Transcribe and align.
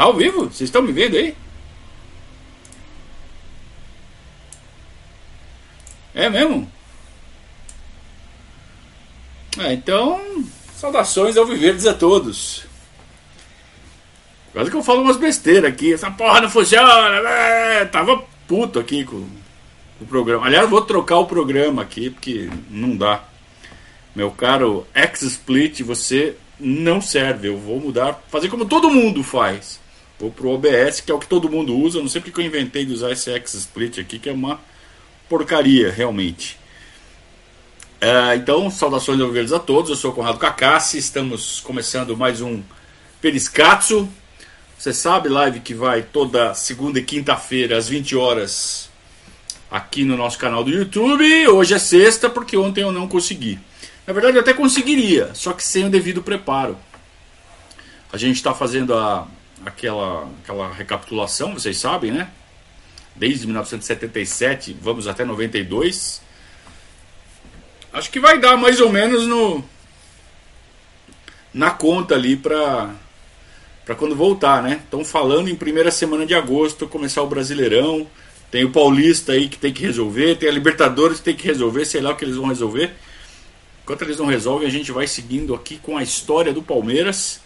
Tá 0.00 0.04
ao 0.06 0.14
vivo? 0.14 0.44
Vocês 0.44 0.62
estão 0.62 0.80
me 0.80 0.92
vendo 0.92 1.14
aí? 1.14 1.36
É 6.14 6.30
mesmo? 6.30 6.72
É, 9.58 9.74
então, 9.74 10.42
saudações 10.74 11.36
ao 11.36 11.44
Viverdes 11.44 11.86
a 11.86 11.92
todos. 11.92 12.64
Quase 14.54 14.70
que 14.70 14.76
eu 14.78 14.82
falo 14.82 15.02
umas 15.02 15.18
besteiras 15.18 15.70
aqui. 15.70 15.92
Essa 15.92 16.10
porra 16.10 16.40
não 16.40 16.48
funciona. 16.48 17.20
né? 17.20 17.84
Tava 17.84 18.24
puto 18.48 18.78
aqui 18.78 19.04
com 19.04 19.28
o 20.00 20.06
programa. 20.06 20.46
Aliás, 20.46 20.66
vou 20.70 20.80
trocar 20.80 21.18
o 21.18 21.26
programa 21.26 21.82
aqui 21.82 22.08
porque 22.08 22.48
não 22.70 22.96
dá. 22.96 23.22
Meu 24.16 24.30
caro 24.30 24.86
X-Split, 24.94 25.82
você 25.82 26.38
não 26.58 27.02
serve. 27.02 27.48
Eu 27.48 27.58
vou 27.58 27.78
mudar, 27.78 28.18
fazer 28.30 28.48
como 28.48 28.64
todo 28.64 28.88
mundo 28.88 29.22
faz. 29.22 29.79
Vou 30.20 30.30
pro 30.30 30.50
OBS, 30.50 31.00
que 31.00 31.10
é 31.10 31.14
o 31.14 31.18
que 31.18 31.26
todo 31.26 31.48
mundo 31.48 31.74
usa. 31.74 31.98
Não 31.98 32.08
sei 32.08 32.20
porque 32.20 32.42
eu 32.42 32.44
inventei 32.44 32.84
de 32.84 32.92
usar 32.92 33.10
esse 33.10 33.32
X-Split 33.32 33.98
aqui, 33.98 34.18
que 34.18 34.28
é 34.28 34.32
uma 34.32 34.60
porcaria, 35.30 35.90
realmente. 35.90 36.58
É, 37.98 38.36
então, 38.36 38.70
saudações 38.70 39.18
ouvintes 39.18 39.50
a 39.50 39.58
todos. 39.58 39.88
Eu 39.88 39.96
sou 39.96 40.10
o 40.10 40.14
Conrado 40.14 40.38
Cacassi. 40.38 40.98
Estamos 40.98 41.60
começando 41.60 42.14
mais 42.18 42.42
um 42.42 42.62
Periscatso. 43.18 44.06
Você 44.78 44.92
sabe, 44.92 45.30
live 45.30 45.60
que 45.60 45.72
vai 45.72 46.02
toda 46.02 46.52
segunda 46.52 46.98
e 46.98 47.02
quinta-feira 47.02 47.78
às 47.78 47.88
20 47.88 48.14
horas 48.14 48.90
aqui 49.70 50.04
no 50.04 50.18
nosso 50.18 50.38
canal 50.38 50.62
do 50.62 50.70
YouTube. 50.70 51.48
Hoje 51.48 51.72
é 51.72 51.78
sexta, 51.78 52.28
porque 52.28 52.58
ontem 52.58 52.82
eu 52.82 52.92
não 52.92 53.08
consegui. 53.08 53.58
Na 54.06 54.12
verdade, 54.12 54.36
eu 54.36 54.42
até 54.42 54.52
conseguiria, 54.52 55.30
só 55.32 55.54
que 55.54 55.64
sem 55.64 55.86
o 55.86 55.90
devido 55.90 56.22
preparo. 56.22 56.76
A 58.12 58.18
gente 58.18 58.36
está 58.36 58.52
fazendo 58.52 58.94
a, 58.94 59.26
aquela, 59.64 60.28
aquela 60.42 60.72
recapitulação, 60.72 61.54
vocês 61.54 61.76
sabem, 61.76 62.10
né? 62.10 62.30
Desde 63.14 63.46
1977, 63.46 64.76
vamos 64.80 65.06
até 65.06 65.24
92. 65.24 66.22
Acho 67.92 68.10
que 68.10 68.20
vai 68.20 68.38
dar 68.38 68.56
mais 68.56 68.80
ou 68.80 68.90
menos 68.90 69.26
no 69.26 69.64
na 71.52 71.72
conta 71.72 72.14
ali 72.14 72.36
para 72.36 72.94
para 73.84 73.96
quando 73.96 74.14
voltar, 74.14 74.62
né? 74.62 74.80
Estão 74.84 75.04
falando 75.04 75.48
em 75.48 75.56
primeira 75.56 75.90
semana 75.90 76.24
de 76.24 76.32
agosto 76.32 76.86
começar 76.86 77.22
o 77.22 77.26
Brasileirão. 77.26 78.06
Tem 78.48 78.64
o 78.64 78.70
Paulista 78.70 79.32
aí 79.32 79.48
que 79.48 79.58
tem 79.58 79.72
que 79.72 79.82
resolver, 79.82 80.36
tem 80.36 80.48
a 80.48 80.52
Libertadores 80.52 81.18
que 81.18 81.24
tem 81.24 81.34
que 81.34 81.46
resolver, 81.46 81.84
sei 81.84 82.00
lá 82.00 82.10
o 82.10 82.16
que 82.16 82.24
eles 82.24 82.36
vão 82.36 82.46
resolver. 82.46 82.92
Enquanto 83.82 84.02
eles 84.02 84.18
não 84.18 84.26
resolvem, 84.26 84.68
a 84.68 84.70
gente 84.70 84.92
vai 84.92 85.08
seguindo 85.08 85.54
aqui 85.54 85.78
com 85.78 85.96
a 85.96 86.02
história 86.02 86.52
do 86.52 86.62
Palmeiras. 86.62 87.40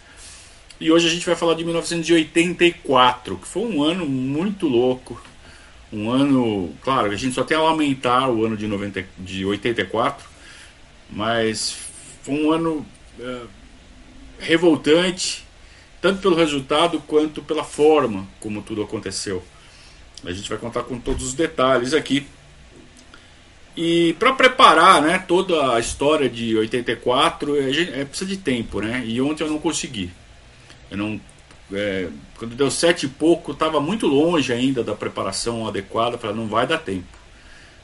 E 0.79 0.91
hoje 0.91 1.07
a 1.07 1.09
gente 1.09 1.25
vai 1.25 1.35
falar 1.35 1.53
de 1.53 1.63
1984, 1.63 3.37
que 3.37 3.47
foi 3.47 3.63
um 3.63 3.81
ano 3.81 4.05
muito 4.05 4.67
louco. 4.67 5.21
Um 5.91 6.09
ano, 6.09 6.73
claro, 6.81 7.11
a 7.11 7.15
gente 7.15 7.33
só 7.33 7.43
tem 7.43 7.55
a 7.55 7.61
lamentar 7.61 8.29
o 8.29 8.45
ano 8.45 8.57
de, 8.57 8.67
90, 8.67 9.05
de 9.17 9.45
84, 9.45 10.27
mas 11.09 11.77
foi 12.23 12.35
um 12.35 12.51
ano 12.51 12.85
é, 13.17 13.41
revoltante, 14.37 15.45
tanto 16.01 16.21
pelo 16.21 16.35
resultado 16.35 17.01
quanto 17.07 17.41
pela 17.41 17.63
forma 17.63 18.27
como 18.41 18.61
tudo 18.61 18.81
aconteceu. 18.81 19.41
A 20.25 20.31
gente 20.33 20.49
vai 20.49 20.57
contar 20.57 20.83
com 20.83 20.99
todos 20.99 21.25
os 21.25 21.33
detalhes 21.33 21.93
aqui. 21.93 22.27
E 23.77 24.13
para 24.19 24.33
preparar 24.33 25.01
né, 25.01 25.19
toda 25.19 25.73
a 25.73 25.79
história 25.79 26.29
de 26.29 26.57
84, 26.57 27.55
é, 27.55 28.01
é, 28.01 28.05
precisa 28.05 28.29
de 28.29 28.37
tempo, 28.37 28.81
né? 28.81 29.03
E 29.05 29.21
ontem 29.21 29.43
eu 29.43 29.49
não 29.49 29.59
consegui. 29.59 30.11
Eu 30.95 30.97
não, 30.97 31.21
é, 31.73 32.07
quando 32.37 32.55
deu 32.55 32.71
sete 32.71 33.05
e 33.05 33.09
pouco, 33.09 33.51
estava 33.51 33.79
muito 33.79 34.07
longe 34.07 34.51
ainda 34.51 34.83
da 34.83 34.95
preparação 34.95 35.67
adequada. 35.67 36.17
Falei, 36.17 36.35
não 36.35 36.47
vai 36.47 36.65
dar 36.65 36.79
tempo. 36.79 37.05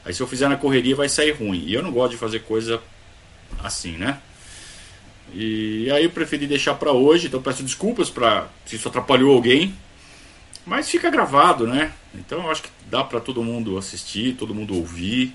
Aí 0.04 0.12
se 0.12 0.20
eu 0.20 0.26
fizer 0.26 0.48
na 0.48 0.56
correria 0.56 0.96
vai 0.96 1.08
sair 1.08 1.32
ruim. 1.32 1.64
E 1.66 1.74
eu 1.74 1.82
não 1.82 1.92
gosto 1.92 2.12
de 2.12 2.16
fazer 2.16 2.40
coisa 2.40 2.80
assim, 3.62 3.92
né? 3.92 4.18
E 5.34 5.90
aí 5.90 6.04
eu 6.04 6.10
preferi 6.10 6.46
deixar 6.46 6.74
para 6.74 6.92
hoje, 6.92 7.28
então 7.28 7.40
peço 7.40 7.62
desculpas 7.62 8.10
para 8.10 8.48
se 8.66 8.76
isso 8.76 8.88
atrapalhou 8.88 9.34
alguém. 9.34 9.74
Mas 10.64 10.90
fica 10.90 11.10
gravado, 11.10 11.66
né? 11.66 11.92
Então 12.14 12.42
eu 12.42 12.50
acho 12.50 12.62
que 12.62 12.70
dá 12.90 13.02
para 13.02 13.20
todo 13.20 13.42
mundo 13.42 13.76
assistir, 13.78 14.34
todo 14.36 14.54
mundo 14.54 14.76
ouvir. 14.76 15.34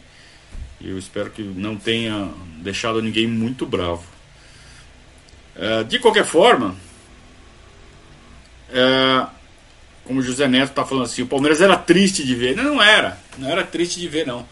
Eu 0.79 0.97
espero 0.97 1.29
que 1.31 1.41
não 1.41 1.75
tenha 1.75 2.29
deixado 2.61 3.01
ninguém 3.01 3.27
muito 3.27 3.65
bravo. 3.65 4.03
É, 5.55 5.83
de 5.83 5.97
qualquer 5.97 6.25
forma, 6.25 6.75
é, 8.69 9.27
como 10.03 10.19
o 10.19 10.23
José 10.23 10.47
Neto 10.47 10.69
está 10.69 10.85
falando 10.85 11.05
assim, 11.05 11.21
o 11.21 11.27
Palmeiras 11.27 11.61
era 11.61 11.77
triste 11.77 12.25
de 12.25 12.35
ver. 12.35 12.55
Não, 12.55 12.75
não 12.75 12.81
era, 12.81 13.19
não 13.37 13.49
era 13.49 13.63
triste 13.63 13.99
de 13.99 14.07
ver, 14.07 14.25
não. 14.25 14.47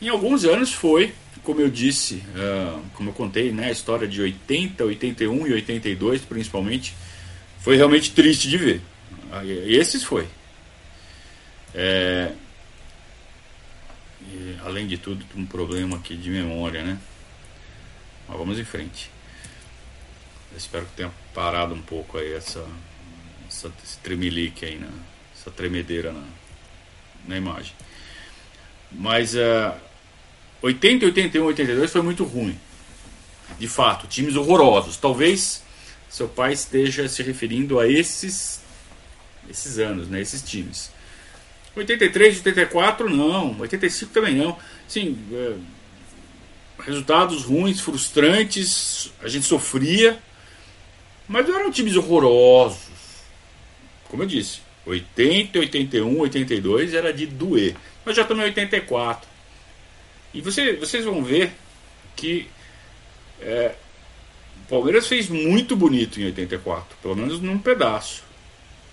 Em 0.00 0.08
alguns 0.08 0.44
anos 0.44 0.72
foi, 0.72 1.14
como 1.42 1.60
eu 1.60 1.68
disse, 1.68 2.22
é, 2.36 2.78
como 2.94 3.10
eu 3.10 3.14
contei, 3.14 3.52
né, 3.52 3.68
a 3.68 3.72
história 3.72 4.08
de 4.08 4.20
80, 4.20 4.84
81 4.84 5.46
e 5.46 5.52
82 5.52 6.22
principalmente, 6.22 6.94
foi 7.60 7.76
realmente 7.76 8.10
triste 8.12 8.48
de 8.48 8.56
ver. 8.56 8.80
Esses 9.66 10.04
foi. 10.04 10.28
É, 11.74 12.30
e, 14.22 14.56
além 14.64 14.86
de 14.86 14.96
tudo, 14.96 15.24
um 15.36 15.44
problema 15.44 15.96
aqui 15.96 16.16
de 16.16 16.30
memória, 16.30 16.82
né? 16.82 16.98
Mas 18.28 18.38
vamos 18.38 18.58
em 18.58 18.64
frente. 18.64 19.10
Espero 20.56 20.86
que 20.86 20.92
tenha 20.92 21.10
parado 21.34 21.74
um 21.74 21.82
pouco 21.82 22.16
aí 22.16 22.32
essa, 22.32 22.64
essa 23.64 23.72
esse 23.82 23.98
tremelique 23.98 24.64
aí, 24.64 24.76
né? 24.76 24.88
essa 25.38 25.50
tremedeira 25.50 26.12
na, 26.12 26.24
na 27.26 27.36
imagem. 27.36 27.72
Mas 28.90 29.34
uh, 29.34 29.74
80, 30.62 31.06
81, 31.06 31.44
82 31.44 31.90
foi 31.90 32.02
muito 32.02 32.24
ruim. 32.24 32.58
De 33.58 33.68
fato, 33.68 34.06
times 34.06 34.36
horrorosos. 34.36 34.96
Talvez 34.96 35.62
seu 36.08 36.28
pai 36.28 36.52
esteja 36.52 37.08
se 37.08 37.22
referindo 37.22 37.78
a 37.78 37.88
esses 37.88 38.62
esses 39.48 39.78
anos, 39.78 40.08
né? 40.08 40.20
Esses 40.20 40.42
times. 40.42 40.90
83, 41.76 42.36
84 42.36 43.10
não, 43.10 43.58
85 43.60 44.12
também 44.12 44.34
não. 44.36 44.56
Sim, 44.88 45.18
é, 45.32 45.54
resultados 46.82 47.42
ruins, 47.42 47.80
frustrantes, 47.80 49.12
a 49.22 49.28
gente 49.28 49.44
sofria, 49.44 50.18
mas 51.28 51.46
não 51.46 51.58
eram 51.58 51.70
times 51.70 51.96
horrorosos. 51.96 52.93
Como 54.08 54.22
eu 54.22 54.26
disse, 54.26 54.60
80, 54.86 55.58
81, 55.58 56.18
82 56.18 56.94
era 56.94 57.12
de 57.12 57.26
doer. 57.26 57.76
Nós 58.04 58.14
já 58.16 58.22
estamos 58.22 58.44
em 58.44 58.46
84. 58.48 59.28
E 60.32 60.40
você, 60.40 60.74
vocês 60.74 61.04
vão 61.04 61.22
ver 61.22 61.52
que 62.16 62.48
é, 63.40 63.74
o 64.64 64.68
Palmeiras 64.68 65.06
fez 65.06 65.28
muito 65.28 65.76
bonito 65.76 66.20
em 66.20 66.26
84, 66.26 66.96
pelo 67.02 67.16
menos 67.16 67.40
num 67.40 67.58
pedaço. 67.58 68.22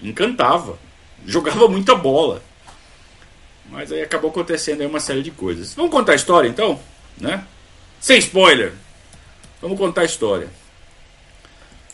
Encantava, 0.02 0.78
jogava 1.26 1.68
muita 1.68 1.96
bola. 1.96 2.44
Mas 3.70 3.92
aí 3.92 4.02
acabou 4.02 4.32
acontecendo 4.32 4.82
aí 4.82 4.88
uma 4.88 5.00
série 5.00 5.24
de 5.24 5.32
coisas. 5.32 5.74
Vamos 5.74 5.92
contar 5.92 6.14
a 6.14 6.16
história 6.16 6.48
então? 6.48 6.80
Né? 7.18 7.44
Sem 8.00 8.18
spoiler. 8.20 8.74
Vamos 9.62 9.78
contar 9.78 10.02
a 10.02 10.06
história. 10.06 10.50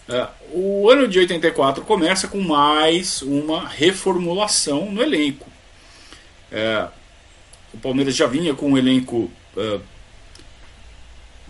Uh, 0.08 0.28
o 0.54 0.90
ano 0.90 1.06
de 1.06 1.20
84 1.20 1.84
começa 1.84 2.30
com 2.30 2.40
mais 2.40 3.22
uma 3.22 3.68
reformulação 3.68 4.90
no 4.90 5.02
elenco. 5.02 5.50
Uh, 6.50 6.90
o 7.74 7.78
Palmeiras 7.78 8.16
já 8.16 8.26
vinha 8.26 8.54
com 8.54 8.72
um 8.72 8.78
elenco 8.78 9.30
uh, 9.58 9.82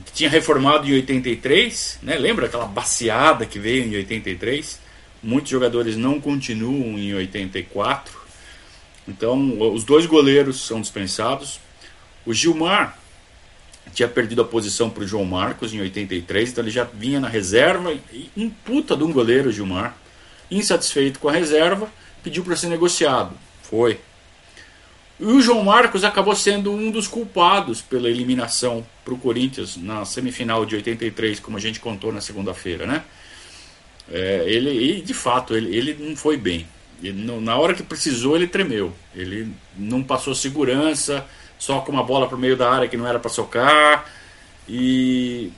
que 0.04 0.12
tinha 0.12 0.30
reformado 0.30 0.88
em 0.88 0.94
83, 0.94 2.00
né? 2.02 2.18
lembra 2.18 2.48
aquela 2.48 2.66
baciada 2.66 3.46
que 3.46 3.60
veio 3.60 3.86
em 3.86 3.96
83? 3.96 4.80
Muitos 5.22 5.52
jogadores 5.52 5.96
não 5.96 6.20
continuam 6.20 6.98
em 6.98 7.14
84. 7.14 8.18
Então, 9.08 9.72
os 9.74 9.84
dois 9.84 10.06
goleiros 10.06 10.66
são 10.66 10.82
dispensados. 10.82 11.60
O 12.26 12.34
Gilmar 12.34 12.98
tinha 13.94 14.08
perdido 14.08 14.42
a 14.42 14.46
posição 14.46 14.90
para 14.90 15.04
o 15.04 15.08
João 15.08 15.26
Marcos 15.26 15.74
em 15.74 15.80
83, 15.82 16.50
então 16.50 16.64
ele 16.64 16.72
já 16.72 16.84
vinha 16.84 17.20
na 17.20 17.28
reserva. 17.28 17.94
E 18.12 18.30
um 18.36 18.50
puta 18.50 18.96
de 18.96 19.04
um 19.04 19.12
goleiro, 19.12 19.52
Gilmar, 19.52 19.98
insatisfeito 20.50 21.20
com 21.20 21.30
a 21.30 21.32
reserva, 21.32 21.90
pediu 22.24 22.44
para 22.44 22.56
ser 22.56 22.68
negociado. 22.68 23.34
Foi. 23.64 24.00
E 25.20 25.26
o 25.26 25.42
João 25.42 25.64
Marcos 25.64 26.04
acabou 26.04 26.36
sendo 26.36 26.72
um 26.72 26.92
dos 26.92 27.08
culpados 27.08 27.82
pela 27.82 28.10
eliminação 28.10 28.86
para 29.04 29.14
o 29.14 29.18
Corinthians 29.18 29.76
na 29.76 30.06
semifinal 30.06 30.66
de 30.66 30.76
83, 30.76 31.40
como 31.40 31.58
a 31.58 31.60
gente 31.60 31.80
contou 31.80 32.14
na 32.14 32.22
segunda-feira, 32.22 32.86
né? 32.86 33.04
É, 34.12 34.44
ele, 34.46 34.70
e 34.70 35.02
de 35.02 35.14
fato, 35.14 35.56
ele, 35.56 35.76
ele 35.76 35.98
não 36.00 36.16
foi 36.16 36.38
bem. 36.38 36.68
Ele, 37.02 37.40
na 37.42 37.58
hora 37.58 37.74
que 37.74 37.84
precisou, 37.84 38.36
ele 38.36 38.48
tremeu. 38.48 38.94
Ele 39.16 39.52
não 39.76 40.04
passou 40.04 40.36
segurança, 40.36 41.26
só 41.58 41.82
com 41.82 41.92
uma 41.92 42.04
bola 42.04 42.28
para 42.28 42.36
o 42.36 42.40
meio 42.40 42.56
da 42.56 42.72
área 42.72 42.88
que 42.88 42.98
não 42.98 43.08
era 43.08 43.20
para 43.20 43.30
socar. 43.30 44.06
E, 44.68 45.52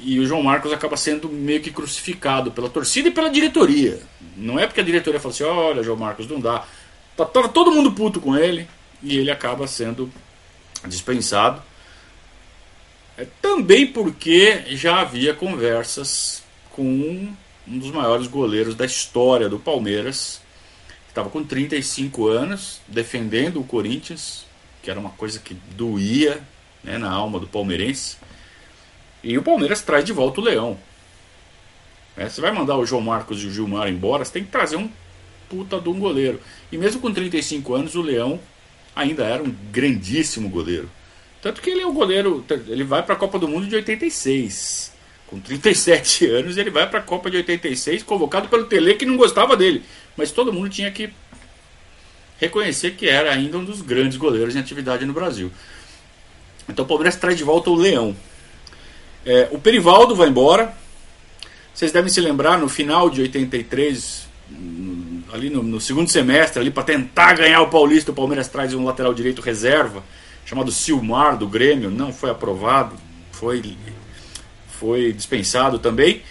e 0.00 0.18
o 0.18 0.26
João 0.26 0.42
Marcos 0.42 0.72
acaba 0.72 0.96
sendo 0.96 1.28
meio 1.28 1.60
que 1.60 1.70
crucificado 1.70 2.52
pela 2.52 2.68
torcida 2.68 3.08
e 3.08 3.12
pela 3.12 3.30
diretoria. 3.30 4.00
Não 4.36 4.58
é 4.58 4.66
porque 4.66 4.80
a 4.80 4.84
diretoria 4.84 5.20
fala 5.20 5.34
assim: 5.34 5.44
olha, 5.44 5.82
João 5.82 5.98
Marcos, 5.98 6.26
não 6.28 6.40
dá. 6.40 6.64
Tá, 7.16 7.24
tava 7.24 7.48
todo 7.48 7.72
mundo 7.72 7.92
puto 7.92 8.20
com 8.20 8.36
ele 8.36 8.68
e 9.02 9.16
ele 9.18 9.30
acaba 9.30 9.66
sendo 9.66 10.10
dispensado. 10.86 11.62
É, 13.16 13.26
também 13.42 13.86
porque 13.86 14.64
já 14.76 15.00
havia 15.00 15.34
conversas 15.34 16.44
com 16.70 17.34
um 17.66 17.78
dos 17.78 17.90
maiores 17.90 18.28
goleiros 18.28 18.74
da 18.74 18.86
história 18.86 19.48
do 19.48 19.58
Palmeiras, 19.58 20.40
que 20.86 21.10
estava 21.10 21.28
com 21.28 21.42
35 21.42 22.28
anos, 22.28 22.80
defendendo 22.86 23.60
o 23.60 23.64
Corinthians, 23.64 24.46
que 24.88 24.90
era 24.90 24.98
uma 24.98 25.10
coisa 25.10 25.38
que 25.38 25.52
doía 25.76 26.40
né, 26.82 26.96
na 26.96 27.10
alma 27.10 27.38
do 27.38 27.46
palmeirense. 27.46 28.16
E 29.22 29.36
o 29.36 29.42
Palmeiras 29.42 29.82
traz 29.82 30.02
de 30.02 30.14
volta 30.14 30.40
o 30.40 30.44
Leão. 30.44 30.78
É, 32.16 32.26
você 32.26 32.40
vai 32.40 32.50
mandar 32.52 32.78
o 32.78 32.86
João 32.86 33.02
Marcos 33.02 33.42
e 33.42 33.46
o 33.46 33.52
Gilmar 33.52 33.90
embora, 33.90 34.24
você 34.24 34.32
tem 34.32 34.44
que 34.44 34.50
trazer 34.50 34.76
um 34.76 34.90
puta 35.46 35.78
de 35.78 35.90
um 35.90 35.98
goleiro. 35.98 36.40
E 36.72 36.78
mesmo 36.78 37.02
com 37.02 37.12
35 37.12 37.74
anos, 37.74 37.96
o 37.96 38.00
Leão 38.00 38.40
ainda 38.96 39.24
era 39.24 39.42
um 39.42 39.54
grandíssimo 39.70 40.48
goleiro. 40.48 40.90
Tanto 41.42 41.60
que 41.60 41.68
ele 41.68 41.82
é 41.82 41.86
o 41.86 41.92
goleiro, 41.92 42.42
ele 42.66 42.82
vai 42.82 43.02
para 43.02 43.14
a 43.14 43.18
Copa 43.18 43.38
do 43.38 43.46
Mundo 43.46 43.66
de 43.66 43.76
86. 43.76 44.94
Com 45.26 45.38
37 45.38 46.24
anos, 46.32 46.56
ele 46.56 46.70
vai 46.70 46.88
para 46.88 47.00
a 47.00 47.02
Copa 47.02 47.30
de 47.30 47.36
86, 47.36 48.04
convocado 48.04 48.48
pelo 48.48 48.64
Tele, 48.64 48.94
que 48.94 49.04
não 49.04 49.18
gostava 49.18 49.54
dele. 49.54 49.82
Mas 50.16 50.32
todo 50.32 50.50
mundo 50.50 50.70
tinha 50.70 50.90
que 50.90 51.10
reconhecer 52.38 52.92
que 52.92 53.08
era 53.08 53.32
ainda 53.32 53.58
um 53.58 53.64
dos 53.64 53.82
grandes 53.82 54.16
goleiros 54.16 54.54
em 54.56 54.60
atividade 54.60 55.04
no 55.04 55.12
Brasil. 55.12 55.50
Então 56.68 56.84
o 56.84 56.88
Palmeiras 56.88 57.16
traz 57.16 57.36
de 57.36 57.44
volta 57.44 57.70
o 57.70 57.74
Leão. 57.74 58.16
É, 59.24 59.48
o 59.50 59.58
Perivaldo 59.58 60.14
vai 60.14 60.28
embora. 60.28 60.74
Vocês 61.74 61.92
devem 61.92 62.10
se 62.10 62.20
lembrar, 62.20 62.58
no 62.58 62.68
final 62.68 63.08
de 63.08 63.22
83, 63.22 64.26
ali 65.32 65.50
no, 65.50 65.62
no 65.62 65.80
segundo 65.80 66.08
semestre, 66.08 66.60
ali 66.60 66.70
para 66.70 66.82
tentar 66.82 67.34
ganhar 67.34 67.60
o 67.62 67.68
Paulista, 67.68 68.10
o 68.10 68.14
Palmeiras 68.14 68.48
traz 68.48 68.74
um 68.74 68.84
lateral 68.84 69.14
direito 69.14 69.40
reserva 69.40 70.02
chamado 70.44 70.72
Silmar 70.72 71.36
do 71.36 71.46
Grêmio, 71.46 71.90
não 71.90 72.10
foi 72.10 72.30
aprovado, 72.30 72.96
foi, 73.32 73.76
foi 74.80 75.12
dispensado 75.12 75.78
também. 75.78 76.22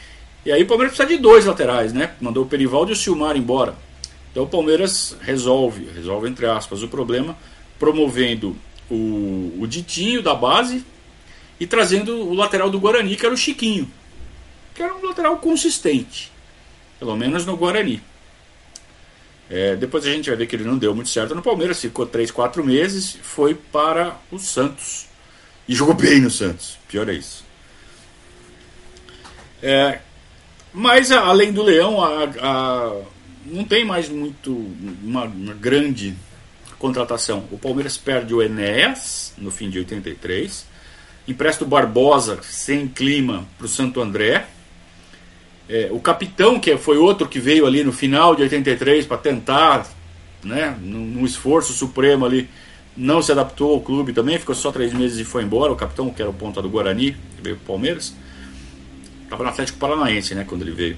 E 0.44 0.51
aí 0.51 0.63
o 0.63 0.68
Palmeiras 0.68 0.95
precisa 0.95 1.15
de 1.15 1.21
dois 1.21 1.45
laterais, 1.45 1.94
né? 1.94 2.12
Mandou 2.19 2.44
o 2.44 2.48
Perivaldo 2.48 2.92
e 2.92 2.94
o 2.94 2.95
Silmar 2.95 3.38
embora. 3.38 3.75
Então 4.31 4.44
o 4.44 4.47
Palmeiras 4.47 5.15
resolve, 5.21 5.89
resolve 5.94 6.27
entre 6.27 6.45
aspas, 6.45 6.83
o 6.83 6.88
problema, 6.88 7.38
promovendo 7.79 8.56
o, 8.89 9.53
o 9.59 9.68
Ditinho 9.68 10.21
da 10.21 10.33
base 10.33 10.85
e 11.59 11.65
trazendo 11.65 12.18
o 12.18 12.33
lateral 12.33 12.69
do 12.69 12.79
Guarani, 12.79 13.15
que 13.15 13.25
era 13.25 13.33
o 13.33 13.38
Chiquinho, 13.38 13.89
que 14.75 14.81
era 14.81 14.95
um 14.95 15.06
lateral 15.06 15.38
consistente, 15.38 16.31
pelo 17.00 17.15
menos 17.15 17.45
no 17.45 17.57
Guarani. 17.57 18.01
É, 19.50 19.75
depois 19.75 20.06
a 20.06 20.09
gente 20.09 20.30
vai 20.30 20.38
ver 20.38 20.45
que 20.45 20.56
ele 20.56 20.65
não 20.65 20.77
deu 20.77 20.94
muito 20.94 21.09
certo 21.09 21.33
no 21.33 21.41
Palmeiras, 21.41 21.80
ficou 21.80 22.06
3, 22.06 22.31
4 22.31 22.63
meses, 22.63 23.18
foi 23.21 23.56
para 23.56 24.18
o 24.30 24.38
Santos. 24.38 25.07
E 25.68 25.73
jogou 25.73 25.95
bem 25.95 26.19
no 26.19 26.30
Santos, 26.30 26.77
pior 26.88 27.07
é 27.09 27.13
isso. 27.13 27.45
É, 29.62 30.00
mas 30.73 31.12
além 31.12 31.51
do 31.51 31.63
Leão, 31.63 32.03
a, 32.03 32.25
a, 32.25 33.01
não 33.51 33.63
tem 33.63 33.85
mais 33.85 34.09
muito 34.09 34.51
uma, 35.03 35.23
uma, 35.23 35.53
grande 35.53 36.15
contratação. 36.77 37.45
O 37.51 37.57
Palmeiras 37.57 37.97
perde 37.97 38.33
o 38.33 38.41
Enéas 38.41 39.33
no 39.38 39.51
fim 39.51 39.69
de 39.69 39.79
83, 39.79 40.65
empresta 41.27 41.63
o 41.63 41.67
Barbosa 41.67 42.39
sem 42.44 42.88
clima 42.88 43.47
para 43.57 43.65
o 43.65 43.69
Santo 43.69 44.01
André 44.01 44.47
é, 45.69 45.89
o 45.91 45.99
capitão, 45.99 46.59
que 46.59 46.77
foi 46.77 46.97
outro 46.97 47.27
que 47.27 47.39
veio 47.39 47.65
ali 47.65 47.83
no 47.83 47.91
final 47.91 48.35
de 48.35 48.41
83 48.41 49.05
para 49.05 49.17
tentar, 49.17 49.85
né, 50.44 50.77
num, 50.81 51.05
num, 51.05 51.25
esforço 51.25 51.73
supremo 51.73 52.25
ali, 52.25 52.49
não 52.95 53.21
se 53.21 53.31
adaptou 53.31 53.73
ao 53.73 53.81
clube 53.81 54.13
também, 54.13 54.39
ficou 54.39 54.55
só 54.55 54.71
três 54.71 54.94
meses 54.94 55.19
e 55.19 55.25
foi 55.25 55.44
embora. 55.44 55.71
O 55.71 55.75
capitão, 55.75 56.09
que 56.09 56.21
era 56.21 56.31
o 56.31 56.33
ponta 56.33 56.61
do 56.61 56.69
Guarani, 56.69 57.15
veio 57.41 57.57
para 57.57 57.63
o 57.63 57.67
Palmeiras, 57.67 58.15
estava 59.23 59.44
no 59.44 59.49
Atlético 59.49 59.77
Paranaense 59.77 60.33
né, 60.33 60.45
quando 60.47 60.61
ele 60.61 60.71
veio. 60.71 60.97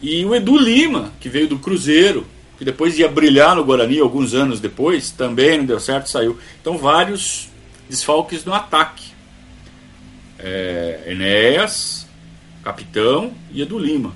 E 0.00 0.24
o 0.24 0.34
Edu 0.34 0.56
Lima, 0.56 1.12
que 1.20 1.28
veio 1.28 1.48
do 1.48 1.58
Cruzeiro, 1.58 2.26
que 2.56 2.64
depois 2.64 2.98
ia 2.98 3.08
brilhar 3.08 3.56
no 3.56 3.64
Guarani 3.64 4.00
alguns 4.00 4.34
anos 4.34 4.60
depois, 4.60 5.10
também 5.10 5.58
não 5.58 5.66
deu 5.66 5.80
certo, 5.80 6.08
saiu. 6.08 6.38
Então, 6.60 6.78
vários 6.78 7.48
desfalques 7.88 8.44
no 8.44 8.54
ataque. 8.54 9.12
É, 10.38 11.04
Enéas, 11.06 12.06
capitão, 12.62 13.32
e 13.50 13.62
Edu 13.62 13.78
Lima. 13.78 14.14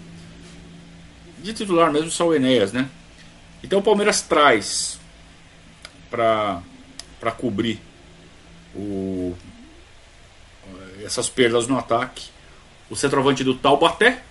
De 1.42 1.52
titular 1.52 1.92
mesmo 1.92 2.10
só 2.10 2.28
o 2.28 2.34
Enéas, 2.34 2.72
né? 2.72 2.88
Então 3.62 3.78
o 3.78 3.82
Palmeiras 3.82 4.22
traz 4.22 4.98
para 6.10 6.62
cobrir 7.38 7.80
o, 8.74 9.34
essas 11.04 11.28
perdas 11.28 11.66
no 11.66 11.78
ataque 11.78 12.30
o 12.90 12.96
centroavante 12.96 13.42
do 13.42 13.54
Taubaté, 13.54 14.22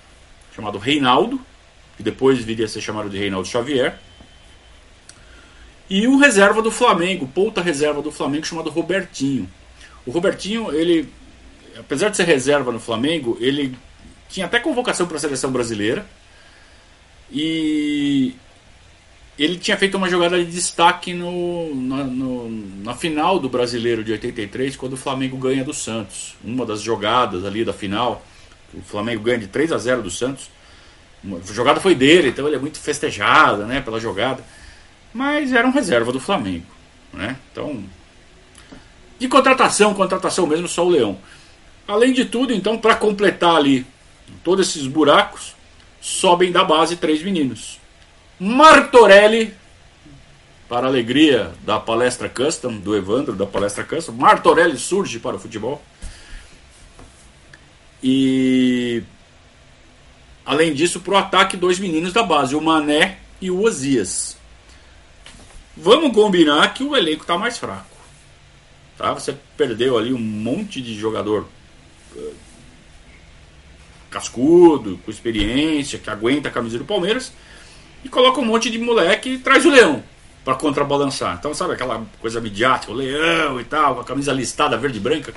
chamado 0.56 0.78
Reinaldo, 0.78 1.40
que 1.98 2.04
depois 2.04 2.44
viria 2.44 2.66
a 2.66 2.68
ser 2.68 2.82
chamado 2.82 3.10
de 3.10 3.18
Reinaldo 3.18 3.48
Xavier. 3.48 3.98
E 5.90 6.08
o 6.08 6.18
reserva 6.18 6.62
do 6.62 6.72
Flamengo, 6.72 7.28
ponta 7.28 7.62
reserva 7.62 8.02
do 8.02 8.12
Flamengo, 8.12 8.46
chamado 8.46 8.70
Robertinho. 8.70 9.50
O 10.06 10.12
Robertinho, 10.12 10.72
ele, 10.72 11.10
apesar 11.78 12.10
de 12.10 12.18
ser 12.18 12.24
reserva 12.24 12.72
no 12.72 12.80
Flamengo, 12.80 13.38
ele 13.40 13.78
tinha 14.30 14.46
até 14.46 14.60
convocação 14.60 15.06
para 15.06 15.18
a 15.18 15.20
seleção 15.20 15.52
brasileira. 15.52 16.06
E 17.30 18.34
ele 19.38 19.58
tinha 19.58 19.78
feito 19.78 19.98
uma 19.98 20.10
jogada 20.10 20.38
de 20.38 20.52
destaque 20.52 21.14
no, 21.14 21.74
na, 21.76 22.04
no, 22.04 22.50
na 22.84 22.94
final 22.94 23.40
do 23.40 23.50
Brasileiro 23.50 24.04
de 24.04 24.12
83, 24.12 24.76
quando 24.76 24.94
o 24.94 24.98
Flamengo 24.98 25.38
ganha 25.38 25.64
do 25.64 25.74
Santos. 25.74 26.36
Uma 26.44 26.66
das 26.66 26.82
jogadas 26.82 27.46
ali 27.46 27.66
da 27.66 27.74
final, 27.74 28.26
o 28.74 28.82
Flamengo 28.82 29.24
ganha 29.24 29.40
de 29.40 29.48
3 29.48 29.72
a 29.72 29.78
0 29.78 30.02
do 30.02 30.10
Santos. 30.10 30.50
A 31.24 31.54
jogada 31.54 31.80
foi 31.80 31.94
dele, 31.94 32.30
então 32.30 32.48
ele 32.48 32.56
é 32.56 32.60
muito 32.60 32.80
festejado 32.80 33.66
né, 33.66 33.82
pela 33.82 34.00
jogada. 34.00 34.44
Mas 35.14 35.54
era 35.54 35.68
um 35.68 35.72
reserva 35.72 36.12
do 36.12 36.20
Flamengo. 36.20 36.66
Né? 37.14 37.38
Então, 37.52 37.84
de 39.20 39.28
contratação, 39.28 39.94
contratação 39.94 40.48
mesmo, 40.48 40.68
só 40.68 40.86
o 40.86 40.90
Leão. 40.90 41.18
Além 41.88 42.14
de 42.14 42.26
tudo, 42.26 42.54
então, 42.54 42.78
para 42.78 42.96
completar 42.96 43.56
ali 43.56 43.86
todos 44.44 44.70
esses 44.70 44.88
buracos, 44.88 45.56
sobem 46.00 46.52
da 46.52 46.64
base 46.64 46.96
três 46.96 47.22
meninos. 47.22 47.80
Martorelli, 48.40 49.54
para 50.68 50.88
alegria 50.88 51.52
da 51.64 51.80
palestra 51.80 52.28
custom, 52.28 52.78
do 52.78 52.96
Evandro, 52.96 53.36
da 53.36 53.46
palestra 53.46 53.84
custom, 53.84 54.14
Martorelli 54.14 54.78
surge 54.78 55.20
para 55.20 55.36
o 55.36 55.40
futebol. 55.40 55.84
E 58.04 59.04
além 60.46 60.74
disso, 60.74 61.00
para 61.00 61.14
o 61.14 61.18
ataque, 61.18 61.56
dois 61.56 61.80
meninos 61.80 62.14
da 62.14 62.24
base, 62.24 62.56
o 62.56 62.62
Mané 62.62 63.20
e 63.40 63.52
o 63.52 63.62
Osias. 63.64 64.38
Vamos 65.76 66.14
combinar 66.14 66.74
que 66.74 66.84
o 66.84 66.96
elenco 66.96 67.22
está 67.22 67.38
mais 67.38 67.58
fraco. 67.58 67.98
Tá? 68.98 69.14
Você 69.14 69.36
perdeu 69.56 69.98
ali 69.98 70.14
um 70.14 70.20
monte 70.20 70.82
de 70.82 70.94
jogador 70.98 71.48
eh, 72.16 72.32
cascudo, 74.10 75.00
com 75.04 75.10
experiência, 75.10 75.98
que 75.98 76.10
aguenta 76.10 76.50
a 76.50 76.52
camisa 76.52 76.78
do 76.78 76.86
Palmeiras, 76.86 77.32
e 78.04 78.10
coloca 78.10 78.42
um 78.42 78.46
monte 78.46 78.70
de 78.70 78.78
moleque 78.78 79.30
e 79.30 79.38
traz 79.38 79.66
o 79.66 79.70
leão 79.70 80.04
para 80.44 80.56
contrabalançar. 80.56 81.38
Então, 81.40 81.54
sabe 81.54 81.74
aquela 81.74 82.06
coisa 82.20 82.42
midiática, 82.42 82.92
o 82.92 82.96
leão 82.96 83.60
e 83.60 83.64
tal, 83.64 84.00
a 84.00 84.04
camisa 84.04 84.34
listada 84.34 84.78
verde 84.78 84.98
e 84.98 85.02
branca? 85.02 85.34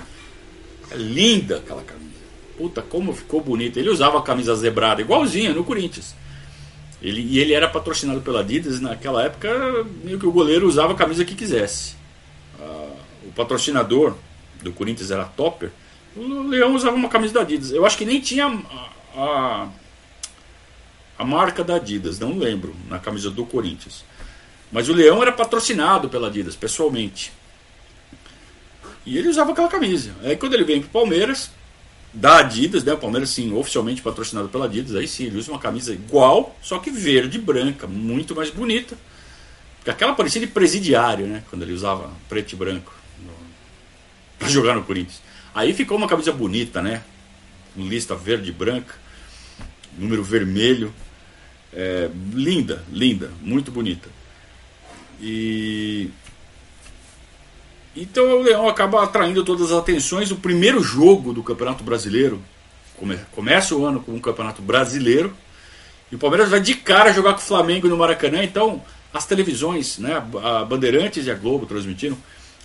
É 0.90 0.97
linda 0.97 1.59
aquela 1.59 1.83
camisa. 1.83 2.13
Puta, 2.56 2.82
como 2.82 3.12
ficou 3.12 3.40
bonita. 3.40 3.78
Ele 3.78 3.90
usava 3.90 4.18
a 4.18 4.23
camisa 4.23 4.54
zebrada, 4.54 5.00
igualzinha 5.00 5.52
no 5.52 5.64
Corinthians. 5.64 6.14
Ele, 7.02 7.20
e 7.20 7.38
ele 7.38 7.52
era 7.52 7.68
patrocinado 7.68 8.20
pela 8.20 8.40
Adidas. 8.40 8.80
Naquela 8.80 9.23
época, 9.25 9.49
meio 10.02 10.18
que 10.18 10.26
o 10.26 10.32
goleiro 10.32 10.66
usava 10.66 10.92
a 10.92 10.96
camisa 10.96 11.25
que 11.25 11.34
quisesse. 11.34 11.96
Uh, 12.58 12.96
o 13.26 13.32
patrocinador 13.32 14.14
do 14.62 14.73
Corinthians 14.73 15.11
era 15.11 15.25
Topper. 15.25 15.70
O 16.16 16.42
Leão 16.42 16.75
usava 16.75 16.94
uma 16.96 17.08
camisa 17.08 17.34
da 17.34 17.40
Adidas. 17.40 17.73
Eu 17.73 17.84
acho 17.84 17.99
que 17.99 18.04
nem 18.04 18.20
tinha 18.20 18.46
a, 18.46 18.90
a, 19.20 19.68
a 21.18 21.25
marca 21.25 21.64
da 21.64 21.75
Adidas, 21.75 22.18
não 22.18 22.38
lembro, 22.38 22.75
na 22.88 22.99
camisa 22.99 23.30
do 23.30 23.44
Corinthians. 23.44 24.04
Mas 24.70 24.88
o 24.88 24.92
Leão 24.92 25.20
era 25.20 25.32
patrocinado 25.32 26.08
pela 26.08 26.28
Adidas, 26.28 26.54
pessoalmente. 26.56 27.32
E 29.04 29.18
ele 29.18 29.28
usava 29.28 29.52
aquela 29.52 29.68
camisa. 29.68 30.14
Aí 30.23 30.37
quando 30.37 30.54
ele 30.54 30.64
vem 30.64 30.80
pro 30.80 30.90
Palmeiras, 30.90 31.50
da 32.14 32.38
Adidas, 32.38 32.85
né? 32.85 32.92
O 32.92 32.99
Palmeiras, 32.99 33.30
sim, 33.30 33.52
oficialmente 33.52 34.00
patrocinado 34.00 34.49
pela 34.49 34.66
Adidas, 34.66 34.94
aí 34.94 35.06
sim, 35.09 35.25
ele 35.25 35.38
usa 35.38 35.50
uma 35.50 35.59
camisa 35.59 35.92
igual, 35.92 36.56
só 36.62 36.78
que 36.78 36.90
verde 36.90 37.38
e 37.38 37.40
branca, 37.40 37.87
muito 37.87 38.35
mais 38.35 38.50
bonita. 38.50 38.97
Porque 39.78 39.90
aquela 39.90 40.14
parecia 40.14 40.40
de 40.40 40.47
presidiário, 40.47 41.26
né? 41.26 41.42
Quando 41.50 41.62
ele 41.62 41.73
usava 41.73 42.11
preto 42.28 42.52
e 42.52 42.56
branco 42.56 42.94
para 44.38 44.49
jogar 44.49 44.75
no 44.75 44.85
Corinthians. 44.85 45.21
Aí 45.54 45.75
ficou 45.75 45.97
uma 45.97 46.09
camisa 46.09 46.33
bonita, 46.33 46.80
né? 46.80 47.02
lista 47.76 48.14
verde 48.14 48.50
e 48.50 48.52
branca, 48.52 48.94
número 49.99 50.23
vermelho. 50.23 50.92
É, 51.73 52.09
linda, 52.33 52.85
linda, 52.92 53.33
muito 53.42 53.73
bonita. 53.73 54.09
E 55.21 56.09
então 58.02 58.38
o 58.38 58.42
Leão 58.42 58.68
acaba 58.68 59.02
atraindo 59.02 59.44
todas 59.44 59.70
as 59.70 59.78
atenções. 59.78 60.30
O 60.30 60.36
primeiro 60.36 60.82
jogo 60.82 61.32
do 61.32 61.42
Campeonato 61.42 61.84
Brasileiro 61.84 62.42
come, 62.96 63.18
começa 63.32 63.74
o 63.74 63.84
ano 63.84 64.00
com 64.00 64.12
um 64.12 64.20
Campeonato 64.20 64.62
Brasileiro 64.62 65.32
e 66.10 66.16
o 66.16 66.18
Palmeiras 66.18 66.50
vai 66.50 66.60
de 66.60 66.74
cara 66.74 67.12
jogar 67.12 67.34
com 67.34 67.40
o 67.40 67.42
Flamengo 67.42 67.88
no 67.88 67.96
Maracanã. 67.96 68.42
Então 68.42 68.82
as 69.12 69.26
televisões, 69.26 69.98
né, 69.98 70.22
a 70.42 70.64
Bandeirantes 70.64 71.26
e 71.26 71.30
a 71.30 71.34
Globo 71.34 71.66
transmitiram, 71.66 72.18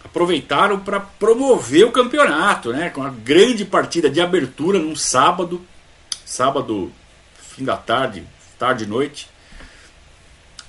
aproveitaram 0.04 0.80
para 0.80 1.00
promover 1.00 1.86
o 1.86 1.92
campeonato, 1.92 2.72
né, 2.72 2.90
com 2.90 3.02
uma 3.02 3.12
grande 3.12 3.64
partida 3.66 4.10
de 4.10 4.20
abertura 4.20 4.80
num 4.80 4.96
sábado, 4.96 5.62
sábado 6.26 6.92
fim 7.60 7.64
da 7.64 7.78
tarde, 7.78 8.24
tarde 8.58 8.86
e 8.86 8.88
noite. 8.88 9.30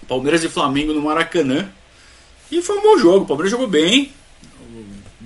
Palmeiras 0.08 0.42
e 0.42 0.48
Flamengo 0.48 0.92
no 0.92 1.00
Maracanã. 1.00 1.70
E 2.50 2.60
foi 2.60 2.78
um 2.78 2.82
bom 2.82 2.98
jogo. 2.98 3.24
O 3.24 3.26
Palmeiras 3.28 3.52
jogou 3.52 3.68
bem. 3.68 4.12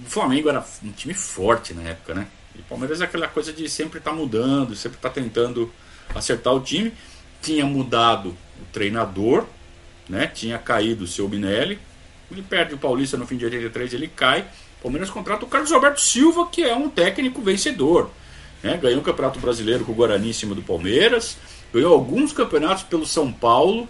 O 0.07 0.11
Flamengo 0.11 0.51
era 0.51 0.65
um 0.83 0.93
time 0.93 1.15
forte 1.15 1.73
na 1.73 1.83
época, 1.83 2.15
né? 2.15 2.27
E 2.55 2.61
o 2.61 2.65
Palmeiras 2.65 3.01
é 3.01 3.05
aquela 3.05 3.27
coisa 3.27 3.53
de 3.53 3.69
sempre 3.69 3.99
estar 3.99 4.11
tá 4.11 4.17
mudando, 4.17 4.77
sempre 4.77 4.99
estar 4.99 5.09
tá 5.09 5.15
tentando 5.15 5.73
acertar 6.15 6.55
o 6.55 6.61
time. 6.61 6.93
Tinha 7.41 7.65
mudado 7.65 8.37
o 8.61 8.65
treinador, 8.73 9.47
né? 10.09 10.27
Tinha 10.27 10.59
caído 10.59 11.05
o 11.05 11.07
seu 11.07 11.29
Minelli. 11.29 11.79
Ele 12.31 12.43
perde 12.43 12.75
o 12.75 12.79
Paulista 12.79 13.17
no 13.17 13.27
fim 13.27 13.37
de 13.37 13.47
83, 13.47 13.95
ele 13.95 14.09
cai. 14.09 14.43
O 14.81 14.83
Palmeiras 14.83 15.11
contrata 15.11 15.45
o 15.45 15.49
Carlos 15.49 15.73
Alberto 15.73 16.01
Silva, 16.01 16.47
que 16.47 16.63
é 16.63 16.75
um 16.75 16.91
técnico 16.91 17.41
vencedor. 17.41 18.11
Né? 18.63 18.77
Ganhou 18.77 19.01
o 19.01 19.05
Campeonato 19.05 19.39
Brasileiro 19.39 19.85
com 19.85 19.93
o 19.93 19.95
Guarani 19.95 20.31
em 20.31 20.33
cima 20.33 20.55
do 20.55 20.63
Palmeiras. 20.63 21.37
Ganhou 21.73 21.93
alguns 21.93 22.33
campeonatos 22.33 22.85
pelo 22.85 23.07
São 23.07 23.33
Paulo, 23.33 23.89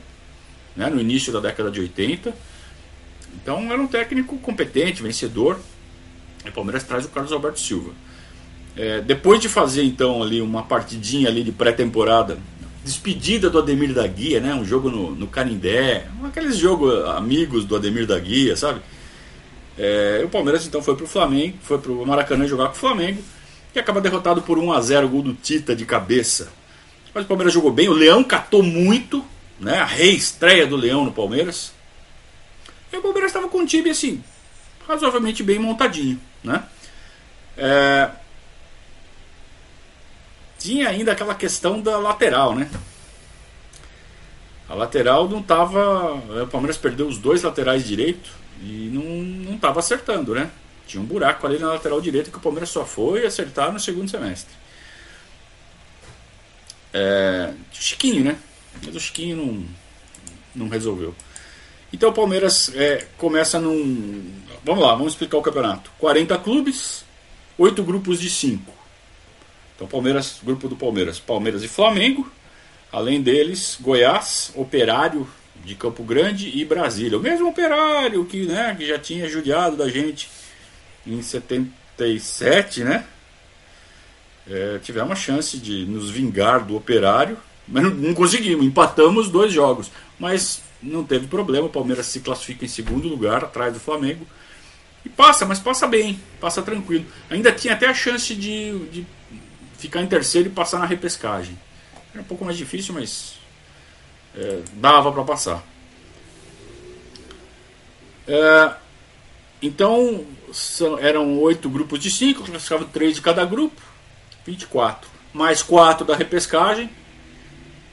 né? 0.77 0.89
no 0.89 1.01
início 1.01 1.33
da 1.33 1.41
década 1.41 1.71
de 1.71 1.81
80. 1.81 2.35
Então 3.35 3.73
era 3.73 3.81
um 3.81 3.87
técnico 3.87 4.39
competente, 4.39 5.03
vencedor. 5.03 5.59
O 6.47 6.53
Palmeiras 6.53 6.85
traz 6.85 7.05
o 7.05 7.09
Carlos 7.09 7.33
Alberto 7.33 7.61
Silva. 7.61 7.93
É, 8.77 9.01
depois 9.01 9.41
de 9.41 9.49
fazer 9.49 9.85
então 9.85 10.23
ali 10.23 10.41
uma 10.41 10.65
partidinha 10.65 11.29
ali 11.29 11.45
de 11.45 11.53
pré-temporada 11.53 12.39
despedida 12.85 13.49
do 13.49 13.59
Ademir 13.59 13.95
da 13.95 14.07
Guia, 14.07 14.41
né? 14.41 14.55
Um 14.55 14.65
jogo 14.65 14.91
no, 14.91 15.15
no 15.15 15.27
Canindé, 15.27 16.07
aqueles 16.25 16.57
jogos 16.57 17.05
amigos 17.09 17.65
do 17.65 17.75
Ademir 17.75 18.07
da 18.07 18.19
Guia, 18.19 18.57
sabe? 18.57 18.81
É, 19.79 20.23
o 20.25 20.29
Palmeiras 20.29 20.67
então 20.67 20.83
foi 20.83 20.95
pro 20.95 21.07
Flamengo, 21.07 21.57
foi 21.63 21.79
pro 21.79 22.07
Maracanã 22.07 22.47
jogar 22.47 22.67
com 22.67 22.75
o 22.75 22.79
Flamengo 22.79 23.23
e 23.75 23.79
acaba 23.79 24.01
derrotado 24.01 24.43
por 24.43 24.59
1 24.59 24.73
a 24.73 24.81
0 24.81 25.09
gol 25.09 25.23
do 25.23 25.35
Tita 25.35 25.75
de 25.75 25.85
cabeça. 25.87 26.53
Mas 27.15 27.25
o 27.25 27.29
Palmeiras 27.29 27.55
jogou 27.55 27.73
bem, 27.73 27.89
o 27.89 27.93
Leão 27.93 28.23
catou 28.23 28.63
muito, 28.63 29.25
né? 29.59 29.79
A 29.79 29.87
reestreia 29.87 30.67
do 30.67 30.77
Leão 30.77 31.05
no 31.05 31.13
Palmeiras. 31.13 31.73
E 32.93 32.97
o 32.97 33.03
Palmeiras 33.03 33.31
estava 33.31 33.49
com 33.49 33.59
um 33.59 33.67
time 33.67 33.91
assim, 33.91 34.23
razoavelmente 34.87 35.43
bem 35.43 35.59
montadinho, 35.59 36.21
né? 36.45 36.63
É, 37.57 38.11
tinha 40.59 40.89
ainda 40.89 41.13
aquela 41.13 41.35
questão 41.35 41.81
da 41.81 41.99
lateral, 41.99 42.55
né? 42.55 42.71
A 44.69 44.75
lateral 44.75 45.29
não 45.29 45.41
estava. 45.41 46.15
O 46.15 46.47
Palmeiras 46.47 46.77
perdeu 46.77 47.07
os 47.07 47.19
dois 47.19 47.43
laterais 47.43 47.85
direito 47.87 48.31
e 48.63 48.91
não 48.93 49.55
estava 49.55 49.81
acertando, 49.81 50.35
né? 50.35 50.51
Tinha 50.87 51.03
um 51.03 51.07
buraco 51.07 51.47
ali 51.47 51.59
na 51.59 51.69
lateral 51.69 52.01
direita 52.01 52.31
que 52.31 52.37
o 52.37 52.41
Palmeiras 52.41 52.71
só 52.71 52.85
foi 52.85 53.27
acertar 53.27 53.73
no 53.73 53.81
segundo 53.81 54.11
semestre. 54.11 54.55
É, 56.93 57.53
Chiquinho, 57.73 58.25
né? 58.25 58.37
Mas 58.85 58.95
o 58.95 59.01
Chiquinho 59.01 59.37
não, 59.37 59.65
não 60.55 60.69
resolveu. 60.69 61.15
Então 61.93 62.11
o 62.11 62.13
Palmeiras 62.13 62.75
é, 62.75 63.07
começa 63.17 63.61
num. 63.61 64.33
Vamos 64.65 64.83
lá, 64.83 64.95
vamos 64.95 65.13
explicar 65.13 65.37
o 65.37 65.43
campeonato. 65.43 65.91
40 65.99 66.39
clubes, 66.39 67.05
8 67.59 67.83
grupos 67.83 68.19
de 68.19 68.31
5. 68.31 68.73
Então, 69.77 69.87
Palmeiras, 69.87 70.39
grupo 70.43 70.69
do 70.69 70.77
Palmeiras, 70.77 71.21
Palmeiras 71.21 71.63
e 71.63 71.69
Flamengo. 71.69 72.31
Além 72.91 73.21
deles, 73.21 73.77
Goiás, 73.79 74.53
Operário 74.55 75.29
de 75.65 75.75
Campo 75.75 76.03
Grande 76.03 76.51
e 76.57 76.65
Brasília. 76.65 77.19
O 77.19 77.21
mesmo 77.21 77.49
Operário 77.49 78.25
que, 78.25 78.47
né, 78.47 78.75
que 78.79 78.87
já 78.87 78.99
tinha 78.99 79.29
judiado 79.29 79.77
da 79.77 79.89
gente 79.89 80.31
em 81.07 81.21
77, 81.21 82.85
né? 82.85 83.05
É, 84.49 84.79
tivemos 84.83 85.13
a 85.13 85.17
chance 85.17 85.59
de 85.59 85.85
nos 85.85 86.11
vingar 86.11 86.65
do 86.65 86.77
Operário, 86.77 87.37
mas 87.67 87.83
não, 87.83 87.91
não 87.91 88.15
conseguimos. 88.15 88.65
Empatamos 88.65 89.29
dois 89.29 89.53
jogos, 89.53 89.91
mas 90.19 90.63
não 90.83 91.05
teve 91.05 91.27
problema. 91.27 91.67
O 91.67 91.71
Palmeiras 91.71 92.07
se 92.07 92.21
classifica 92.21 92.65
em 92.65 92.69
segundo 92.69 93.09
lugar, 93.09 93.45
atrás 93.45 93.75
do 93.75 93.81
Flamengo. 93.81 94.27
E 95.05 95.09
passa, 95.09 95.45
mas 95.45 95.59
passa 95.59 95.87
bem, 95.87 96.21
passa 96.41 96.63
tranquilo. 96.63 97.05
Ainda 97.29 97.53
tinha 97.53 97.75
até 97.75 97.87
a 97.87 97.95
chance 97.95 98.35
de, 98.35 98.79
de 98.89 99.07
ficar 99.79 100.03
em 100.03 100.07
terceiro 100.07 100.49
e 100.49 100.53
passar 100.53 100.79
na 100.79 100.87
repescagem. 100.87 101.59
Era 102.13 102.23
um 102.23 102.27
pouco 102.27 102.45
mais 102.45 102.57
difícil, 102.57 102.95
mas 102.95 103.35
é, 104.35 104.61
dava 104.75 105.13
para 105.13 105.25
passar. 105.25 105.63
É, 108.27 108.75
então, 109.61 110.25
são, 110.53 110.99
eram 110.99 111.39
oito 111.41 111.69
grupos 111.69 111.99
de 111.99 112.11
cinco, 112.11 112.45
classificavam 112.45 112.89
três 112.89 113.15
de 113.15 113.21
cada 113.21 113.45
grupo, 113.45 113.81
24. 114.47 115.11
Mais 115.33 115.63
quatro 115.63 116.07
da 116.07 116.17
repescagem, 116.17 116.89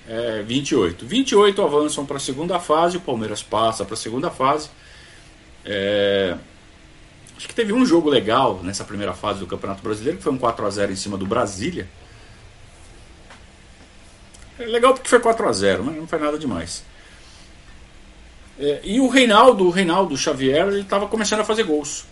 é, 0.08 0.44
28. 0.44 1.06
28 1.06 1.62
avançam 1.62 2.06
para 2.06 2.18
a 2.18 2.20
segunda 2.20 2.60
fase, 2.60 2.98
o 2.98 3.02
Palmeiras 3.02 3.42
passa 3.42 3.84
para 3.84 3.94
a 3.94 3.98
segunda 3.98 4.30
fase. 4.30 4.70
É, 5.66 6.38
Acho 7.42 7.48
que 7.48 7.56
teve 7.56 7.74
um 7.74 7.84
jogo 7.84 8.08
legal 8.08 8.60
nessa 8.62 8.84
primeira 8.84 9.14
fase 9.14 9.40
do 9.40 9.48
Campeonato 9.48 9.82
Brasileiro, 9.82 10.20
que 10.20 10.24
foi 10.24 10.32
um 10.32 10.38
4 10.38 10.64
a 10.64 10.70
0 10.70 10.92
em 10.92 10.96
cima 10.96 11.18
do 11.18 11.26
Brasília. 11.26 11.90
É 14.60 14.66
legal 14.66 14.94
porque 14.94 15.10
foi 15.10 15.20
4 15.20 15.50
a 15.50 15.52
0 15.52 15.84
mas 15.86 15.96
não 15.96 16.06
foi 16.06 16.20
nada 16.20 16.38
demais. 16.38 16.84
É, 18.60 18.82
e 18.84 19.00
o 19.00 19.08
Reinaldo, 19.08 19.66
o 19.66 19.72
Reinaldo 19.72 20.16
Xavier, 20.16 20.68
ele 20.68 20.82
estava 20.82 21.08
começando 21.08 21.40
a 21.40 21.44
fazer 21.44 21.64
gols. 21.64 22.06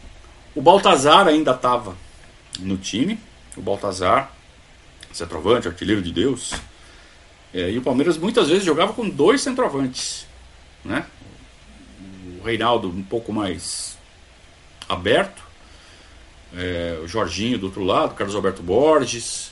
O 0.55 0.63
Baltazar 0.63 1.27
ainda 1.27 1.51
estava 1.51 1.95
no 2.59 2.75
time. 2.75 3.19
O 3.55 3.61
Baltazar, 3.61 4.33
centroavante, 5.13 5.67
artilheiro 5.67 6.01
de 6.01 6.11
Deus. 6.11 6.55
É, 7.53 7.69
e 7.69 7.77
o 7.77 7.83
Palmeiras 7.83 8.17
muitas 8.17 8.47
vezes 8.47 8.63
jogava 8.63 8.93
com 8.93 9.07
dois 9.07 9.41
centroavantes. 9.41 10.25
Né? 10.83 11.05
O 12.39 12.43
Reinaldo 12.43 12.89
um 12.89 13.03
pouco 13.03 13.31
mais 13.31 13.98
aberto. 14.89 15.41
É, 16.57 16.99
o 17.03 17.07
Jorginho 17.07 17.59
do 17.59 17.67
outro 17.67 17.83
lado, 17.83 18.15
Carlos 18.15 18.35
Alberto 18.35 18.63
Borges, 18.63 19.51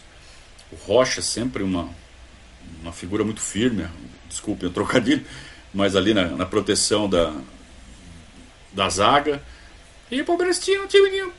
o 0.72 0.76
Rocha 0.76 1.22
sempre 1.22 1.62
uma, 1.62 1.88
uma 2.82 2.92
figura 2.92 3.24
muito 3.24 3.40
firme, 3.40 3.88
desculpem 4.28 4.68
o 4.68 4.72
trocadilho, 4.72 5.24
mas 5.72 5.96
ali 5.96 6.14
na, 6.14 6.26
na 6.30 6.46
proteção 6.46 7.08
da, 7.08 7.34
da 8.74 8.90
zaga. 8.90 9.44
E 10.10 10.20
o 10.20 10.26
Palmeiras 10.26 10.58
tinha 10.58 10.82
um 10.82 10.88
time 10.88 11.32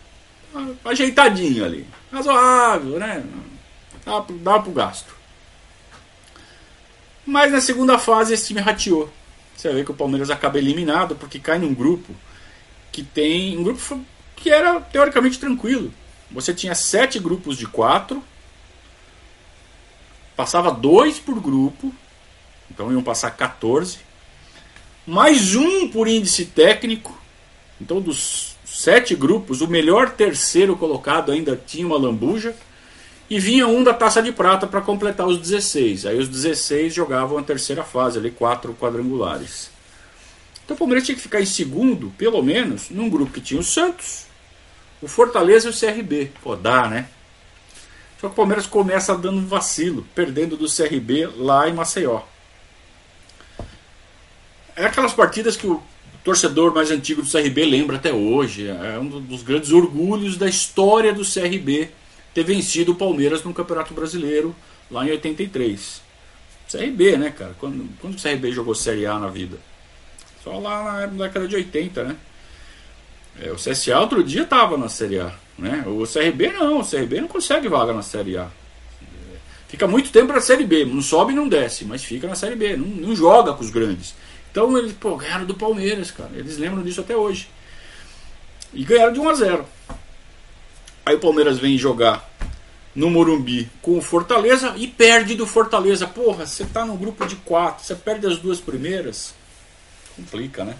ajeitadinho 0.84 1.64
ali, 1.64 1.86
razoável, 2.12 2.98
né? 2.98 3.24
Dava, 4.04 4.26
dava 4.32 4.62
pro 4.62 4.72
gasto. 4.72 5.14
Mas 7.26 7.52
na 7.52 7.60
segunda 7.60 7.98
fase 7.98 8.32
esse 8.32 8.46
time 8.46 8.60
rateou. 8.60 9.12
Você 9.54 9.72
vê 9.72 9.84
que 9.84 9.90
o 9.90 9.94
Palmeiras 9.94 10.30
acaba 10.30 10.56
eliminado 10.56 11.16
porque 11.16 11.38
cai 11.38 11.58
num 11.58 11.74
grupo 11.74 12.14
que 12.92 13.02
tem 13.02 13.57
um 13.57 13.62
grupo 13.62 14.00
que 14.37 14.50
era 14.50 14.80
teoricamente 14.80 15.38
tranquilo. 15.38 15.92
Você 16.30 16.52
tinha 16.52 16.75
sete 16.75 17.18
grupos 17.18 17.57
de 17.57 17.66
quatro, 17.66 18.23
passava 20.37 20.71
dois 20.71 21.18
por 21.18 21.40
grupo, 21.40 21.92
então 22.71 22.92
iam 22.92 23.02
passar 23.02 23.30
14, 23.30 23.99
mais 25.07 25.54
um 25.54 25.88
por 25.88 26.07
índice 26.07 26.45
técnico. 26.45 27.18
Então, 27.80 28.00
dos 28.00 28.57
sete 28.64 29.14
grupos, 29.14 29.61
o 29.61 29.68
melhor 29.68 30.11
terceiro 30.11 30.76
colocado 30.76 31.33
ainda 31.33 31.57
tinha 31.57 31.87
uma 31.87 31.99
lambuja. 31.99 32.54
E 33.30 33.38
vinha 33.38 33.66
um 33.68 33.85
da 33.85 33.92
taça 33.92 34.23
de 34.23 34.33
prata 34.33 34.66
para 34.66 34.80
completar 34.80 35.26
os 35.26 35.38
16. 35.38 36.07
Aí 36.07 36.18
os 36.18 36.28
16 36.28 36.95
jogavam 36.95 37.37
a 37.37 37.42
terceira 37.42 37.85
fase, 37.85 38.18
ali, 38.18 38.30
quatro 38.30 38.75
quadrangulares. 38.75 39.71
Então 40.68 40.75
o 40.75 40.78
Palmeiras 40.78 41.06
tinha 41.06 41.16
que 41.16 41.22
ficar 41.22 41.40
em 41.40 41.46
segundo, 41.46 42.10
pelo 42.18 42.42
menos, 42.42 42.90
num 42.90 43.08
grupo 43.08 43.32
que 43.32 43.40
tinha 43.40 43.58
o 43.58 43.64
Santos, 43.64 44.26
o 45.00 45.08
Fortaleza 45.08 45.66
e 45.66 45.70
o 45.70 45.75
CRB. 45.75 46.30
Pô, 46.42 46.54
dá, 46.54 46.87
né? 46.87 47.08
Só 48.20 48.26
que 48.26 48.34
o 48.34 48.37
Palmeiras 48.37 48.66
começa 48.66 49.16
dando 49.16 49.40
vacilo, 49.46 50.06
perdendo 50.14 50.58
do 50.58 50.66
CRB 50.66 51.26
lá 51.38 51.70
em 51.70 51.72
Maceió. 51.72 52.20
É 54.76 54.84
aquelas 54.84 55.14
partidas 55.14 55.56
que 55.56 55.66
o 55.66 55.82
torcedor 56.22 56.75
mais 56.75 56.90
antigo 56.90 57.22
do 57.22 57.30
CRB 57.30 57.64
lembra 57.64 57.96
até 57.96 58.12
hoje. 58.12 58.68
É 58.68 58.98
um 58.98 59.08
dos 59.08 59.42
grandes 59.42 59.72
orgulhos 59.72 60.37
da 60.37 60.50
história 60.50 61.14
do 61.14 61.25
CRB 61.25 61.88
ter 62.34 62.44
vencido 62.44 62.92
o 62.92 62.94
Palmeiras 62.94 63.42
no 63.42 63.54
Campeonato 63.54 63.94
Brasileiro 63.94 64.54
lá 64.90 65.06
em 65.06 65.12
83. 65.12 66.02
CRB, 66.70 67.16
né, 67.16 67.30
cara? 67.30 67.56
Quando, 67.58 67.88
quando 68.02 68.18
o 68.18 68.22
CRB 68.22 68.52
jogou 68.52 68.75
Série 68.75 69.06
A 69.06 69.18
na 69.18 69.28
vida? 69.28 69.58
Só 70.48 70.58
lá 70.58 71.06
na 71.06 71.06
década 71.06 71.46
de 71.46 71.56
80, 71.56 72.04
né? 72.04 72.16
É, 73.38 73.50
o 73.52 73.56
CSA 73.56 74.00
outro 74.00 74.24
dia 74.24 74.46
tava 74.46 74.78
na 74.78 74.88
Série 74.88 75.20
A, 75.20 75.30
né? 75.58 75.84
O 75.86 76.04
CRB 76.06 76.52
não, 76.52 76.80
o 76.80 76.84
CRB 76.88 77.20
não 77.20 77.28
consegue 77.28 77.68
vaga 77.68 77.92
na 77.92 78.00
Série 78.00 78.38
A. 78.38 78.48
Fica 79.68 79.86
muito 79.86 80.10
tempo 80.10 80.32
na 80.32 80.40
Série 80.40 80.64
B, 80.64 80.86
não 80.86 81.02
sobe 81.02 81.34
e 81.34 81.36
não 81.36 81.46
desce, 81.46 81.84
mas 81.84 82.02
fica 82.02 82.26
na 82.26 82.34
Série 82.34 82.56
B, 82.56 82.78
não, 82.78 82.86
não 82.86 83.14
joga 83.14 83.52
com 83.52 83.62
os 83.62 83.68
grandes. 83.68 84.14
Então 84.50 84.76
eles, 84.78 84.94
pô, 84.94 85.16
ganharam 85.16 85.44
do 85.44 85.54
Palmeiras, 85.54 86.10
cara. 86.10 86.30
Eles 86.34 86.56
lembram 86.56 86.82
disso 86.82 87.02
até 87.02 87.14
hoje. 87.14 87.50
E 88.72 88.82
ganharam 88.82 89.12
de 89.12 89.20
1 89.20 89.28
a 89.28 89.34
0. 89.34 89.66
Aí 91.04 91.14
o 91.14 91.20
Palmeiras 91.20 91.58
vem 91.58 91.76
jogar 91.76 92.26
no 92.94 93.10
Morumbi 93.10 93.68
com 93.82 93.98
o 93.98 94.02
Fortaleza 94.02 94.72
e 94.78 94.86
perde 94.86 95.34
do 95.34 95.46
Fortaleza. 95.46 96.06
Porra, 96.06 96.46
você 96.46 96.64
tá 96.64 96.86
no 96.86 96.96
grupo 96.96 97.26
de 97.26 97.36
quatro, 97.36 97.84
você 97.84 97.94
perde 97.94 98.26
as 98.26 98.38
duas 98.38 98.58
primeiras. 98.58 99.34
Complica, 100.18 100.64
né? 100.64 100.75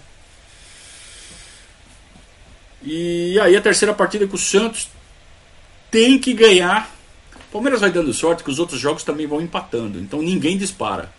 E 2.83 3.39
aí 3.39 3.55
a 3.55 3.61
terceira 3.61 3.93
partida 3.93 4.27
com 4.27 4.35
o 4.35 4.39
Santos 4.39 4.89
tem 5.89 6.19
que 6.19 6.33
ganhar. 6.33 6.93
O 7.35 7.51
Palmeiras 7.53 7.79
vai 7.79 7.89
dando 7.89 8.13
sorte 8.13 8.43
que 8.43 8.51
os 8.51 8.59
outros 8.59 8.79
jogos 8.79 9.03
também 9.03 9.25
vão 9.25 9.41
empatando. 9.41 9.97
Então 9.97 10.21
ninguém 10.21 10.57
dispara. 10.57 11.09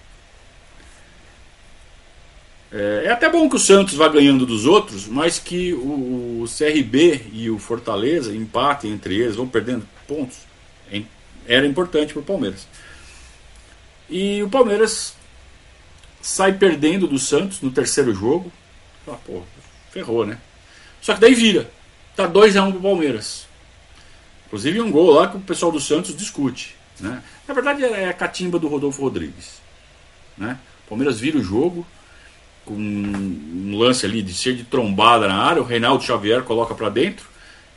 É, 2.71 3.05
é 3.07 3.11
até 3.11 3.29
bom 3.31 3.49
que 3.49 3.57
o 3.57 3.59
Santos 3.59 3.95
vá 3.95 4.07
ganhando 4.09 4.45
dos 4.45 4.67
outros, 4.67 5.07
mas 5.07 5.39
que 5.39 5.73
o, 5.73 6.43
o 6.43 6.45
CRB 6.47 7.27
e 7.33 7.51
o 7.51 7.59
Fortaleza 7.59 8.35
empatem 8.35 8.93
entre 8.93 9.17
eles, 9.19 9.37
vão 9.37 9.49
perdendo 9.49 9.89
pontos. 10.07 10.39
É 10.93 11.03
era 11.47 11.67
importante 11.67 12.13
para 12.13 12.21
o 12.21 12.25
Palmeiras. 12.25 12.69
E 14.09 14.43
o 14.43 14.51
Palmeiras 14.51 15.15
sai 16.21 16.53
perdendo 16.53 17.07
do 17.07 17.19
Santos 17.19 17.61
no 17.61 17.71
terceiro 17.71 18.15
jogo. 18.15 18.53
Ah, 19.09 19.17
pô, 19.25 19.43
ferrou, 19.91 20.27
né? 20.27 20.39
Só 21.01 21.15
que 21.15 21.21
daí 21.21 21.35
vira. 21.35 21.71
Tá 22.15 22.29
2x1 22.29 22.69
um 22.69 22.73
pro 22.73 22.81
Palmeiras. 22.81 23.47
Inclusive 24.47 24.81
um 24.81 24.91
gol 24.91 25.13
lá 25.13 25.29
que 25.29 25.37
o 25.37 25.41
pessoal 25.41 25.73
do 25.73 25.81
Santos 25.81 26.17
discute. 26.17 26.75
Né? 26.99 27.23
Na 27.47 27.55
verdade 27.55 27.85
é 27.85 28.09
a 28.09 28.13
catimba 28.13 28.59
do 28.59 28.69
Rodolfo 28.69 29.03
Rodrigues. 29.03 29.61
Né? 30.37 30.59
O 30.85 30.89
Palmeiras 30.89 31.19
vira 31.19 31.39
o 31.39 31.43
jogo 31.43 31.87
com 32.65 32.75
um 32.75 33.79
lance 33.79 34.05
ali 34.05 34.23
de 34.23 34.35
ser 34.35 34.55
de 34.55 34.65
trombada 34.65 35.27
na 35.29 35.37
área. 35.37 35.63
O 35.63 35.65
Reinaldo 35.65 36.05
Xavier 36.05 36.43
coloca 36.43 36.75
para 36.75 36.89
dentro. 36.89 37.27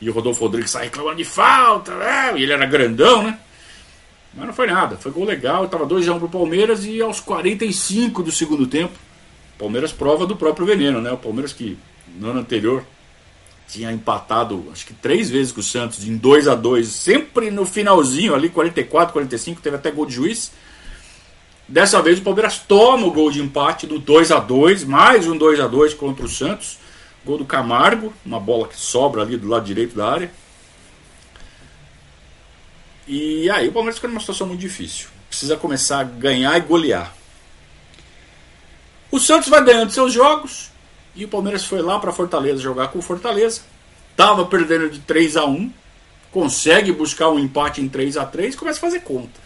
E 0.02 0.10
o 0.10 0.14
Rodolfo 0.14 0.42
Rodrigues 0.42 0.72
sai 0.72 0.86
reclamando 0.86 1.18
de 1.18 1.26
falta. 1.26 1.96
Né? 1.96 2.34
E 2.38 2.44
ele 2.44 2.54
era 2.54 2.66
grandão, 2.66 3.24
né? 3.24 3.40
Mas 4.36 4.48
não 4.48 4.54
foi 4.54 4.68
nada. 4.68 4.98
Foi 4.98 5.12
gol 5.12 5.26
legal. 5.26 5.68
Tava 5.68 5.86
2x1 5.86 6.16
um 6.16 6.20
pro 6.20 6.30
Palmeiras. 6.30 6.86
E 6.86 7.02
aos 7.02 7.20
45 7.20 8.24
do 8.24 8.32
segundo 8.32 8.66
tempo, 8.66 8.94
Palmeiras 9.58 9.92
prova 9.92 10.26
do 10.26 10.36
próprio 10.36 10.66
veneno, 10.66 11.02
né? 11.02 11.12
O 11.12 11.18
Palmeiras 11.18 11.54
que 11.54 11.78
no 12.20 12.30
ano 12.30 12.40
anterior 12.40 12.84
tinha 13.68 13.92
empatado 13.92 14.68
acho 14.72 14.86
que 14.86 14.94
três 14.94 15.30
vezes 15.30 15.52
com 15.52 15.62
o 15.62 15.64
Santos 15.64 16.06
em 16.08 16.18
2 16.18 16.48
a 16.48 16.54
2 16.54 16.86
sempre 16.86 17.50
no 17.50 17.66
finalzinho 17.66 18.36
ali 18.36 18.50
44, 18.50 19.14
45 19.14 19.62
teve 19.62 19.76
até 19.76 19.90
gol 19.90 20.06
de 20.06 20.14
juiz 20.14 20.52
dessa 21.68 22.02
vez 22.02 22.20
o 22.20 22.22
Palmeiras 22.22 22.60
toma 22.60 23.08
o 23.08 23.12
gol 23.12 23.32
de 23.32 23.42
empate 23.42 23.88
do 23.88 23.98
2 23.98 24.32
a 24.32 24.40
2 24.40 24.84
mais 24.84 25.28
um 25.28 25.36
2 25.36 25.60
a 25.60 25.68
2 25.68 25.94
contra 25.94 26.26
o 26.26 26.30
Santos 26.30 26.78
gol 27.26 27.38
do 27.38 27.46
Camargo 27.46 28.14
uma 28.26 28.40
bola 28.40 28.68
que 28.68 28.78
sobra 28.78 29.22
ali 29.22 29.38
do 29.38 29.48
lado 29.48 29.66
direito 29.66 29.96
da 29.96 30.08
área 30.08 30.32
e 33.08 33.50
aí 33.50 33.68
o 33.68 33.72
Palmeiras 33.72 33.98
fica 33.98 34.08
numa 34.08 34.20
situação 34.20 34.48
muito 34.48 34.60
difícil 34.60 35.10
precisa 35.30 35.58
começar 35.58 36.00
a 36.00 36.04
ganhar 36.04 36.58
e 36.58 36.62
golear 36.62 37.14
o 39.14 39.20
Santos 39.20 39.48
vai 39.48 39.64
ganhando 39.64 39.92
seus 39.92 40.12
jogos 40.12 40.72
e 41.16 41.24
o 41.24 41.28
Palmeiras 41.28 41.64
foi 41.64 41.82
lá 41.84 42.00
para 42.00 42.12
Fortaleza 42.12 42.60
jogar 42.60 42.88
com 42.88 42.98
o 42.98 43.02
Fortaleza. 43.02 43.62
Tava 44.16 44.44
perdendo 44.46 44.90
de 44.90 45.00
3 45.02 45.38
a 45.38 45.46
1 45.46 45.72
consegue 46.32 46.92
buscar 46.92 47.30
um 47.30 47.38
empate 47.38 47.80
em 47.80 47.88
3 47.88 48.18
a 48.18 48.26
3 48.26 48.56
e 48.56 48.58
começa 48.58 48.80
a 48.80 48.82
fazer 48.82 49.02
conta. 49.02 49.40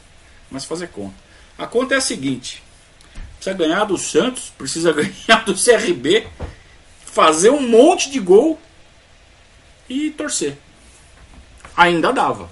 Começa 0.47 0.65
a 0.65 0.69
fazer 0.69 0.88
conta. 0.88 1.15
A 1.58 1.67
conta 1.67 1.95
é 1.95 1.97
a 1.97 2.01
seguinte: 2.01 2.63
precisa 3.36 3.58
ganhar 3.58 3.84
do 3.84 3.97
Santos, 3.97 4.53
precisa 4.58 4.93
ganhar 4.95 5.43
do 5.43 5.53
CRB, 5.53 6.25
fazer 7.05 7.49
um 7.49 7.67
monte 7.67 8.10
de 8.10 8.21
gol 8.21 8.58
e 9.89 10.12
torcer. 10.12 10.58
Ainda 11.75 12.13
dava. 12.13 12.49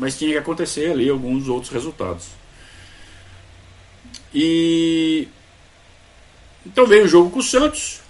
Mas 0.00 0.18
tinha 0.18 0.32
que 0.32 0.38
acontecer 0.38 0.90
ali 0.90 1.10
alguns 1.10 1.46
outros 1.46 1.70
resultados. 1.70 2.28
E 4.32 5.28
então 6.64 6.86
veio 6.86 7.04
o 7.04 7.08
jogo 7.08 7.28
com 7.28 7.40
o 7.40 7.42
Santos. 7.42 8.00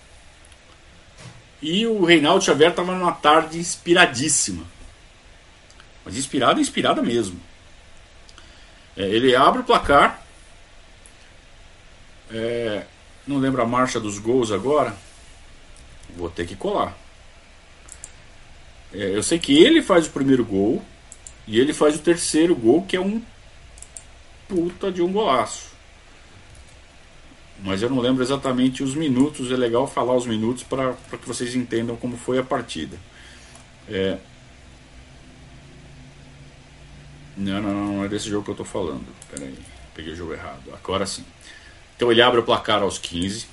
E 1.61 1.85
o 1.89 2.05
Reinaldo 2.05 2.45
Xavier 2.45 2.71
estava 2.71 2.95
numa 2.95 3.11
tarde 3.11 3.59
inspiradíssima. 3.59 4.65
Mas 6.05 6.17
inspirada, 6.17 6.61
inspirada 6.61 7.03
mesmo. 7.03 7.41
É, 8.97 9.03
ele 9.03 9.35
abre 9.35 9.63
o 9.63 9.65
placar. 9.65 10.25
É, 12.31 12.85
não 13.27 13.39
lembro 13.39 13.63
a 13.63 13.67
marcha 13.67 13.99
dos 13.99 14.17
gols 14.21 14.53
agora. 14.53 14.95
Vou 16.17 16.31
ter 16.31 16.47
que 16.47 16.55
colar. 16.55 16.97
É, 18.95 19.17
eu 19.17 19.25
sei 19.25 19.41
que 19.41 19.59
ele 19.59 19.83
faz 19.83 20.07
o 20.07 20.11
primeiro 20.11 20.45
gol. 20.45 20.81
E 21.47 21.59
ele 21.59 21.73
faz 21.73 21.97
o 21.97 22.01
terceiro 22.01 22.55
gol, 22.55 22.83
que 22.83 22.97
é 22.97 23.01
um 23.01 23.23
puta 24.49 24.91
de 24.91 25.03
um 25.03 25.13
golaço 25.13 25.71
mas 27.63 27.83
eu 27.83 27.91
não 27.91 28.01
lembro 28.01 28.23
exatamente 28.23 28.83
os 28.83 28.95
minutos. 28.95 29.51
É 29.53 29.57
legal 29.57 29.87
falar 29.87 30.15
os 30.15 30.27
minutos 30.27 30.63
para 30.63 30.95
que 30.95 31.27
vocês 31.27 31.55
entendam 31.55 31.97
como 31.97 32.17
foi 32.17 32.39
a 32.39 32.43
partida. 32.43 32.97
É... 33.89 34.19
Não, 37.37 37.61
não, 37.63 37.75
não, 37.75 37.93
não 37.95 38.05
é 38.05 38.09
desse 38.09 38.29
jogo 38.29 38.45
que 38.45 38.51
eu 38.51 38.55
estou 38.55 38.67
falando. 38.67 39.07
Peraí, 39.31 39.55
peguei 39.95 40.13
o 40.13 40.17
jogo 40.17 40.33
errado. 40.33 40.73
Agora 40.73 41.07
sim. 41.07 41.25
Então 41.97 42.11
ele 42.11 42.23
abre 42.23 42.41
o 42.41 42.43
placar 42.43 42.83
aos 42.83 42.99
15. 42.99 43.47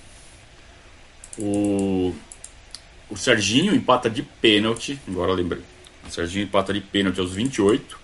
O, 1.38 2.15
o 3.10 3.17
Serginho 3.17 3.76
empata 3.76 4.10
de 4.10 4.23
pênalti. 4.23 5.00
Agora 5.08 5.34
lembrei. 5.34 5.63
O 6.08 6.12
Serginho 6.12 6.46
empata 6.46 6.74
de 6.74 6.82
pênalti 6.82 7.20
aos 7.20 7.34
28. 7.34 7.98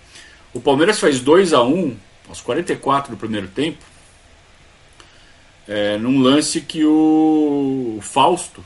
O 0.54 0.62
Palmeiras 0.62 1.00
faz 1.00 1.20
2 1.20 1.54
a 1.54 1.64
1 1.64 1.98
aos 2.30 2.42
44 2.42 3.12
do 3.12 3.18
primeiro 3.18 3.48
tempo 3.48 3.84
é, 5.68 5.98
num 5.98 6.22
lance 6.22 6.62
que 6.62 6.84
o 6.86 8.00
Fausto, 8.02 8.64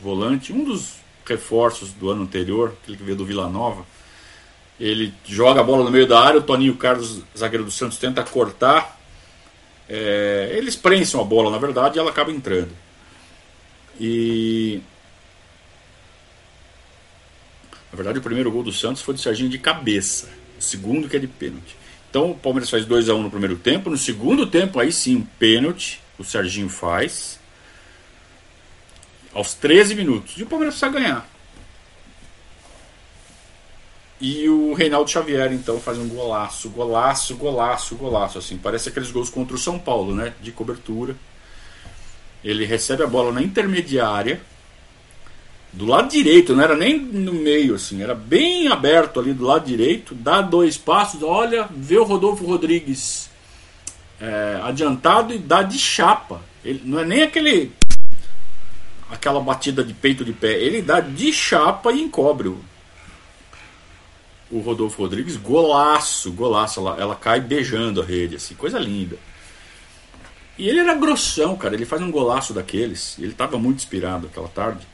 volante, 0.00 0.52
um 0.52 0.64
dos 0.64 0.96
reforços 1.24 1.92
do 1.92 2.10
ano 2.10 2.22
anterior, 2.22 2.74
aquele 2.82 2.96
que 2.96 3.02
veio 3.02 3.16
do 3.16 3.24
Vila 3.24 3.48
Nova, 3.48 3.84
ele 4.80 5.12
joga 5.24 5.60
a 5.60 5.64
bola 5.64 5.84
no 5.84 5.90
meio 5.90 6.06
da 6.06 6.20
área, 6.20 6.40
o 6.40 6.42
Toninho 6.42 6.76
Carlos, 6.76 7.22
zagueiro 7.36 7.64
do 7.64 7.70
Santos, 7.70 7.98
tenta 7.98 8.22
cortar. 8.22 8.98
É, 9.88 10.50
eles 10.52 10.76
prensam 10.76 11.20
a 11.20 11.24
bola, 11.24 11.50
na 11.50 11.58
verdade, 11.58 11.98
e 11.98 12.00
ela 12.00 12.10
acaba 12.10 12.30
entrando. 12.30 12.70
E. 14.00 14.80
Na 17.92 17.96
verdade, 17.96 18.18
o 18.18 18.22
primeiro 18.22 18.50
gol 18.50 18.62
do 18.62 18.72
Santos 18.72 19.02
foi 19.02 19.14
do 19.14 19.20
Serginho 19.20 19.48
de 19.48 19.58
cabeça. 19.58 20.28
O 20.58 20.62
segundo 20.62 21.08
que 21.08 21.16
é 21.16 21.20
de 21.20 21.26
pênalti. 21.26 21.76
Então 22.10 22.30
o 22.30 22.34
Palmeiras 22.34 22.70
faz 22.70 22.84
2 22.84 23.08
a 23.08 23.14
1 23.14 23.18
um 23.18 23.22
no 23.22 23.30
primeiro 23.30 23.56
tempo. 23.56 23.90
No 23.90 23.96
segundo 23.96 24.46
tempo, 24.46 24.80
aí 24.80 24.92
sim, 24.92 25.16
um 25.16 25.22
pênalti 25.22 26.00
o 26.18 26.24
Serginho 26.24 26.68
faz. 26.68 27.38
Aos 29.32 29.54
13 29.54 29.94
minutos. 29.94 30.34
E 30.36 30.42
o 30.42 30.46
Palmeiras 30.46 30.78
precisa 30.78 31.00
ganhar. 31.00 31.28
E 34.20 34.48
o 34.48 34.74
Reinaldo 34.74 35.08
Xavier, 35.08 35.52
então, 35.52 35.78
faz 35.80 35.96
um 35.96 36.08
golaço, 36.08 36.68
golaço, 36.70 37.36
golaço, 37.36 37.94
golaço. 37.94 38.38
Assim, 38.38 38.58
parece 38.58 38.88
aqueles 38.88 39.12
gols 39.12 39.30
contra 39.30 39.54
o 39.54 39.58
São 39.58 39.78
Paulo, 39.78 40.12
né? 40.12 40.34
De 40.40 40.50
cobertura. 40.50 41.14
Ele 42.42 42.64
recebe 42.64 43.04
a 43.04 43.06
bola 43.06 43.32
na 43.32 43.42
intermediária, 43.42 44.40
do 45.78 45.86
lado 45.86 46.10
direito, 46.10 46.56
não 46.56 46.64
era 46.64 46.74
nem 46.74 46.98
no 46.98 47.32
meio, 47.32 47.76
assim, 47.76 48.02
era 48.02 48.12
bem 48.12 48.66
aberto 48.66 49.20
ali 49.20 49.32
do 49.32 49.44
lado 49.44 49.64
direito. 49.64 50.12
Dá 50.12 50.42
dois 50.42 50.76
passos, 50.76 51.22
olha, 51.22 51.68
vê 51.70 51.96
o 51.96 52.02
Rodolfo 52.02 52.44
Rodrigues 52.44 53.30
é, 54.20 54.58
adiantado 54.64 55.32
e 55.32 55.38
dá 55.38 55.62
de 55.62 55.78
chapa. 55.78 56.42
Ele 56.64 56.82
não 56.84 56.98
é 56.98 57.04
nem 57.04 57.22
aquele 57.22 57.70
aquela 59.08 59.40
batida 59.40 59.84
de 59.84 59.94
peito 59.94 60.24
de 60.24 60.32
pé, 60.32 60.52
ele 60.60 60.82
dá 60.82 60.98
de 60.98 61.32
chapa 61.32 61.92
e 61.92 62.02
encobre 62.02 62.48
o, 62.48 62.60
o 64.50 64.58
Rodolfo 64.58 65.00
Rodrigues, 65.00 65.36
golaço, 65.36 66.32
golaço, 66.32 66.80
ela, 66.80 66.96
ela 66.98 67.14
cai 67.14 67.40
beijando 67.40 68.02
a 68.02 68.04
rede, 68.04 68.34
assim, 68.34 68.56
coisa 68.56 68.80
linda. 68.80 69.16
E 70.58 70.68
ele 70.68 70.80
era 70.80 70.94
grossão, 70.94 71.56
cara, 71.56 71.76
ele 71.76 71.86
faz 71.86 72.02
um 72.02 72.10
golaço 72.10 72.52
daqueles, 72.52 73.16
ele 73.16 73.30
estava 73.30 73.56
muito 73.56 73.76
inspirado 73.76 74.26
aquela 74.26 74.48
tarde. 74.48 74.84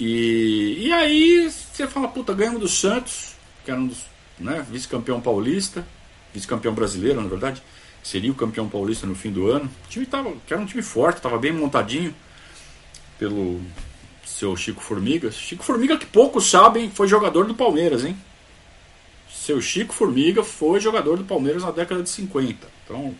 E, 0.00 0.86
e 0.86 0.92
aí 0.94 1.50
você 1.50 1.86
fala, 1.86 2.08
puta, 2.08 2.32
ganhamos 2.32 2.60
do 2.60 2.68
Santos, 2.68 3.34
que 3.62 3.70
era 3.70 3.78
um 3.78 3.86
dos 3.86 4.06
né, 4.38 4.64
vice-campeão 4.70 5.20
paulista, 5.20 5.86
vice-campeão 6.32 6.72
brasileiro, 6.72 7.20
na 7.20 7.28
verdade, 7.28 7.62
seria 8.02 8.32
o 8.32 8.34
campeão 8.34 8.66
paulista 8.66 9.06
no 9.06 9.14
fim 9.14 9.30
do 9.30 9.50
ano. 9.50 9.70
O 9.84 9.88
time 9.90 10.06
tava, 10.06 10.32
que 10.46 10.54
era 10.54 10.62
um 10.62 10.64
time 10.64 10.82
forte, 10.82 11.18
estava 11.18 11.36
bem 11.36 11.52
montadinho 11.52 12.14
pelo 13.18 13.60
seu 14.24 14.56
Chico 14.56 14.82
Formiga. 14.82 15.30
Chico 15.30 15.62
Formiga, 15.62 15.98
que 15.98 16.06
poucos 16.06 16.48
sabem, 16.48 16.90
foi 16.90 17.06
jogador 17.06 17.44
do 17.44 17.54
Palmeiras, 17.54 18.02
hein? 18.02 18.16
Seu 19.30 19.60
Chico 19.60 19.92
Formiga 19.92 20.42
foi 20.42 20.80
jogador 20.80 21.18
do 21.18 21.24
Palmeiras 21.24 21.62
na 21.62 21.72
década 21.72 22.02
de 22.02 22.08
50. 22.08 22.66
Então, 22.84 23.14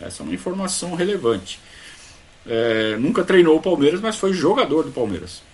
essa 0.00 0.22
é 0.22 0.24
uma 0.24 0.34
informação 0.34 0.96
relevante. 0.96 1.60
É, 2.44 2.96
nunca 2.96 3.22
treinou 3.22 3.56
o 3.56 3.62
Palmeiras, 3.62 4.00
mas 4.00 4.16
foi 4.16 4.32
jogador 4.32 4.82
do 4.82 4.90
Palmeiras. 4.90 5.48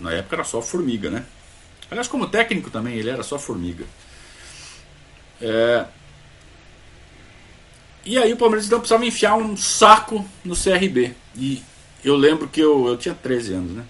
Na 0.00 0.12
época 0.12 0.36
era 0.36 0.44
só 0.44 0.60
Formiga, 0.60 1.10
né? 1.10 1.24
Aliás, 1.90 2.08
como 2.08 2.26
técnico 2.26 2.70
também, 2.70 2.96
ele 2.96 3.10
era 3.10 3.22
só 3.22 3.38
Formiga. 3.38 3.84
É... 5.40 5.84
E 8.04 8.18
aí 8.18 8.32
o 8.32 8.36
Palmeiras 8.36 8.66
então 8.66 8.78
precisava 8.80 9.04
enfiar 9.04 9.36
um 9.36 9.56
saco 9.56 10.26
no 10.44 10.56
CRB. 10.56 11.14
E 11.36 11.62
eu 12.04 12.16
lembro 12.16 12.48
que 12.48 12.60
eu, 12.60 12.88
eu 12.88 12.96
tinha 12.96 13.14
13 13.14 13.54
anos, 13.54 13.72
né? 13.72 13.84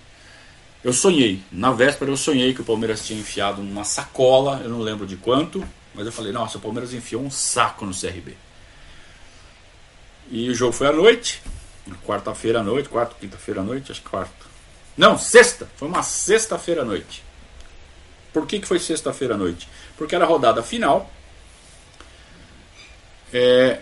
Eu 0.85 0.93
sonhei, 0.93 1.41
na 1.51 1.71
véspera 1.71 2.11
eu 2.11 2.17
sonhei 2.17 2.53
que 2.53 2.61
o 2.61 2.65
Palmeiras 2.65 3.07
tinha 3.07 3.19
enfiado 3.19 3.63
uma 3.63 3.85
sacola, 3.85 4.61
eu 4.65 4.69
não 4.69 4.81
lembro 4.81 5.07
de 5.07 5.17
quanto, 5.17 5.65
mas 5.95 6.07
eu 6.07 6.13
falei, 6.13 6.33
nossa, 6.33 6.59
o 6.59 6.61
Palmeiras 6.61 6.93
enfiou 6.93 7.23
um 7.23 7.31
saco 7.31 7.87
no 7.87 7.93
CRB. 7.95 8.35
E 10.29 10.51
o 10.51 10.55
jogo 10.55 10.73
foi 10.73 10.89
à 10.89 10.93
noite, 10.93 11.41
quarta-feira 12.05 12.61
à 12.61 12.63
noite, 12.65 12.89
quarta, 12.89 13.15
quinta-feira 13.21 13.61
à 13.61 13.65
noite, 13.65 13.93
acho 13.93 14.03
que 14.03 14.09
quarta. 14.09 14.52
Não, 14.97 15.17
sexta, 15.19 15.69
foi 15.77 15.89
uma 15.89 16.03
sexta-feira 16.03 16.83
à 16.83 16.85
noite. 16.85 17.25
Por 18.33 18.47
que, 18.47 18.61
que 18.61 18.67
foi 18.67 18.79
sexta-feira 18.79 19.35
à 19.35 19.39
noite? 19.39 19.69
Porque 19.97 20.15
era 20.15 20.25
a 20.25 20.29
rodada 20.29 20.63
final. 20.63 21.11
É, 23.33 23.81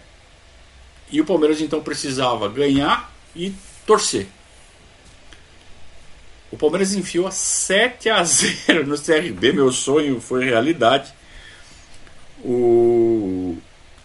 e 1.10 1.20
o 1.20 1.24
Palmeiras 1.24 1.60
então 1.60 1.82
precisava 1.82 2.48
ganhar 2.48 3.12
e 3.34 3.52
torcer. 3.86 4.28
O 6.50 6.56
Palmeiras 6.56 6.94
enfiou 6.94 7.30
7 7.30 8.10
a 8.10 8.24
0 8.24 8.86
no 8.86 9.00
CRB, 9.00 9.52
meu 9.52 9.70
sonho 9.72 10.20
foi 10.20 10.44
realidade. 10.44 11.12
O 12.44 13.56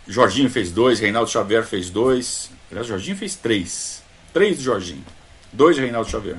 Jorginho 0.07 0.49
fez 0.49 0.71
dois, 0.71 0.99
Reinaldo 0.99 1.29
Xavier 1.29 1.65
fez 1.65 1.89
dois. 1.89 2.51
Aliás, 2.69 2.87
Jorginho 2.87 3.17
fez 3.17 3.35
três. 3.35 4.03
Três 4.33 4.57
do 4.57 4.63
Jorginho. 4.63 5.05
Dois 5.51 5.77
Reinaldo 5.77 6.09
Xavier. 6.09 6.37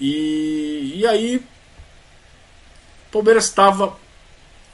E, 0.00 0.94
e 0.96 1.06
aí, 1.06 1.36
o 1.36 3.12
Palmeiras 3.12 3.44
estava. 3.44 3.96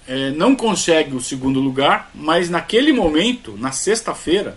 É, 0.08 0.30
não 0.30 0.54
consegue 0.54 1.16
o 1.16 1.20
segundo 1.20 1.58
lugar, 1.58 2.10
mas 2.14 2.48
naquele 2.48 2.92
momento, 2.92 3.56
na 3.58 3.72
sexta-feira, 3.72 4.56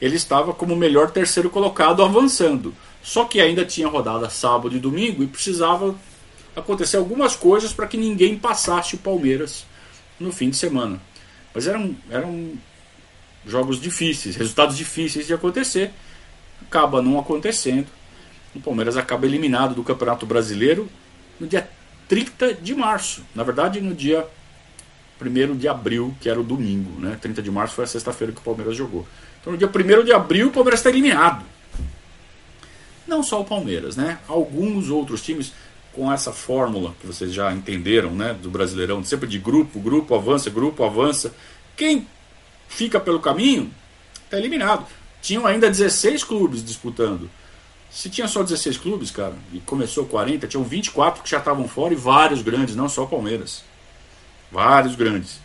ele 0.00 0.16
estava 0.16 0.54
como 0.54 0.72
o 0.72 0.76
melhor 0.76 1.10
terceiro 1.10 1.50
colocado 1.50 2.02
avançando. 2.02 2.74
Só 3.02 3.24
que 3.24 3.40
ainda 3.40 3.64
tinha 3.64 3.88
rodada 3.88 4.30
sábado 4.30 4.74
e 4.74 4.80
domingo 4.80 5.22
e 5.22 5.26
precisava 5.26 5.94
acontecer 6.56 6.96
algumas 6.96 7.36
coisas 7.36 7.74
para 7.74 7.86
que 7.86 7.98
ninguém 7.98 8.38
passasse 8.38 8.94
o 8.94 8.98
Palmeiras 8.98 9.66
no 10.18 10.32
fim 10.32 10.48
de 10.48 10.56
semana. 10.56 10.98
Mas 11.54 11.66
eram, 11.66 11.94
eram 12.10 12.54
jogos 13.46 13.78
difíceis, 13.78 14.34
resultados 14.34 14.78
difíceis 14.78 15.26
de 15.26 15.34
acontecer. 15.34 15.92
Acaba 16.62 17.02
não 17.02 17.18
acontecendo 17.18 17.86
o 18.56 18.60
Palmeiras 18.60 18.96
acaba 18.96 19.26
eliminado 19.26 19.74
do 19.74 19.82
Campeonato 19.82 20.26
Brasileiro 20.26 20.88
no 21.38 21.46
dia 21.46 21.68
30 22.08 22.54
de 22.54 22.74
março. 22.74 23.22
Na 23.34 23.42
verdade, 23.42 23.80
no 23.80 23.94
dia 23.94 24.26
1 25.20 25.56
de 25.56 25.68
abril, 25.68 26.14
que 26.20 26.28
era 26.28 26.40
o 26.40 26.44
domingo. 26.44 27.00
Né? 27.00 27.18
30 27.20 27.42
de 27.42 27.50
março 27.50 27.74
foi 27.74 27.84
a 27.84 27.88
sexta-feira 27.88 28.32
que 28.32 28.40
o 28.40 28.42
Palmeiras 28.42 28.76
jogou. 28.76 29.06
Então, 29.40 29.52
no 29.52 29.58
dia 29.58 29.68
1 29.68 30.04
de 30.04 30.12
abril, 30.12 30.48
o 30.48 30.50
Palmeiras 30.50 30.80
está 30.80 30.90
eliminado. 30.90 31.44
Não 33.06 33.22
só 33.22 33.40
o 33.40 33.44
Palmeiras, 33.44 33.96
né? 33.96 34.18
Alguns 34.26 34.90
outros 34.90 35.22
times 35.22 35.52
com 35.92 36.12
essa 36.12 36.32
fórmula 36.32 36.94
que 37.00 37.06
vocês 37.06 37.32
já 37.32 37.52
entenderam, 37.52 38.10
né? 38.10 38.34
Do 38.34 38.50
Brasileirão, 38.50 39.02
sempre 39.04 39.28
de 39.28 39.38
grupo, 39.38 39.78
grupo 39.78 40.14
avança, 40.14 40.50
grupo 40.50 40.84
avança. 40.84 41.32
Quem 41.76 42.06
fica 42.68 42.98
pelo 42.98 43.20
caminho 43.20 43.70
está 44.24 44.36
eliminado. 44.36 44.86
Tinham 45.22 45.46
ainda 45.46 45.70
16 45.70 46.24
clubes 46.24 46.64
disputando. 46.64 47.30
Se 47.96 48.10
tinha 48.10 48.28
só 48.28 48.42
16 48.42 48.76
clubes, 48.76 49.10
cara, 49.10 49.32
e 49.54 49.58
começou 49.58 50.04
40, 50.04 50.46
tinham 50.46 50.62
24 50.62 51.22
que 51.22 51.30
já 51.30 51.38
estavam 51.38 51.66
fora 51.66 51.94
e 51.94 51.96
vários 51.96 52.42
grandes, 52.42 52.76
não 52.76 52.90
só 52.90 53.04
o 53.04 53.08
Palmeiras. 53.08 53.64
Vários 54.52 54.94
grandes. 54.94 55.40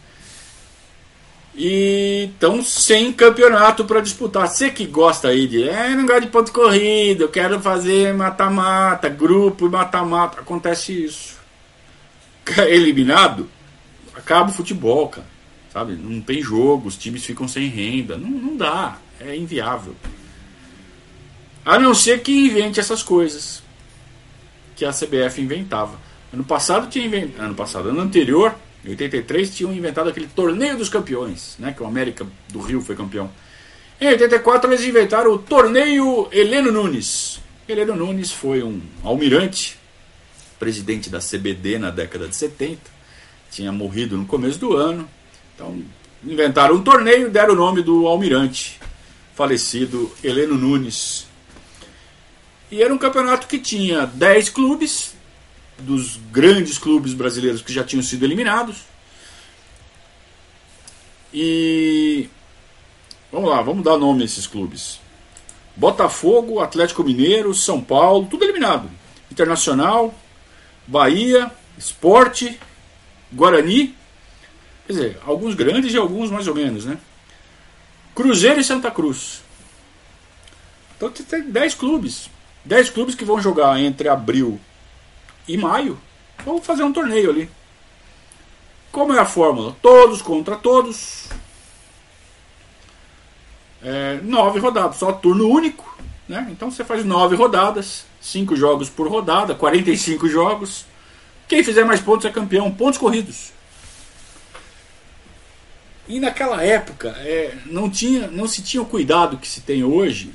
E 1.55 2.29
estão 2.33 2.61
sem 2.61 3.13
campeonato 3.13 3.85
para 3.85 4.01
disputar. 4.01 4.49
Você 4.49 4.69
que 4.69 4.85
gosta 4.85 5.29
aí 5.29 5.47
de. 5.47 5.63
É, 5.63 5.95
não 5.95 6.05
gosto 6.05 6.23
de 6.23 6.27
ponto 6.27 6.51
corrido, 6.51 7.23
eu 7.23 7.29
quero 7.29 7.57
fazer 7.61 8.13
mata-mata, 8.13 9.07
grupo 9.07 9.67
e 9.67 9.69
mata-mata. 9.69 10.41
Acontece 10.41 11.05
isso. 11.05 11.39
Eliminado, 12.67 13.49
acaba 14.13 14.49
o 14.49 14.53
futebol, 14.53 15.07
cara. 15.07 15.27
Sabe? 15.71 15.93
Não 15.93 16.19
tem 16.19 16.41
jogo, 16.41 16.89
os 16.89 16.97
times 16.97 17.23
ficam 17.23 17.47
sem 17.47 17.69
renda. 17.69 18.17
Não, 18.17 18.29
não 18.29 18.57
dá. 18.57 18.97
É 19.21 19.37
inviável. 19.37 19.95
A 21.65 21.77
não 21.77 21.93
ser 21.93 22.21
que 22.21 22.31
invente 22.31 22.79
essas 22.79 23.03
coisas 23.03 23.61
que 24.75 24.85
a 24.85 24.91
CBF 24.91 25.39
inventava. 25.39 25.99
Ano 26.33 26.43
passado 26.43 26.89
tinha 26.89 27.05
inventado, 27.05 27.45
ano 27.45 27.55
passado, 27.55 27.89
ano 27.89 28.01
anterior, 28.01 28.55
em 28.83 28.89
83, 28.89 29.55
tinham 29.55 29.73
inventado 29.73 30.09
aquele 30.09 30.27
torneio 30.27 30.77
dos 30.77 30.89
campeões, 30.89 31.55
né, 31.59 31.71
que 31.71 31.83
o 31.83 31.85
América 31.85 32.25
do 32.49 32.59
Rio 32.59 32.81
foi 32.81 32.95
campeão. 32.95 33.29
Em 33.99 34.07
84 34.07 34.71
eles 34.71 34.83
inventaram 34.83 35.31
o 35.31 35.37
torneio 35.37 36.27
Heleno 36.31 36.71
Nunes. 36.71 37.39
Heleno 37.69 37.95
Nunes 37.95 38.31
foi 38.31 38.63
um 38.63 38.81
almirante, 39.03 39.77
presidente 40.57 41.09
da 41.09 41.19
CBD 41.19 41.77
na 41.77 41.91
década 41.91 42.27
de 42.27 42.35
70, 42.35 42.79
tinha 43.51 43.71
morrido 43.71 44.17
no 44.17 44.25
começo 44.25 44.57
do 44.57 44.75
ano. 44.75 45.07
Então 45.53 45.79
inventaram 46.23 46.75
um 46.75 46.83
torneio 46.83 47.27
e 47.27 47.29
deram 47.29 47.53
o 47.53 47.57
nome 47.57 47.83
do 47.83 48.07
almirante 48.07 48.79
falecido 49.35 50.11
Heleno 50.23 50.55
Nunes. 50.55 51.27
E 52.71 52.81
era 52.81 52.93
um 52.93 52.97
campeonato 52.97 53.47
que 53.47 53.59
tinha 53.59 54.05
10 54.05 54.49
clubes, 54.49 55.13
dos 55.77 56.17
grandes 56.31 56.77
clubes 56.77 57.13
brasileiros 57.13 57.61
que 57.61 57.73
já 57.73 57.83
tinham 57.83 58.01
sido 58.01 58.23
eliminados. 58.23 58.83
E. 61.33 62.29
Vamos 63.31 63.49
lá, 63.49 63.61
vamos 63.61 63.83
dar 63.83 63.97
nome 63.97 64.21
a 64.21 64.25
esses 64.25 64.47
clubes: 64.47 64.99
Botafogo, 65.75 66.61
Atlético 66.61 67.03
Mineiro, 67.03 67.53
São 67.53 67.81
Paulo, 67.81 68.27
tudo 68.29 68.45
eliminado. 68.45 68.89
Internacional, 69.29 70.13
Bahia, 70.87 71.51
Esporte, 71.77 72.57
Guarani. 73.31 73.95
Quer 74.87 74.93
dizer, 74.93 75.19
alguns 75.25 75.55
grandes 75.55 75.93
e 75.93 75.97
alguns 75.97 76.31
mais 76.31 76.47
ou 76.47 76.55
menos, 76.55 76.85
né? 76.85 76.97
Cruzeiro 78.15 78.59
e 78.59 78.63
Santa 78.63 78.91
Cruz. 78.91 79.41
Então 80.95 81.09
tem 81.09 81.49
10 81.49 81.75
clubes. 81.75 82.29
10 82.65 82.89
clubes 82.91 83.15
que 83.15 83.25
vão 83.25 83.41
jogar 83.41 83.79
entre 83.79 84.07
abril 84.07 84.59
e 85.47 85.57
maio. 85.57 85.99
Vamos 86.45 86.65
fazer 86.65 86.83
um 86.83 86.93
torneio 86.93 87.29
ali. 87.29 87.49
Como 88.91 89.13
é 89.13 89.19
a 89.19 89.25
fórmula? 89.25 89.75
Todos 89.81 90.21
contra 90.21 90.55
todos. 90.55 91.29
É, 93.83 94.19
nove 94.21 94.59
rodadas, 94.59 94.97
só 94.97 95.11
turno 95.11 95.47
único. 95.47 95.97
Né? 96.27 96.47
Então 96.51 96.69
você 96.69 96.83
faz 96.83 97.03
nove 97.03 97.35
rodadas, 97.35 98.05
cinco 98.19 98.55
jogos 98.55 98.89
por 98.89 99.07
rodada, 99.07 99.55
45 99.55 100.27
jogos. 100.27 100.85
Quem 101.47 101.63
fizer 101.63 101.83
mais 101.83 101.99
pontos 101.99 102.25
é 102.25 102.29
campeão, 102.29 102.71
pontos 102.71 102.99
corridos. 102.99 103.51
E 106.07 106.19
naquela 106.19 106.63
época 106.63 107.09
é, 107.19 107.57
não, 107.65 107.89
tinha, 107.89 108.27
não 108.27 108.47
se 108.47 108.61
tinha 108.61 108.81
o 108.81 108.85
cuidado 108.85 109.37
que 109.37 109.47
se 109.47 109.61
tem 109.61 109.83
hoje 109.83 110.33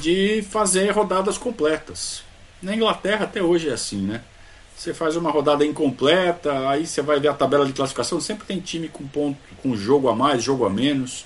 de 0.00 0.42
fazer 0.42 0.90
rodadas 0.90 1.38
completas. 1.38 2.22
Na 2.62 2.74
Inglaterra 2.74 3.24
até 3.24 3.42
hoje 3.42 3.68
é 3.68 3.72
assim, 3.72 4.02
né? 4.02 4.22
Você 4.76 4.92
faz 4.92 5.16
uma 5.16 5.30
rodada 5.30 5.64
incompleta, 5.64 6.68
aí 6.68 6.86
você 6.86 7.00
vai 7.00 7.18
ver 7.18 7.28
a 7.28 7.34
tabela 7.34 7.64
de 7.64 7.72
classificação, 7.72 8.20
sempre 8.20 8.46
tem 8.46 8.60
time 8.60 8.88
com 8.88 9.06
ponto, 9.06 9.38
com 9.62 9.74
jogo 9.74 10.08
a 10.08 10.14
mais, 10.14 10.42
jogo 10.42 10.66
a 10.66 10.70
menos. 10.70 11.24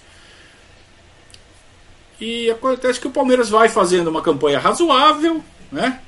E 2.21 2.51
acontece 2.51 3.01
que 3.01 3.09
o 3.09 3.11
Palmeiras 3.11 3.49
vai 3.49 3.69
fazendo 3.69 4.09
uma 4.09 4.23
campanha 4.23 4.59
razoável, 4.59 5.43
né? 5.73 6.01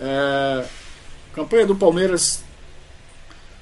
É, 0.00 0.64
campanha 1.34 1.66
do 1.66 1.76
Palmeiras 1.76 2.42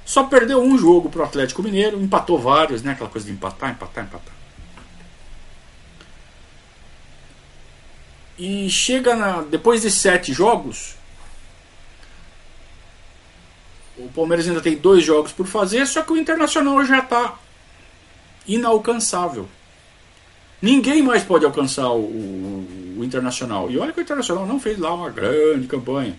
só 0.05 0.23
perdeu 0.23 0.61
um 0.61 0.77
jogo 0.77 1.09
para 1.09 1.21
o 1.21 1.25
Atlético 1.25 1.61
Mineiro, 1.61 2.01
empatou 2.01 2.39
vários, 2.39 2.81
né? 2.81 2.91
Aquela 2.91 3.09
coisa 3.09 3.27
de 3.27 3.33
empatar, 3.33 3.71
empatar, 3.71 4.05
empatar. 4.05 4.33
E 8.37 8.69
chega 8.69 9.15
na, 9.15 9.41
depois 9.41 9.81
de 9.81 9.91
sete 9.91 10.33
jogos, 10.33 10.95
o 13.97 14.09
Palmeiras 14.09 14.47
ainda 14.47 14.61
tem 14.61 14.75
dois 14.75 15.03
jogos 15.03 15.31
por 15.31 15.45
fazer, 15.45 15.85
só 15.85 16.01
que 16.01 16.13
o 16.13 16.17
Internacional 16.17 16.83
já 16.83 16.99
está 16.99 17.37
inalcançável. 18.47 19.47
Ninguém 20.61 21.01
mais 21.01 21.23
pode 21.23 21.45
alcançar 21.45 21.89
o, 21.89 21.99
o, 21.99 22.95
o, 22.97 23.03
Internacional. 23.03 23.69
E 23.69 23.77
olha 23.77 23.91
que 23.91 23.99
o 23.99 24.01
Internacional 24.01 24.47
não 24.47 24.59
fez 24.59 24.79
lá 24.79 24.93
uma 24.93 25.09
grande 25.09 25.67
campanha. 25.67 26.17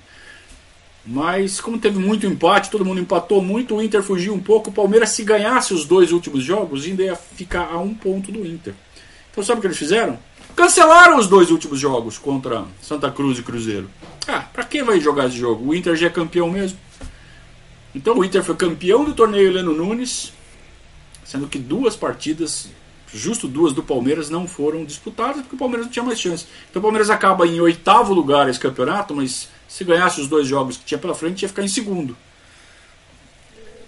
Mas 1.07 1.61
como 1.61 1.79
teve 1.79 1.98
muito 1.98 2.27
empate, 2.27 2.70
todo 2.70 2.85
mundo 2.85 3.00
empatou 3.00 3.42
muito, 3.42 3.74
o 3.74 3.83
Inter 3.83 4.03
fugiu 4.03 4.33
um 4.35 4.40
pouco. 4.40 4.70
O 4.70 4.72
Palmeiras, 4.72 5.11
se 5.11 5.24
ganhasse 5.24 5.74
os 5.74 5.85
dois 5.85 6.12
últimos 6.12 6.42
jogos, 6.44 6.85
ainda 6.85 7.03
ia 7.03 7.16
ficar 7.16 7.72
a 7.72 7.79
um 7.79 7.94
ponto 7.94 8.31
do 8.31 8.46
Inter. 8.46 8.74
Então 9.31 9.42
sabe 9.42 9.59
o 9.59 9.61
que 9.61 9.66
eles 9.66 9.79
fizeram? 9.79 10.18
Cancelaram 10.55 11.19
os 11.19 11.27
dois 11.27 11.51
últimos 11.51 11.81
jogos 11.81 12.17
contra 12.17 12.64
Santa 12.81 13.11
Cruz 13.11 13.38
e 13.38 13.43
Cruzeiro. 13.43 13.90
Ah, 14.27 14.40
pra 14.40 14.64
que 14.64 14.83
vai 14.83 15.01
jogar 15.01 15.27
esse 15.27 15.37
jogo? 15.37 15.69
O 15.69 15.75
Inter 15.75 15.97
já 15.97 16.07
é 16.07 16.11
campeão 16.11 16.49
mesmo. 16.49 16.79
Então 17.95 18.19
o 18.19 18.25
Inter 18.25 18.43
foi 18.43 18.55
campeão 18.55 19.05
do 19.05 19.14
torneio 19.14 19.49
Heleno 19.49 19.73
Nunes, 19.73 20.33
sendo 21.25 21.49
que 21.49 21.59
duas 21.59 21.97
partidas, 21.97 22.69
justo 23.12 23.47
duas 23.49 23.73
do 23.73 23.83
Palmeiras, 23.83 24.31
não 24.31 24.47
foram 24.47 24.85
disputadas 24.85 25.43
porque 25.43 25.57
o 25.57 25.59
Palmeiras 25.59 25.87
não 25.87 25.93
tinha 25.93 26.05
mais 26.05 26.21
chance. 26.21 26.47
Então 26.71 26.81
o 26.81 26.83
Palmeiras 26.83 27.11
acaba 27.11 27.47
em 27.47 27.61
oitavo 27.61 28.14
lugar 28.14 28.49
esse 28.49 28.59
campeonato, 28.59 29.14
mas 29.14 29.49
se 29.69 29.85
ganhasse 29.85 30.21
os 30.21 30.29
dois 30.29 30.47
jogos 30.47 30.77
que 30.77 30.85
tinha 30.85 30.99
pela 30.99 31.14
frente, 31.14 31.43
ia 31.43 31.49
ficar 31.49 31.62
em 31.62 31.69
segundo. 31.69 32.17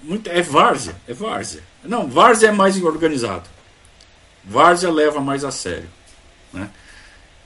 Muito, 0.03 0.29
é 0.29 0.43
várzea, 0.43 0.97
é 1.07 1.15
várzea. 1.15 1.63
Não, 1.85 2.09
várzea 2.09 2.49
é 2.49 2.53
mais 2.53 2.81
organizado. 2.83 3.49
Várzea 4.45 4.91
leva 4.91 5.21
mais 5.21 5.45
a 5.45 5.51
sério. 5.51 5.96
Né? 6.53 6.71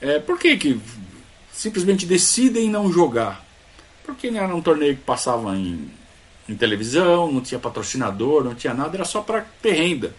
É, 0.00 0.18
por 0.18 0.38
que, 0.38 0.56
que 0.56 0.80
simplesmente 1.52 2.06
decidem 2.06 2.68
não 2.68 2.92
jogar? 2.92 3.44
Porque 4.04 4.30
não 4.30 4.40
era 4.40 4.54
um 4.54 4.62
torneio 4.62 4.96
que 4.96 5.02
passava 5.02 5.56
em, 5.56 5.90
em 6.48 6.54
televisão, 6.54 7.30
não 7.30 7.40
tinha 7.40 7.60
patrocinador, 7.60 8.42
não 8.42 8.54
tinha 8.54 8.74
nada, 8.74 8.96
era 8.96 9.04
só 9.04 9.20
para 9.20 9.42
ter 9.62 9.72
renda. 9.72 10.14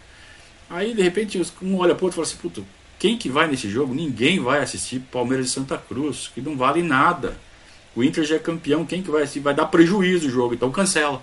Aí 0.70 0.94
de 0.94 1.02
repente 1.02 1.42
um 1.62 1.78
olha 1.78 1.94
para 1.94 2.04
o 2.04 2.06
outro 2.06 2.22
e 2.22 2.24
fala 2.24 2.28
assim: 2.28 2.38
Puta, 2.38 2.64
quem 2.98 3.18
que 3.18 3.30
vai 3.30 3.48
nesse 3.48 3.70
jogo? 3.70 3.94
Ninguém 3.94 4.40
vai 4.40 4.60
assistir 4.60 5.00
Palmeiras 5.12 5.48
e 5.48 5.50
Santa 5.50 5.78
Cruz, 5.78 6.32
que 6.34 6.42
não 6.42 6.56
vale 6.56 6.82
nada. 6.82 7.38
O 7.96 8.04
Inter 8.04 8.24
já 8.24 8.36
é 8.36 8.40
campeão, 8.40 8.86
quem 8.86 9.04
que 9.04 9.12
vai 9.12 9.24
assistir? 9.24 9.42
Vai 9.42 9.54
dar 9.54 9.66
prejuízo 9.66 10.28
o 10.28 10.32
jogo, 10.32 10.54
então 10.54 10.72
cancela. 10.72 11.22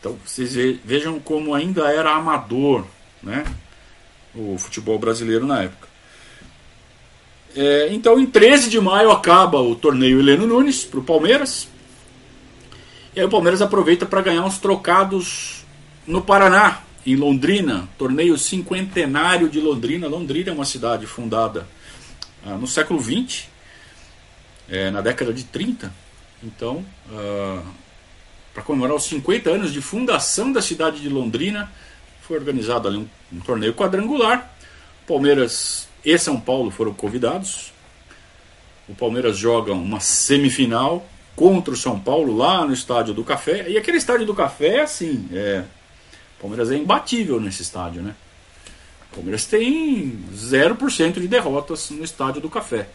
Então 0.00 0.16
vocês 0.24 0.54
vejam 0.84 1.18
como 1.20 1.54
ainda 1.54 1.90
era 1.90 2.14
amador, 2.14 2.86
né? 3.22 3.44
O 4.36 4.58
futebol 4.58 4.98
brasileiro 4.98 5.46
na 5.46 5.62
época. 5.62 5.88
É, 7.56 7.88
então, 7.90 8.20
em 8.20 8.26
13 8.26 8.68
de 8.68 8.78
maio 8.78 9.10
acaba 9.10 9.60
o 9.60 9.74
torneio 9.74 10.20
Heleno 10.20 10.46
Nunes 10.46 10.84
para 10.84 11.00
o 11.00 11.04
Palmeiras. 11.04 11.68
E 13.14 13.20
aí 13.20 13.24
o 13.24 13.30
Palmeiras 13.30 13.62
aproveita 13.62 14.04
para 14.04 14.20
ganhar 14.20 14.44
uns 14.44 14.58
trocados 14.58 15.64
no 16.06 16.20
Paraná, 16.20 16.82
em 17.06 17.16
Londrina, 17.16 17.88
torneio 17.96 18.36
cinquentenário 18.36 19.48
de 19.48 19.58
Londrina. 19.58 20.06
Londrina 20.06 20.50
é 20.50 20.52
uma 20.52 20.66
cidade 20.66 21.06
fundada 21.06 21.66
ah, 22.44 22.56
no 22.56 22.66
século 22.66 23.02
XX, 23.02 23.48
é, 24.68 24.90
na 24.90 25.00
década 25.00 25.32
de 25.32 25.44
30. 25.44 25.90
Então, 26.42 26.84
ah, 27.10 27.62
para 28.52 28.62
comemorar 28.62 28.96
os 28.96 29.04
50 29.04 29.48
anos 29.48 29.72
de 29.72 29.80
fundação 29.80 30.52
da 30.52 30.60
cidade 30.60 31.00
de 31.00 31.08
Londrina, 31.08 31.72
foi 32.26 32.36
organizado 32.36 32.88
ali 32.88 32.98
um, 32.98 33.08
um 33.32 33.40
torneio 33.40 33.72
quadrangular. 33.72 34.52
Palmeiras 35.06 35.88
e 36.04 36.18
São 36.18 36.40
Paulo 36.40 36.70
foram 36.70 36.92
convidados. 36.92 37.72
O 38.88 38.94
Palmeiras 38.94 39.36
joga 39.38 39.72
uma 39.72 40.00
semifinal 40.00 41.06
contra 41.34 41.72
o 41.72 41.76
São 41.76 41.98
Paulo 41.98 42.36
lá 42.36 42.64
no 42.64 42.72
Estádio 42.72 43.14
do 43.14 43.22
Café. 43.22 43.68
E 43.68 43.78
aquele 43.78 43.98
Estádio 43.98 44.26
do 44.26 44.34
Café, 44.34 44.80
assim, 44.80 45.28
é, 45.32 45.64
o 46.38 46.40
Palmeiras 46.40 46.70
é 46.70 46.76
imbatível 46.76 47.40
nesse 47.40 47.62
estádio, 47.62 48.02
né? 48.02 48.14
O 49.12 49.16
Palmeiras 49.16 49.46
tem 49.46 50.18
0% 50.34 51.20
de 51.20 51.28
derrotas 51.28 51.90
no 51.90 52.04
Estádio 52.04 52.40
do 52.40 52.50
Café. 52.50 52.88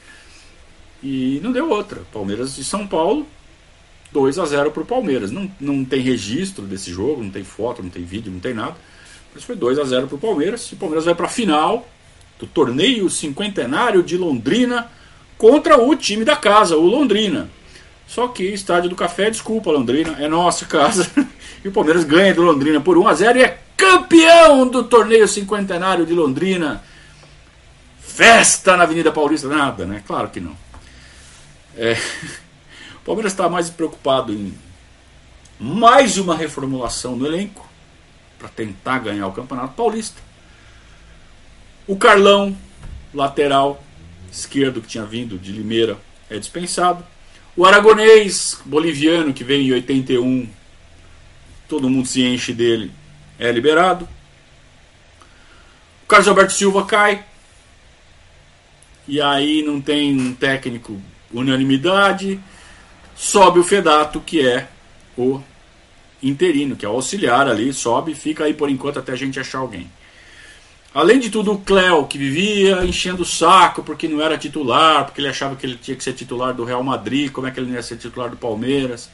E 1.01 1.39
não 1.41 1.51
deu 1.51 1.69
outra. 1.69 2.01
Palmeiras 2.11 2.57
e 2.57 2.63
São 2.63 2.85
Paulo, 2.85 3.25
2 4.11 4.37
a 4.39 4.45
0 4.45 4.71
para 4.71 4.83
o 4.83 4.85
Palmeiras. 4.85 5.31
Não, 5.31 5.49
não 5.59 5.83
tem 5.83 6.01
registro 6.01 6.65
desse 6.65 6.91
jogo, 6.91 7.23
não 7.23 7.31
tem 7.31 7.43
foto, 7.43 7.81
não 7.81 7.89
tem 7.89 8.03
vídeo, 8.03 8.31
não 8.31 8.39
tem 8.39 8.53
nada. 8.53 8.75
Mas 9.33 9.43
foi 9.43 9.55
2 9.55 9.79
a 9.79 9.83
0 9.83 10.07
para 10.07 10.15
o 10.15 10.19
Palmeiras. 10.19 10.67
E 10.71 10.73
o 10.73 10.77
Palmeiras 10.77 11.05
vai 11.05 11.15
para 11.15 11.25
a 11.25 11.29
final 11.29 11.87
do 12.39 12.47
torneio 12.47 13.09
cinquentenário 13.09 14.03
de 14.03 14.17
Londrina 14.17 14.91
contra 15.37 15.81
o 15.81 15.95
time 15.95 16.25
da 16.25 16.35
casa, 16.35 16.75
o 16.75 16.85
Londrina. 16.85 17.49
Só 18.07 18.27
que 18.27 18.43
estádio 18.43 18.89
do 18.89 18.95
Café, 18.95 19.29
desculpa, 19.29 19.71
Londrina, 19.71 20.17
é 20.19 20.27
nossa 20.27 20.65
casa. 20.65 21.09
e 21.63 21.67
o 21.67 21.71
Palmeiras 21.71 22.03
ganha 22.03 22.33
do 22.33 22.41
Londrina 22.41 22.81
por 22.81 22.97
1 22.97 23.07
a 23.07 23.13
0 23.13 23.39
e 23.39 23.43
é 23.43 23.59
campeão 23.77 24.67
do 24.67 24.83
torneio 24.83 25.27
cinquentenário 25.27 26.05
de 26.05 26.13
Londrina. 26.13 26.83
Festa 27.99 28.75
na 28.75 28.83
Avenida 28.83 29.11
Paulista, 29.11 29.47
nada, 29.47 29.85
né? 29.85 30.03
Claro 30.05 30.29
que 30.29 30.39
não. 30.39 30.55
É, 31.77 31.93
o 33.01 33.05
Palmeiras 33.05 33.31
está 33.31 33.47
mais 33.47 33.69
preocupado 33.69 34.33
em 34.33 34.53
mais 35.59 36.17
uma 36.17 36.35
reformulação 36.35 37.15
no 37.15 37.25
elenco 37.25 37.70
para 38.41 38.49
tentar 38.49 38.97
ganhar 38.97 39.27
o 39.27 39.31
Campeonato 39.31 39.75
Paulista. 39.75 40.19
O 41.87 41.95
Carlão, 41.95 42.57
lateral 43.13 43.83
esquerdo 44.31 44.81
que 44.81 44.87
tinha 44.87 45.05
vindo 45.05 45.37
de 45.37 45.51
Limeira, 45.51 45.97
é 46.27 46.39
dispensado. 46.39 47.05
O 47.55 47.65
aragonês 47.65 48.59
boliviano 48.65 49.31
que 49.31 49.43
veio 49.43 49.67
em 49.67 49.73
81, 49.73 50.49
todo 51.67 51.89
mundo 51.89 52.07
se 52.07 52.23
enche 52.23 52.51
dele, 52.51 52.91
é 53.37 53.51
liberado. 53.51 54.09
O 56.03 56.07
Carlos 56.07 56.27
Alberto 56.27 56.53
Silva 56.53 56.83
cai. 56.85 57.23
E 59.07 59.21
aí 59.21 59.61
não 59.61 59.79
tem 59.79 60.17
um 60.17 60.33
técnico 60.33 60.99
unanimidade. 61.31 62.39
Sobe 63.15 63.59
o 63.59 63.63
Fedato, 63.63 64.19
que 64.19 64.45
é 64.45 64.67
o 65.15 65.41
interino, 66.21 66.75
que 66.75 66.85
é 66.85 66.89
o 66.89 66.93
auxiliar 66.93 67.47
ali, 67.47 67.73
sobe 67.73 68.13
fica 68.13 68.43
aí 68.43 68.53
por 68.53 68.69
enquanto 68.69 68.99
até 68.99 69.11
a 69.11 69.15
gente 69.15 69.39
achar 69.39 69.59
alguém. 69.59 69.89
Além 70.93 71.19
de 71.19 71.29
tudo, 71.29 71.53
o 71.53 71.57
Cléo, 71.57 72.05
que 72.05 72.17
vivia 72.17 72.83
enchendo 72.83 73.21
o 73.21 73.25
saco 73.25 73.81
porque 73.81 74.09
não 74.09 74.21
era 74.21 74.37
titular, 74.37 75.05
porque 75.05 75.21
ele 75.21 75.29
achava 75.29 75.55
que 75.55 75.65
ele 75.65 75.77
tinha 75.77 75.95
que 75.95 76.03
ser 76.03 76.11
titular 76.11 76.53
do 76.53 76.65
Real 76.65 76.83
Madrid, 76.83 77.31
como 77.31 77.47
é 77.47 77.51
que 77.51 77.59
ele 77.59 77.67
não 77.67 77.75
ia 77.75 77.83
ser 77.83 77.95
titular 77.95 78.29
do 78.29 78.35
Palmeiras. 78.35 79.09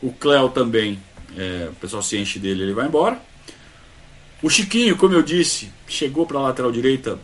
O 0.00 0.10
Cléo 0.10 0.48
também, 0.48 0.98
é, 1.36 1.68
o 1.70 1.74
pessoal 1.74 2.02
se 2.02 2.16
enche 2.16 2.38
dele 2.38 2.62
ele 2.62 2.72
vai 2.72 2.86
embora. 2.86 3.20
O 4.42 4.48
Chiquinho, 4.48 4.96
como 4.96 5.12
eu 5.12 5.22
disse, 5.22 5.70
chegou 5.86 6.24
para 6.26 6.38
a 6.38 6.42
lateral 6.42 6.72
direita, 6.72 7.18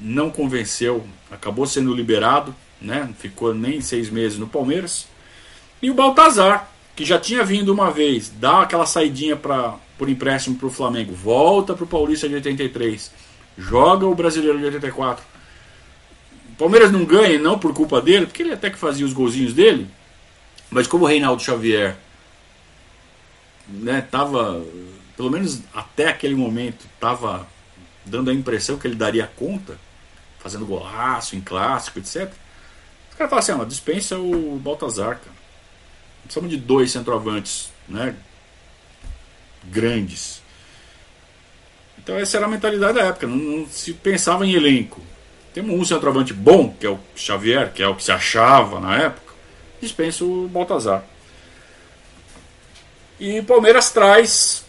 não 0.00 0.30
convenceu, 0.30 1.06
acabou 1.30 1.66
sendo 1.66 1.94
liberado, 1.94 2.54
né? 2.80 3.10
ficou 3.18 3.54
nem 3.54 3.80
seis 3.80 4.08
meses 4.08 4.38
no 4.38 4.46
Palmeiras. 4.46 5.06
E 5.82 5.90
o 5.90 5.94
Baltazar, 5.94 6.71
que 7.02 7.08
já 7.08 7.18
tinha 7.18 7.42
vindo 7.42 7.72
uma 7.72 7.90
vez, 7.90 8.32
dá 8.38 8.62
aquela 8.62 8.86
saidinha 8.86 9.36
para 9.36 9.74
por 9.98 10.08
empréstimo 10.08 10.56
para 10.56 10.68
o 10.68 10.70
Flamengo, 10.70 11.12
volta 11.12 11.74
para 11.74 11.82
o 11.82 11.86
Paulista 11.86 12.28
de 12.28 12.36
83, 12.36 13.10
joga 13.58 14.06
o 14.06 14.14
Brasileiro 14.14 14.56
de 14.58 14.64
84. 14.66 15.24
O 16.52 16.56
Palmeiras 16.56 16.92
não 16.92 17.04
ganha, 17.04 17.40
não 17.40 17.58
por 17.58 17.74
culpa 17.74 18.00
dele, 18.00 18.26
porque 18.26 18.42
ele 18.42 18.52
até 18.52 18.70
que 18.70 18.78
fazia 18.78 19.04
os 19.04 19.12
golzinhos 19.12 19.52
dele, 19.52 19.88
mas 20.70 20.86
como 20.86 21.04
o 21.04 21.08
Reinaldo 21.08 21.42
Xavier 21.42 21.96
né, 23.68 24.00
tava, 24.00 24.64
pelo 25.16 25.30
menos 25.30 25.60
até 25.74 26.08
aquele 26.08 26.36
momento, 26.36 26.86
estava 26.94 27.48
dando 28.04 28.30
a 28.30 28.34
impressão 28.34 28.78
que 28.78 28.86
ele 28.86 28.96
daria 28.96 29.26
conta, 29.26 29.76
fazendo 30.38 30.66
golaço 30.66 31.34
em 31.34 31.40
clássico, 31.40 31.98
etc. 31.98 32.32
Os 33.10 33.16
caras 33.16 33.30
falam 33.30 33.38
assim, 33.38 33.52
ó, 33.52 33.64
dispensa 33.64 34.18
o 34.18 34.60
Baltazar, 34.62 35.18
cara. 35.18 35.31
Precisamos 36.32 36.50
de 36.50 36.56
dois 36.56 36.90
centroavantes 36.90 37.70
né, 37.86 38.16
grandes. 39.64 40.40
Então 41.98 42.16
essa 42.16 42.38
era 42.38 42.46
a 42.46 42.48
mentalidade 42.48 42.94
da 42.94 43.02
época, 43.02 43.26
não, 43.26 43.36
não, 43.36 43.66
se 43.66 43.92
pensava 43.92 44.46
em 44.46 44.54
elenco. 44.54 45.02
Temos 45.52 45.78
um 45.78 45.84
centroavante 45.84 46.32
bom, 46.32 46.74
que 46.80 46.86
é 46.86 46.88
o 46.88 46.98
Xavier, 47.14 47.70
que 47.74 47.82
é 47.82 47.86
o 47.86 47.94
que 47.94 48.02
se 48.02 48.10
achava 48.10 48.80
na 48.80 48.96
época, 48.96 49.34
dispensa 49.78 50.24
o 50.24 50.48
Baltazar. 50.48 51.04
E 53.20 53.40
o 53.40 53.44
Palmeiras 53.44 53.90
traz 53.90 54.64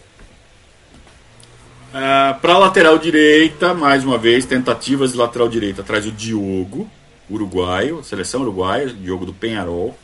é, 1.94 2.34
para 2.42 2.52
a 2.52 2.58
lateral 2.58 2.98
direita, 2.98 3.72
mais 3.72 4.04
uma 4.04 4.18
vez, 4.18 4.44
tentativas 4.44 5.12
de 5.12 5.16
lateral 5.16 5.48
direita, 5.48 5.82
traz 5.82 6.04
o 6.04 6.12
Diogo, 6.12 6.90
uruguaio, 7.30 8.04
seleção 8.04 8.42
uruguaia, 8.42 8.88
Diogo 8.88 9.24
do 9.24 9.32
Penharol. 9.32 9.98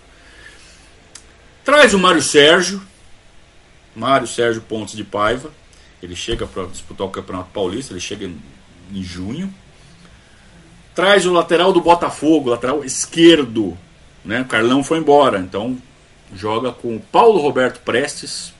Traz 1.64 1.94
o 1.94 1.98
Mário 1.98 2.22
Sérgio, 2.22 2.82
Mário 3.94 4.26
Sérgio 4.26 4.62
Pontes 4.62 4.94
de 4.94 5.04
Paiva. 5.04 5.50
Ele 6.02 6.16
chega 6.16 6.46
para 6.46 6.64
disputar 6.66 7.06
o 7.06 7.10
Campeonato 7.10 7.50
Paulista, 7.50 7.92
ele 7.92 8.00
chega 8.00 8.24
em, 8.24 8.40
em 8.92 9.02
junho. 9.02 9.52
traz 10.94 11.26
o 11.26 11.32
lateral 11.32 11.72
do 11.72 11.80
Botafogo, 11.80 12.50
lateral 12.50 12.84
esquerdo. 12.84 13.76
Né? 14.24 14.40
O 14.40 14.46
Carlão 14.46 14.82
foi 14.82 14.98
embora, 14.98 15.38
então 15.38 15.80
joga 16.34 16.72
com 16.72 16.96
o 16.96 17.00
Paulo 17.00 17.40
Roberto 17.40 17.80
Prestes. 17.80 18.54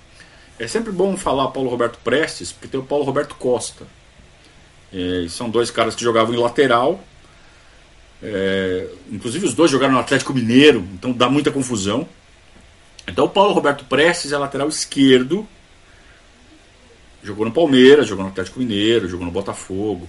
É 0.59 0.67
sempre 0.67 0.93
bom 0.93 1.17
falar 1.17 1.49
Paulo 1.49 1.71
Roberto 1.71 1.99
Prestes, 2.05 2.53
porque 2.53 2.69
tem 2.69 2.79
o 2.79 2.85
Paulo 2.85 3.05
Roberto 3.05 3.35
Costa. 3.37 3.87
É, 4.93 5.27
são 5.29 5.49
dois 5.49 5.71
caras 5.71 5.95
que 5.95 6.03
jogavam 6.03 6.35
em 6.35 6.39
lateral. 6.39 7.03
É, 8.23 8.87
inclusive 9.11 9.47
os 9.47 9.55
dois 9.55 9.71
jogaram 9.71 9.95
no 9.95 10.01
Atlético 10.01 10.35
Mineiro, 10.35 10.87
então 10.93 11.13
dá 11.13 11.31
muita 11.31 11.51
confusão. 11.51 12.07
Então 13.11 13.25
o 13.25 13.29
Paulo 13.29 13.53
Roberto 13.53 13.85
Prestes 13.85 14.33
é 14.33 14.39
lateral 14.39 14.69
esquerdo. 14.69 15.47
Jogou 17.23 17.45
no 17.45 17.53
Palmeiras, 17.53 18.07
jogou 18.07 18.25
no 18.25 18.31
Atlético 18.31 18.61
Mineiro, 18.61 19.09
jogou 19.09 19.27
no 19.27 19.33
Botafogo. 19.33 20.09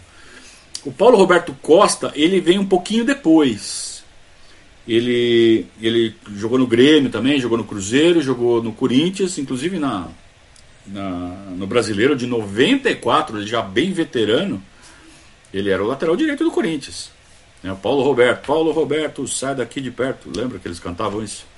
O 0.85 0.91
Paulo 0.91 1.17
Roberto 1.17 1.53
Costa, 1.61 2.11
ele 2.15 2.39
vem 2.39 2.57
um 2.57 2.65
pouquinho 2.65 3.03
depois. 3.03 4.03
Ele, 4.87 5.65
ele 5.81 6.15
jogou 6.35 6.57
no 6.57 6.65
Grêmio 6.65 7.09
também, 7.09 7.39
jogou 7.39 7.57
no 7.57 7.63
Cruzeiro, 7.63 8.21
jogou 8.21 8.63
no 8.63 8.71
Corinthians, 8.71 9.37
inclusive 9.37 9.77
na, 9.77 10.07
na, 10.87 11.09
no 11.55 11.67
Brasileiro 11.67 12.15
de 12.15 12.25
94, 12.25 13.37
ele 13.37 13.47
já 13.47 13.61
bem 13.61 13.91
veterano. 13.91 14.63
Ele 15.53 15.69
era 15.69 15.83
o 15.83 15.87
lateral 15.87 16.15
direito 16.15 16.43
do 16.43 16.51
Corinthians. 16.51 17.11
Né? 17.61 17.75
Paulo 17.81 18.03
Roberto, 18.03 18.45
Paulo 18.45 18.71
Roberto, 18.71 19.27
sai 19.27 19.53
daqui 19.53 19.81
de 19.81 19.91
perto. 19.91 20.31
Lembra 20.35 20.59
que 20.59 20.67
eles 20.67 20.79
cantavam 20.79 21.23
isso? 21.23 21.50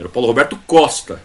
Era 0.00 0.08
o 0.08 0.10
Paulo 0.10 0.26
Roberto 0.26 0.58
Costa, 0.66 1.22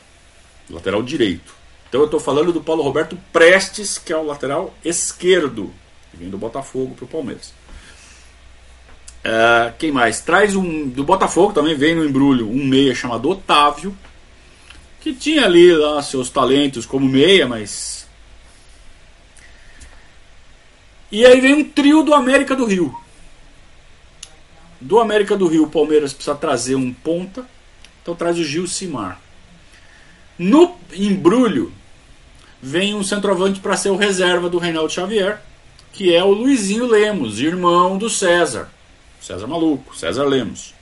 lateral 0.69 1.01
direito. 1.01 1.55
Então 1.87 2.01
eu 2.01 2.05
estou 2.05 2.19
falando 2.19 2.51
do 2.51 2.59
Paulo 2.59 2.83
Roberto 2.83 3.17
Prestes, 3.31 3.97
que 3.97 4.11
é 4.11 4.17
o 4.17 4.25
lateral 4.25 4.75
esquerdo 4.83 5.73
vem 6.15 6.29
do 6.29 6.37
Botafogo 6.37 6.95
para 6.95 7.05
o 7.05 7.07
Palmeiras. 7.07 7.53
Uh, 9.23 9.73
quem 9.79 9.91
mais? 9.91 10.21
Traz 10.21 10.55
um. 10.55 10.87
Do 10.87 11.03
Botafogo 11.03 11.53
também 11.53 11.75
vem 11.75 11.95
no 11.95 12.05
embrulho 12.05 12.49
um 12.49 12.65
meia 12.65 12.93
chamado 12.93 13.29
Otávio, 13.29 13.97
que 15.01 15.13
tinha 15.13 15.45
ali 15.45 15.71
lá 15.73 16.01
seus 16.01 16.29
talentos 16.29 16.85
como 16.85 17.07
meia, 17.07 17.47
mas. 17.47 18.07
E 21.11 21.25
aí 21.25 21.39
vem 21.39 21.53
um 21.53 21.63
trio 21.63 22.03
do 22.03 22.13
América 22.13 22.55
do 22.55 22.65
Rio. 22.65 22.95
Do 24.79 24.99
América 24.99 25.35
do 25.35 25.47
Rio, 25.47 25.63
o 25.63 25.69
Palmeiras 25.69 26.13
precisa 26.13 26.35
trazer 26.35 26.75
um 26.75 26.93
ponta, 26.93 27.47
então 28.05 28.13
traz 28.13 28.37
o 28.37 28.43
Gil 28.43 28.67
Simar. 28.67 29.19
No 30.37 30.75
embrulho, 30.93 31.73
vem 32.61 32.93
um 32.93 33.03
centroavante 33.03 33.59
para 33.59 33.75
ser 33.75 33.89
o 33.89 33.95
reserva 33.95 34.47
do 34.47 34.59
Reinaldo 34.59 34.93
Xavier 34.93 35.41
que 35.95 36.13
é 36.13 36.21
o 36.21 36.31
Luizinho 36.31 36.85
Lemos, 36.85 37.39
irmão 37.39 37.97
do 37.97 38.09
César. 38.09 38.69
César 39.21 39.47
Maluco, 39.47 39.95
César 39.95 40.25
Lemos. 40.25 40.73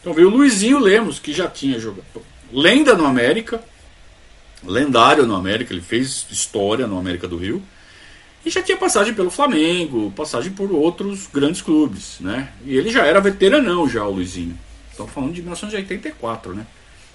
Então 0.00 0.14
veio 0.14 0.28
o 0.28 0.30
Luizinho 0.30 0.78
Lemos, 0.78 1.18
que 1.18 1.32
já 1.32 1.48
tinha 1.48 1.78
jogado. 1.78 2.22
Lenda 2.52 2.94
no 2.94 3.04
América, 3.04 3.60
lendário 4.64 5.26
no 5.26 5.34
América, 5.34 5.72
ele 5.72 5.82
fez 5.82 6.24
história 6.30 6.86
no 6.86 6.96
América 6.96 7.26
do 7.26 7.36
Rio. 7.36 7.60
E 8.46 8.50
já 8.50 8.62
tinha 8.62 8.76
passagem 8.76 9.12
pelo 9.12 9.30
Flamengo, 9.30 10.12
passagem 10.12 10.52
por 10.52 10.70
outros 10.70 11.26
grandes 11.26 11.60
clubes, 11.60 12.18
né? 12.20 12.52
E 12.64 12.76
ele 12.76 12.90
já 12.90 13.04
era 13.04 13.20
veteranão 13.20 13.88
já, 13.88 14.04
o 14.04 14.12
Luizinho. 14.12 14.56
Estamos 14.94 15.12
falando 15.12 15.32
de 15.32 15.42
1984, 15.42 16.54
né? 16.54 16.64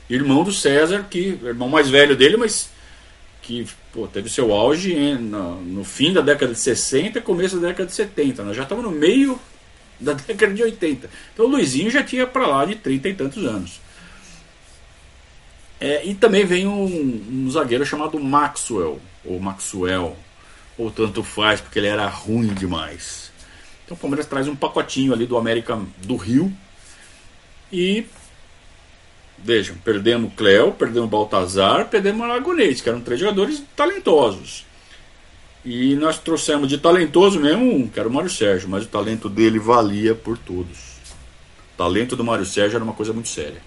Irmão 0.10 0.44
do 0.44 0.52
César, 0.52 1.08
que 1.10 1.39
irmão 1.42 1.70
mais 1.70 1.89
velho 1.89 2.13
dele, 2.13 2.36
mas 2.36 2.70
que 3.42 3.65
pô, 3.94 4.06
teve 4.06 4.30
seu 4.30 4.54
auge 4.54 4.94
no, 5.13 5.62
no, 5.62 5.84
fim 5.86 6.12
da 6.12 6.20
década 6.20 6.52
de 6.52 6.60
60 6.60 7.20
e 7.20 7.22
começo 7.22 7.58
da 7.58 7.70
década 7.70 7.88
de 7.88 7.96
70. 7.96 8.44
Nós 8.44 8.58
já 8.58 8.63
estamos 8.63 8.84
no 8.84 8.92
meio 8.92 9.39
da 9.98 10.12
década 10.28 10.54
de 10.54 10.62
80. 10.62 11.10
Então 11.34 11.46
o 11.46 11.50
Luizinho 11.50 11.89
já 11.89 12.04
tinha 12.04 12.28
para 12.28 12.46
lá 12.46 12.65
de 12.65 12.76
30 12.76 13.08
e 13.08 13.13
tantos 13.13 13.46
anos. 13.46 13.80
É, 15.80 16.06
e 16.06 16.13
também 16.13 16.46
vem 16.46 16.68
um, 16.68 17.46
um, 17.46 17.50
zagueiro 17.50 17.86
chamado 17.86 18.20
Maxwell, 18.20 19.00
ou 19.24 19.39
Maxwell, 19.39 20.18
ou 20.78 20.92
tanto 20.92 21.24
faz, 21.24 21.62
porque 21.62 21.80
ele 21.80 21.88
era 21.88 22.06
ruim 22.08 22.54
demais. 22.54 23.32
Então 23.86 23.96
o 23.96 24.00
Palmeiras 24.00 24.26
traz 24.26 24.50
um 24.50 24.56
pacotinho 24.56 25.13
ali 25.13 25.26
do 25.26 25.38
América 25.38 25.80
do 26.04 26.18
Rio 26.18 26.54
e 27.71 28.05
Vejam, 29.43 29.75
perdemos 29.77 30.34
Cléo, 30.34 30.73
perdemos 30.73 31.10
Baltazar, 31.10 31.88
perdemos 31.88 32.29
Aragonês, 32.29 32.82
que 32.82 32.89
eram 32.89 32.99
três 32.99 33.19
jogadores 33.19 33.63
talentosos. 33.75 34.65
E 35.63 35.95
nós 35.95 36.17
trouxemos 36.19 36.67
de 36.67 36.77
talentoso 36.77 37.39
mesmo 37.39 37.75
um, 37.75 37.88
que 37.88 37.99
era 37.99 38.08
o 38.08 38.12
Mário 38.12 38.29
Sérgio, 38.29 38.69
mas 38.69 38.84
o 38.84 38.88
talento 38.88 39.29
dele 39.29 39.60
valia 39.60 40.13
por 40.13 40.38
todos. 40.38 40.77
O 41.73 41.77
talento 41.77 42.15
do 42.15 42.23
Mário 42.23 42.45
Sérgio 42.45 42.75
era 42.75 42.84
uma 42.84 42.93
coisa 42.93 43.13
muito 43.13 43.29
séria. 43.29 43.62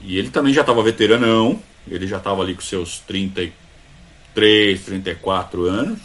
E 0.00 0.18
ele 0.18 0.30
também 0.30 0.52
já 0.52 0.60
estava 0.62 0.82
veteranão, 0.82 1.60
ele 1.88 2.06
já 2.06 2.18
estava 2.18 2.42
ali 2.42 2.54
com 2.54 2.60
seus 2.60 2.98
33, 3.00 4.84
34 4.84 5.64
anos, 5.64 5.98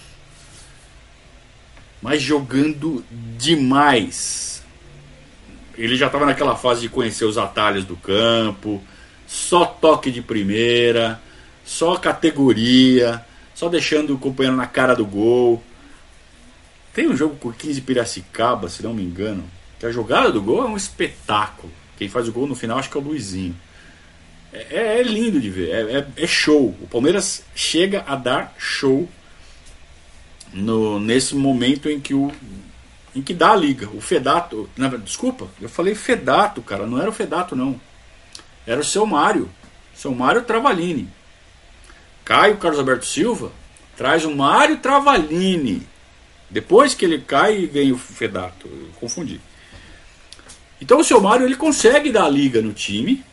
mas 2.01 2.21
jogando 2.21 3.03
demais 3.37 4.58
ele 5.83 5.95
já 5.95 6.07
estava 6.07 6.25
naquela 6.25 6.55
fase 6.55 6.81
de 6.81 6.89
conhecer 6.89 7.25
os 7.25 7.37
atalhos 7.37 7.85
do 7.85 7.95
campo, 7.95 8.83
só 9.25 9.65
toque 9.65 10.11
de 10.11 10.21
primeira, 10.21 11.21
só 11.63 11.95
categoria, 11.95 13.23
só 13.55 13.69
deixando 13.69 14.13
o 14.13 14.17
companheiro 14.17 14.57
na 14.57 14.67
cara 14.67 14.95
do 14.95 15.05
gol. 15.05 15.63
Tem 16.93 17.07
um 17.07 17.15
jogo 17.15 17.35
com 17.35 17.51
15 17.51 17.81
Piracicaba, 17.81 18.67
se 18.67 18.83
não 18.83 18.93
me 18.93 19.03
engano, 19.03 19.43
que 19.79 19.85
a 19.85 19.91
jogada 19.91 20.31
do 20.31 20.41
gol 20.41 20.63
é 20.63 20.65
um 20.65 20.75
espetáculo. 20.75 21.71
Quem 21.97 22.09
faz 22.09 22.27
o 22.27 22.31
gol 22.31 22.47
no 22.47 22.55
final 22.55 22.77
acho 22.77 22.89
que 22.89 22.97
é 22.97 23.01
o 23.01 23.03
Luizinho. 23.03 23.55
É, 24.51 24.67
é, 24.71 24.99
é 24.99 25.03
lindo 25.03 25.39
de 25.39 25.49
ver, 25.49 25.69
é, 25.69 25.97
é, 25.97 26.07
é, 26.23 26.27
show. 26.27 26.75
O 26.81 26.87
Palmeiras 26.87 27.43
chega 27.55 28.03
a 28.07 28.15
dar 28.15 28.53
show 28.57 29.07
no, 30.51 30.99
nesse 30.99 31.35
momento 31.35 31.89
em 31.89 31.99
que 31.99 32.13
o 32.13 32.31
em 33.15 33.21
que 33.21 33.33
dá 33.33 33.51
a 33.51 33.55
liga. 33.55 33.89
O 33.89 34.01
Fedato, 34.01 34.69
desculpa, 35.03 35.47
eu 35.61 35.69
falei 35.69 35.95
Fedato, 35.95 36.61
cara, 36.61 36.85
não 36.85 36.99
era 36.99 37.09
o 37.09 37.13
Fedato 37.13 37.55
não. 37.55 37.79
Era 38.65 38.81
o 38.81 38.83
seu 38.83 39.05
Mário, 39.05 39.49
seu 39.93 40.13
Mário 40.13 40.43
Travalini. 40.43 41.09
Cai 42.23 42.51
o 42.51 42.57
Carlos 42.57 42.79
Alberto 42.79 43.05
Silva, 43.05 43.51
traz 43.97 44.25
o 44.25 44.35
Mário 44.35 44.77
Travalini. 44.77 45.87
Depois 46.49 46.93
que 46.93 47.05
ele 47.05 47.19
cai, 47.19 47.65
vem 47.65 47.91
o 47.91 47.97
Fedato, 47.97 48.67
eu 48.67 48.89
confundi. 48.99 49.39
Então 50.81 50.99
o 50.99 51.03
seu 51.03 51.19
Mário 51.19 51.45
ele 51.45 51.55
consegue 51.55 52.11
dar 52.11 52.25
a 52.25 52.29
liga 52.29 52.61
no 52.61 52.73
time, 52.73 53.23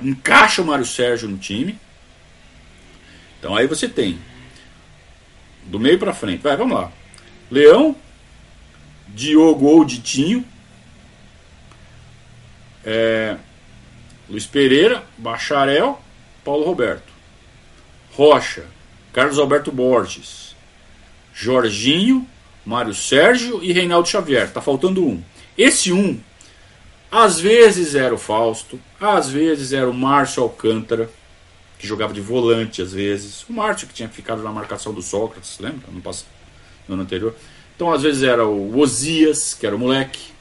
encaixa 0.00 0.62
o 0.62 0.64
Mário 0.64 0.84
Sérgio 0.84 1.28
no 1.28 1.38
time. 1.38 1.78
Então 3.38 3.54
aí 3.54 3.66
você 3.66 3.88
tem 3.88 4.18
do 5.64 5.78
meio 5.78 5.98
para 5.98 6.12
frente. 6.12 6.42
Vai, 6.42 6.56
vamos 6.56 6.76
lá. 6.76 6.90
Leão, 7.50 7.94
Diogo 9.14 9.66
ou 9.66 9.84
Ditinho, 9.84 10.44
é, 12.84 13.36
Luiz 14.28 14.46
Pereira, 14.46 15.04
Bacharel, 15.18 16.00
Paulo 16.44 16.64
Roberto, 16.64 17.12
Rocha, 18.12 18.64
Carlos 19.12 19.38
Alberto 19.38 19.70
Borges, 19.70 20.56
Jorginho, 21.34 22.26
Mário 22.64 22.94
Sérgio 22.94 23.62
e 23.62 23.72
Reinaldo 23.72 24.08
Xavier. 24.08 24.50
Tá 24.50 24.60
faltando 24.60 25.04
um. 25.04 25.22
Esse 25.56 25.92
um, 25.92 26.18
às 27.10 27.38
vezes 27.38 27.94
era 27.94 28.14
o 28.14 28.18
Fausto, 28.18 28.80
às 29.00 29.28
vezes 29.28 29.72
era 29.72 29.88
o 29.88 29.94
Márcio 29.94 30.42
Alcântara, 30.42 31.10
que 31.78 31.86
jogava 31.86 32.12
de 32.12 32.20
volante 32.20 32.80
às 32.80 32.92
vezes. 32.92 33.44
O 33.48 33.52
Márcio 33.52 33.86
que 33.86 33.94
tinha 33.94 34.08
ficado 34.08 34.42
na 34.42 34.50
marcação 34.50 34.94
do 34.94 35.02
Sócrates, 35.02 35.58
lembra? 35.58 35.88
No, 35.90 36.00
passado, 36.00 36.28
no 36.88 36.94
ano 36.94 37.02
anterior. 37.02 37.34
Então, 37.74 37.92
às 37.92 38.02
vezes 38.02 38.22
era 38.22 38.46
o 38.46 38.78
Osias, 38.78 39.54
que 39.54 39.66
era 39.66 39.74
o 39.74 39.78
moleque, 39.78 40.32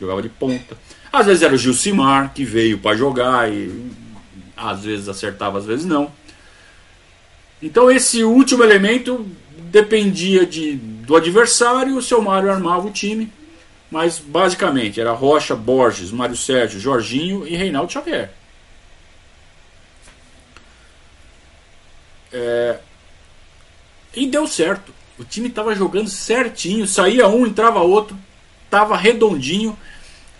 jogava 0.00 0.22
de 0.22 0.28
ponta. 0.28 0.76
Às 1.12 1.26
vezes 1.26 1.42
era 1.42 1.54
o 1.54 1.58
Gilcimar, 1.58 2.32
que 2.34 2.44
veio 2.44 2.78
para 2.78 2.96
jogar 2.96 3.50
e 3.52 3.90
às 4.56 4.84
vezes 4.84 5.08
acertava, 5.08 5.58
às 5.58 5.66
vezes 5.66 5.84
não. 5.84 6.12
Então, 7.62 7.90
esse 7.90 8.22
último 8.22 8.62
elemento 8.62 9.26
dependia 9.70 10.46
de, 10.46 10.74
do 10.74 11.16
adversário, 11.16 11.96
o 11.96 12.02
seu 12.02 12.20
Mário 12.20 12.50
armava 12.50 12.86
o 12.86 12.92
time. 12.92 13.32
Mas 13.90 14.18
basicamente 14.18 15.00
era 15.00 15.12
Rocha, 15.12 15.54
Borges, 15.54 16.10
Mário 16.10 16.36
Sérgio, 16.36 16.80
Jorginho 16.80 17.46
e 17.46 17.54
Reinaldo 17.54 17.92
Xavier. 17.92 18.30
É... 22.32 22.78
E 24.14 24.26
deu 24.26 24.46
certo. 24.46 24.92
O 25.18 25.24
time 25.24 25.48
estava 25.48 25.74
jogando 25.74 26.08
certinho, 26.08 26.86
saía 26.86 27.26
um, 27.26 27.46
entrava 27.46 27.80
outro, 27.80 28.16
estava 28.64 28.96
redondinho. 28.96 29.76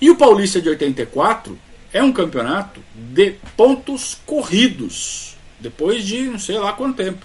E 0.01 0.11
o 0.11 0.17
Paulista 0.17 0.61
de 0.61 0.69
84 0.69 1.59
é 1.93 2.03
um 2.03 2.13
campeonato 2.13 2.81
de 2.95 3.37
pontos 3.57 4.19
corridos, 4.27 5.37
depois 5.59 6.05
de 6.05 6.23
não 6.25 6.39
sei 6.39 6.59
lá 6.59 6.73
quanto 6.73 6.97
tempo. 6.97 7.25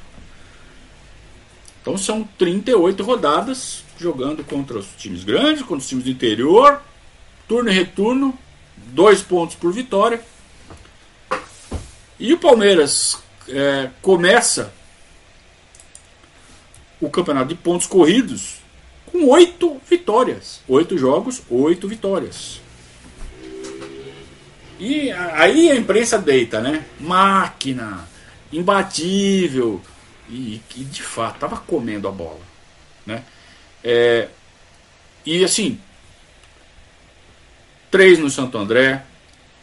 Então 1.82 1.98
são 1.98 2.24
38 2.38 3.04
rodadas 3.04 3.84
jogando 4.00 4.44
contra 4.44 4.78
os 4.78 4.88
times 4.98 5.24
grandes, 5.24 5.62
contra 5.62 5.78
os 5.78 5.88
times 5.88 6.06
do 6.06 6.10
interior, 6.10 6.82
turno 7.48 7.70
e 7.70 7.74
retorno, 7.74 8.38
dois 8.78 9.22
pontos 9.22 9.56
por 9.56 9.74
vitória. 9.74 10.22
E 12.20 12.34
o 12.34 12.38
Palmeiras 12.38 13.18
é, 13.50 13.90
começa 14.02 14.72
o 17.02 17.10
campeonato 17.10 17.50
de 17.50 17.56
pontos 17.56 17.88
corridos 17.88 18.62
com 19.12 19.28
oito 19.30 19.82
vitórias. 19.90 20.62
Oito 20.68 20.98
jogos, 20.98 21.42
oito 21.50 21.88
vitórias. 21.88 22.62
E 24.80 25.12
aí 25.12 25.70
a 25.70 25.76
imprensa 25.76 26.18
deita, 26.18 26.62
né? 26.62 26.86
Máquina, 27.00 28.08
imbatível. 28.52 29.82
E, 30.30 30.62
e 30.76 30.84
de 30.84 31.04
fato, 31.04 31.36
estava 31.36 31.58
comendo 31.58 32.08
a 32.08 32.12
bola. 32.12 32.40
Né? 33.06 33.24
É, 33.84 34.30
e 35.26 35.44
assim, 35.44 35.80
três 37.90 38.18
no 38.18 38.30
Santo 38.30 38.58
André, 38.58 39.04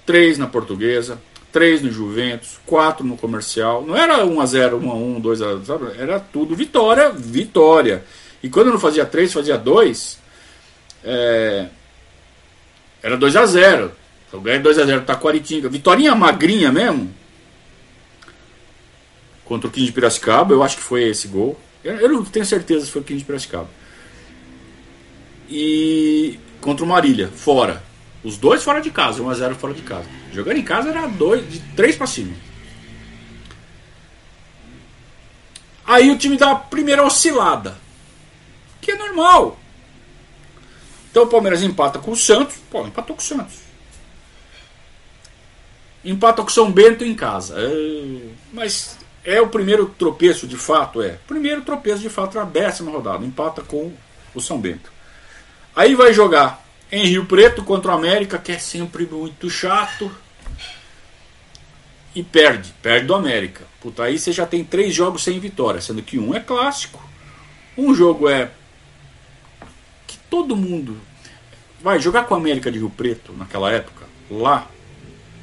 três 0.04 0.36
na 0.36 0.46
Portuguesa, 0.46 1.20
três 1.58 1.82
no 1.82 1.90
Juventus, 1.90 2.60
quatro 2.64 3.04
no 3.04 3.16
Comercial. 3.16 3.84
Não 3.84 3.96
era 3.96 4.24
1 4.24 4.40
a 4.40 4.46
0 4.46 4.78
1 4.78 4.90
a 4.92 4.94
1 4.94 5.20
2 5.20 5.42
a 5.42 5.56
0 5.56 5.92
era 5.98 6.20
tudo 6.20 6.54
vitória, 6.54 7.10
vitória. 7.10 8.04
E 8.40 8.48
quando 8.48 8.70
não 8.70 8.78
fazia 8.78 9.04
três, 9.04 9.32
fazia 9.32 9.58
dois, 9.58 10.20
é, 11.02 11.66
era 13.02 13.16
2 13.16 13.34
a 13.34 13.44
0 13.44 13.90
Então 14.28 14.40
ganha 14.40 14.60
2 14.60 14.78
a 14.78 14.84
0 14.84 15.02
tá 15.02 15.16
Quaritinga. 15.16 15.68
Vitorinha 15.68 16.14
magrinha 16.14 16.70
mesmo. 16.70 17.12
Contra 19.44 19.68
o 19.68 19.72
15 19.72 19.86
de 19.86 19.92
Piracicaba, 19.92 20.54
eu 20.54 20.62
acho 20.62 20.76
que 20.76 20.82
foi 20.84 21.08
esse 21.08 21.26
gol. 21.26 21.58
Eu, 21.82 21.96
eu 21.96 22.08
não 22.08 22.24
tenho 22.24 22.46
certeza 22.46 22.86
se 22.86 22.92
foi 22.92 23.02
o 23.02 23.04
15 23.04 23.18
de 23.18 23.24
Piracicaba. 23.24 23.68
E 25.50 26.38
contra 26.60 26.84
o 26.84 26.88
Marília, 26.88 27.26
fora. 27.26 27.82
Os 28.22 28.36
dois 28.36 28.62
fora 28.62 28.80
de 28.80 28.90
casa, 28.90 29.22
1x0 29.22 29.54
fora 29.54 29.74
de 29.74 29.82
casa. 29.82 30.08
Jogando 30.32 30.56
em 30.56 30.64
casa 30.64 30.90
era 30.90 31.06
dois, 31.06 31.48
de 31.50 31.60
3 31.74 31.96
para 31.96 32.06
cima. 32.06 32.34
Aí 35.86 36.10
o 36.10 36.18
time 36.18 36.36
dá 36.36 36.50
a 36.50 36.56
primeira 36.56 37.04
oscilada. 37.04 37.78
Que 38.80 38.92
é 38.92 38.96
normal. 38.96 39.58
Então 41.10 41.22
o 41.22 41.28
Palmeiras 41.28 41.62
empata 41.62 41.98
com 41.98 42.10
o 42.10 42.16
Santos. 42.16 42.56
Pô, 42.70 42.86
empatou 42.86 43.16
com 43.16 43.22
o 43.22 43.24
Santos. 43.24 43.60
Empata 46.04 46.42
com 46.42 46.48
o 46.48 46.52
São 46.52 46.70
Bento 46.70 47.04
em 47.04 47.14
casa. 47.14 47.54
É, 47.58 48.28
mas 48.52 48.98
é 49.24 49.40
o 49.40 49.48
primeiro 49.48 49.86
tropeço 49.86 50.46
de 50.46 50.56
fato? 50.56 51.00
É. 51.00 51.18
Primeiro 51.26 51.62
tropeço 51.62 52.02
de 52.02 52.10
fato 52.10 52.36
na 52.36 52.44
décima 52.44 52.90
rodada. 52.90 53.24
Empata 53.24 53.62
com 53.62 53.92
o 54.34 54.40
São 54.40 54.60
Bento. 54.60 54.92
Aí 55.74 55.94
vai 55.94 56.12
jogar 56.12 56.67
em 56.90 57.06
Rio 57.06 57.26
Preto 57.26 57.62
contra 57.62 57.92
o 57.92 57.94
América, 57.94 58.38
que 58.38 58.52
é 58.52 58.58
sempre 58.58 59.06
muito 59.06 59.50
chato. 59.50 60.10
E 62.14 62.22
perde, 62.22 62.72
perde 62.82 63.06
do 63.06 63.14
América. 63.14 63.64
Puta, 63.80 64.04
aí 64.04 64.18
você 64.18 64.32
já 64.32 64.46
tem 64.46 64.64
três 64.64 64.94
jogos 64.94 65.22
sem 65.22 65.38
vitória, 65.38 65.80
sendo 65.80 66.02
que 66.02 66.18
um 66.18 66.34
é 66.34 66.40
clássico, 66.40 67.06
um 67.76 67.94
jogo 67.94 68.28
é 68.28 68.50
que 70.06 70.18
todo 70.28 70.56
mundo 70.56 70.96
vai 71.80 72.00
jogar 72.00 72.24
com 72.24 72.34
o 72.34 72.36
América 72.36 72.72
de 72.72 72.78
Rio 72.78 72.90
Preto 72.90 73.32
naquela 73.32 73.70
época, 73.70 74.06
lá 74.28 74.68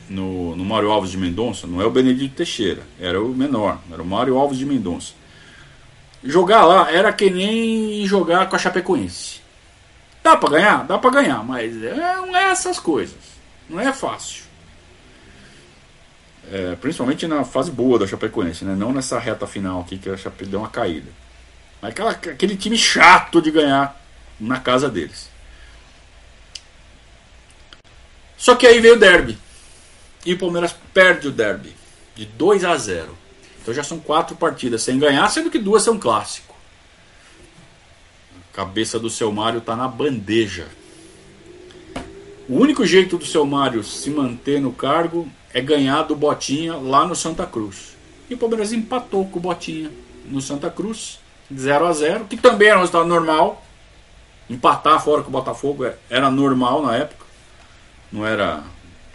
no, 0.09 0.55
no 0.55 0.65
Mário 0.65 0.91
Alves 0.91 1.11
de 1.11 1.17
Mendonça, 1.17 1.65
não 1.65 1.81
é 1.81 1.85
o 1.85 1.91
Benedito 1.91 2.35
Teixeira, 2.35 2.83
era 2.99 3.21
o 3.21 3.29
menor, 3.29 3.79
era 3.89 4.01
o 4.01 4.05
Mário 4.05 4.37
Alves 4.37 4.57
de 4.57 4.65
Mendonça. 4.65 5.13
Jogar 6.21 6.65
lá 6.65 6.91
era 6.91 7.13
que 7.13 7.29
nem 7.29 8.05
jogar 8.05 8.49
com 8.49 8.55
a 8.55 8.59
Chapecoense. 8.59 9.44
Dá 10.25 10.35
para 10.35 10.49
ganhar? 10.49 10.87
Dá 10.87 10.97
para 10.97 11.11
ganhar, 11.11 11.43
mas 11.43 11.83
é, 11.83 12.15
não 12.15 12.35
é 12.35 12.49
essas 12.49 12.79
coisas. 12.79 13.15
Não 13.69 13.79
é 13.79 13.93
fácil. 13.93 14.45
É, 16.51 16.75
principalmente 16.77 17.27
na 17.27 17.43
fase 17.43 17.69
boa 17.69 17.99
da 17.99 18.07
Chapecoense, 18.07 18.65
né? 18.65 18.73
não 18.75 18.91
nessa 18.91 19.19
reta 19.19 19.45
final 19.45 19.81
aqui 19.81 19.99
que 19.99 20.09
a 20.09 20.17
Chape 20.17 20.47
deu 20.47 20.61
uma 20.61 20.69
caída. 20.69 21.11
Mas 21.79 21.91
aquela, 21.91 22.09
aquele 22.09 22.57
time 22.57 22.75
chato 22.75 23.39
de 23.39 23.51
ganhar 23.51 24.01
na 24.39 24.59
casa 24.59 24.89
deles. 24.89 25.29
Só 28.35 28.55
que 28.55 28.65
aí 28.65 28.79
veio 28.79 28.95
o 28.95 28.99
derby. 28.99 29.37
E 30.25 30.33
o 30.33 30.39
Palmeiras 30.39 30.75
perde 30.91 31.27
o 31.27 31.31
derby 31.31 31.71
de 32.15 32.25
2 32.25 32.65
a 32.65 32.75
0. 32.75 33.15
Então 33.61 33.75
já 33.75 33.83
são 33.83 33.99
quatro 33.99 34.35
partidas 34.35 34.81
sem 34.81 34.97
ganhar, 34.97 35.29
sendo 35.29 35.51
que 35.51 35.59
duas 35.59 35.83
são 35.83 35.99
clássico 35.99 36.54
cabeça 38.55 38.97
do 38.97 39.09
seu 39.09 39.33
Mário 39.33 39.57
está 39.57 39.75
na 39.75 39.85
bandeja. 39.85 40.67
O 42.47 42.55
único 42.55 42.85
jeito 42.85 43.17
do 43.17 43.25
seu 43.25 43.45
Mário 43.45 43.83
se 43.83 44.09
manter 44.09 44.61
no 44.61 44.71
cargo 44.71 45.27
é 45.53 45.59
ganhar 45.59 46.03
do 46.03 46.15
Botinha 46.15 46.73
lá 46.77 47.05
no 47.05 47.15
Santa 47.17 47.45
Cruz. 47.45 47.97
E 48.29 48.33
o 48.33 48.37
Palmeiras 48.37 48.71
empatou 48.71 49.27
com 49.27 49.39
o 49.39 49.41
Botinha 49.41 49.91
no 50.25 50.39
Santa 50.39 50.69
Cruz, 50.69 51.19
0 51.53 51.85
a 51.85 51.91
0 51.91 52.25
que 52.25 52.37
também 52.37 52.69
era 52.69 52.77
um 52.77 52.79
resultado 52.79 53.09
normal. 53.09 53.61
Empatar 54.49 55.03
fora 55.03 55.21
com 55.21 55.27
o 55.27 55.33
Botafogo 55.33 55.83
é, 55.83 55.97
era 56.09 56.31
normal 56.31 56.81
na 56.81 56.95
época, 56.95 57.25
não 58.09 58.25
era 58.25 58.63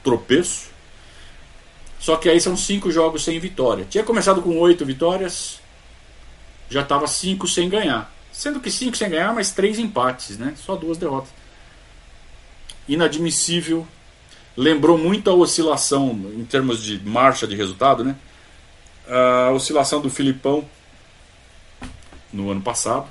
tropeço. 0.05 0.68
Só 1.99 2.16
que 2.16 2.28
aí 2.28 2.41
são 2.41 2.57
cinco 2.57 2.91
jogos 2.91 3.24
sem 3.24 3.38
vitória. 3.38 3.86
Tinha 3.88 4.05
começado 4.05 4.43
com 4.43 4.59
oito 4.59 4.84
vitórias, 4.84 5.61
já 6.68 6.82
estava 6.82 7.07
cinco 7.07 7.49
sem 7.49 7.70
ganhar. 7.70 8.19
Sendo 8.41 8.59
que 8.59 8.70
cinco 8.70 8.97
sem 8.97 9.11
ganhar, 9.11 9.34
mas 9.34 9.53
três 9.53 9.78
empates, 9.78 10.38
né? 10.38 10.55
Só 10.57 10.74
duas 10.74 10.97
derrotas. 10.97 11.28
Inadmissível. 12.88 13.86
Lembrou 14.57 14.97
muito 14.97 15.28
a 15.28 15.34
oscilação 15.34 16.12
em 16.34 16.43
termos 16.47 16.82
de 16.82 16.99
marcha 17.07 17.47
de 17.47 17.55
resultado, 17.55 18.03
né? 18.03 18.16
A 19.07 19.51
oscilação 19.51 20.01
do 20.01 20.09
Filipão 20.09 20.66
no 22.32 22.51
ano 22.51 22.62
passado, 22.62 23.07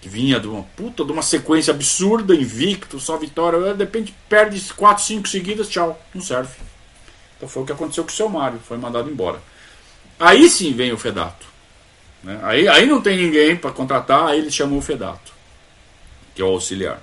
que 0.00 0.08
vinha 0.08 0.40
de 0.40 0.48
uma 0.48 0.64
puta 0.64 1.04
de 1.04 1.12
uma 1.12 1.22
sequência 1.22 1.72
absurda, 1.72 2.34
invicto, 2.34 2.98
só 2.98 3.16
vitória, 3.16 3.72
de 3.72 3.84
repente 3.84 4.12
perde 4.28 4.60
4, 4.74 5.04
5 5.04 5.28
seguidas, 5.28 5.68
tchau, 5.68 5.96
não 6.12 6.20
serve. 6.20 6.56
Então 7.36 7.48
foi 7.48 7.62
o 7.62 7.66
que 7.66 7.72
aconteceu 7.72 8.02
com 8.02 8.10
o 8.10 8.12
seu 8.12 8.28
Mário, 8.28 8.58
foi 8.58 8.78
mandado 8.78 9.08
embora. 9.08 9.40
Aí 10.18 10.50
sim 10.50 10.72
vem 10.72 10.92
o 10.92 10.98
Fedato. 10.98 11.49
Né? 12.22 12.38
Aí, 12.42 12.68
aí 12.68 12.86
não 12.86 13.00
tem 13.00 13.16
ninguém 13.16 13.56
para 13.56 13.70
contratar, 13.70 14.28
aí 14.28 14.38
ele 14.38 14.50
chamou 14.50 14.78
o 14.78 14.82
Fedato, 14.82 15.32
que 16.34 16.42
é 16.42 16.44
o 16.44 16.48
auxiliar. 16.48 17.02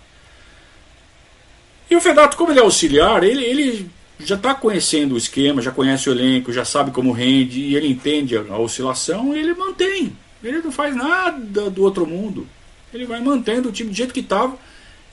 E 1.89 1.95
o 1.95 2.01
Fedato, 2.01 2.36
como 2.36 2.51
ele 2.51 2.59
é 2.59 2.63
auxiliar, 2.63 3.24
ele, 3.24 3.43
ele 3.43 3.89
já 4.20 4.36
está 4.36 4.53
conhecendo 4.53 5.15
o 5.15 5.18
esquema, 5.18 5.61
já 5.61 5.72
conhece 5.72 6.09
o 6.09 6.11
elenco, 6.11 6.51
já 6.51 6.65
sabe 6.65 6.91
como 6.91 7.11
rende, 7.11 7.59
e 7.61 7.76
ele 7.76 7.88
entende 7.88 8.36
a, 8.38 8.57
oscilação 8.57 9.36
ele 9.36 9.53
mantém. 9.53 10.15
Ele 10.43 10.59
não 10.59 10.72
faz 10.72 10.95
nada 10.95 11.70
do 11.70 11.84
outro 11.84 12.05
mundo. 12.05 12.47
Ele 12.93 13.05
vai 13.05 13.20
mantendo 13.20 13.70
o 13.70 13.72
time 13.72 13.89
do 13.89 13.95
jeito 13.95 14.13
que 14.13 14.20
estava. 14.20 14.57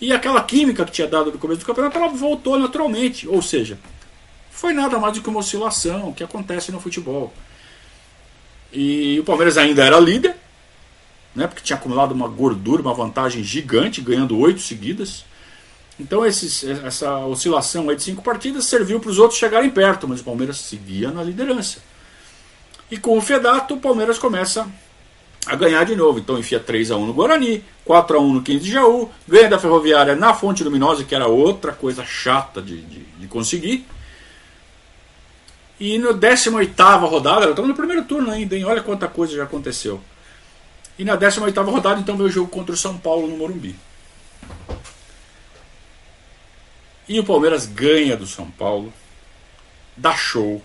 E 0.01 0.13
aquela 0.13 0.43
química 0.43 0.85
que 0.85 0.93
tinha 0.93 1.07
dado 1.07 1.33
no 1.33 1.39
começo 1.39 1.61
do 1.61 1.67
campeonato, 1.67 1.97
ela 1.97 2.09
voltou 2.09 2.59
naturalmente. 2.59 3.27
Ou 3.27 3.41
seja, 3.41 3.79
foi 4.51 4.73
nada 4.73 4.99
mais 4.99 5.15
do 5.15 5.23
que 5.23 5.29
uma 5.29 5.41
oscilação 5.41 6.13
que 6.13 6.23
acontece 6.23 6.71
no 6.71 6.81
futebol. 6.81 7.33
E 8.75 9.21
o 9.21 9.25
Palmeiras 9.25 9.57
ainda 9.57 9.85
era 9.85 10.01
líder, 10.01 10.35
né, 11.35 11.47
porque 11.47 11.63
tinha 11.63 11.77
acumulado 11.77 12.13
uma 12.13 12.27
gordura, 12.27 12.83
uma 12.83 12.93
vantagem 12.93 13.45
gigante, 13.45 14.01
ganhando 14.01 14.37
oito 14.39 14.61
seguidas. 14.61 15.25
Então 15.99 16.27
esses, 16.27 16.65
essa 16.65 17.19
oscilação 17.21 17.89
aí 17.89 17.95
de 17.95 18.03
cinco 18.03 18.21
partidas 18.21 18.65
serviu 18.65 18.99
para 18.99 19.11
os 19.11 19.19
outros 19.19 19.39
chegarem 19.39 19.71
perto, 19.71 20.09
mas 20.09 20.21
o 20.21 20.25
Palmeiras 20.25 20.57
seguia 20.57 21.13
na 21.13 21.23
liderança. 21.23 21.79
E 22.91 22.99
com 22.99 23.17
o 23.17 23.21
Fedato, 23.21 23.75
o 23.75 23.81
Palmeiras 23.81 24.19
começa 24.19 24.69
a 25.47 25.55
ganhar 25.55 25.85
de 25.85 25.95
novo. 25.95 26.19
Então 26.19 26.37
enfia 26.37 26.59
3 26.59 26.91
a 26.91 26.97
1 26.97 27.07
no 27.07 27.13
Guarani, 27.13 27.63
4 27.85 28.17
a 28.17 28.21
1 28.21 28.33
no 28.35 28.43
15 28.43 28.59
de 28.59 28.73
Jaú, 28.73 29.11
ganha 29.27 29.49
da 29.49 29.59
Ferroviária 29.59 30.17
na 30.17 30.35
Fonte 30.35 30.65
Luminosa, 30.65 31.05
que 31.05 31.15
era 31.15 31.29
outra 31.29 31.73
coisa 31.73 32.05
chata 32.05 32.61
de, 32.61 32.81
de, 32.83 33.01
de 33.01 33.27
conseguir. 33.29 33.87
E 35.79 35.99
no 35.99 36.13
18 36.13 36.83
rodada, 37.07 37.51
estamos 37.51 37.69
no 37.69 37.75
primeiro 37.75 38.05
turno 38.05 38.31
ainda, 38.31 38.57
hein? 38.57 38.65
Olha 38.65 38.83
quanta 38.83 39.09
coisa 39.09 39.35
já 39.35 39.45
aconteceu. 39.45 40.01
E 40.99 41.05
na 41.05 41.17
18 41.17 41.61
rodada, 41.63 42.01
então, 42.01 42.17
veio 42.17 42.29
o 42.29 42.33
jogo 42.33 42.49
contra 42.49 42.75
o 42.75 42.79
São 42.79 42.97
Paulo 42.97 43.27
no 43.27 43.37
Morumbi. 43.37 43.75
E 47.09 47.19
o 47.19 47.25
Palmeiras 47.25 47.67
ganha 47.67 48.17
do 48.17 48.27
São 48.27 48.51
Paulo. 48.51 48.93
Dá 49.97 50.15
show. 50.15 50.63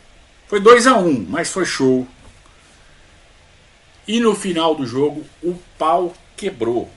Foi 0.48 0.60
2 0.60 0.88
a 0.88 0.98
1 0.98 1.08
um, 1.08 1.26
mas 1.28 1.52
foi 1.52 1.66
show. 1.66 2.08
E 4.08 4.20
no 4.20 4.34
final 4.36 4.74
do 4.74 4.86
jogo, 4.86 5.26
o 5.44 5.56
pau 5.78 6.14
quebrou. 6.38 6.90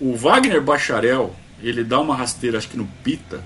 O 0.00 0.14
Wagner 0.14 0.62
Bacharel, 0.62 1.34
ele 1.60 1.82
dá 1.82 1.98
uma 1.98 2.14
rasteira, 2.14 2.58
acho 2.58 2.68
que 2.68 2.76
no 2.76 2.86
Pita. 3.02 3.42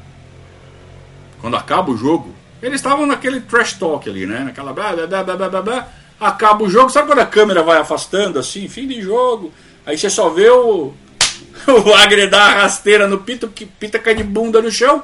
Quando 1.41 1.57
acaba 1.57 1.91
o 1.91 1.97
jogo, 1.97 2.35
eles 2.63 2.77
estavam 2.77 3.07
naquele 3.07 3.41
trash 3.41 3.75
talk 3.75 4.09
ali, 4.09 4.27
né? 4.27 4.45
Naquela 4.45 4.73
blá 4.73 4.93
blá 4.93 5.07
blá 5.07 5.37
blá 5.37 5.49
blá 5.49 5.63
blá. 5.63 5.89
acaba 6.21 6.65
o 6.65 6.71
jogo, 6.71 6.91
sabe 6.91 7.09
quando 7.09 7.19
a 7.19 7.27
câmera 7.27 7.63
vai 7.63 7.79
afastando 7.79 8.39
assim, 8.39 8.69
fim 8.69 8.87
de 8.87 9.03
jogo, 9.03 9.53
aí 9.85 9.99
você 9.99 10.09
só 10.09 10.29
vê 10.31 10.49
o, 10.49 10.93
o 11.67 11.95
Agre 11.95 12.29
dar 12.29 12.43
a 12.43 12.63
rasteira 12.63 13.09
no 13.09 13.19
Pita, 13.19 13.49
que 13.49 13.67
Pita 13.67 13.99
cai 13.99 14.15
de 14.15 14.23
bunda 14.23 14.63
no 14.63 14.71
chão, 14.71 15.03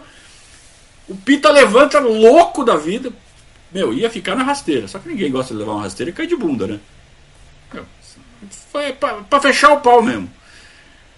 o 1.08 1.16
Pita 1.16 1.50
levanta 1.50 1.98
louco 1.98 2.64
da 2.64 2.76
vida, 2.76 3.12
meu, 3.72 3.92
ia 3.92 4.08
ficar 4.08 4.36
na 4.36 4.44
rasteira, 4.44 4.86
só 4.86 4.98
que 4.98 5.08
ninguém 5.08 5.30
gosta 5.30 5.52
de 5.52 5.60
levar 5.60 5.72
uma 5.72 5.82
rasteira 5.82 6.10
e 6.10 6.14
cai 6.14 6.26
de 6.26 6.36
bunda, 6.36 6.66
né? 6.66 6.80
Foi 8.70 8.92
pra, 8.92 9.14
pra 9.14 9.40
fechar 9.40 9.72
o 9.72 9.80
pau 9.80 10.02
mesmo. 10.02 10.30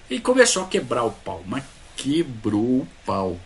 E 0.09 0.19
começou 0.19 0.65
a 0.65 0.67
quebrar 0.67 1.05
o 1.05 1.11
pau, 1.11 1.43
mas 1.47 1.63
quebrou 1.97 2.81
o 2.81 2.89
pau. 3.05 3.39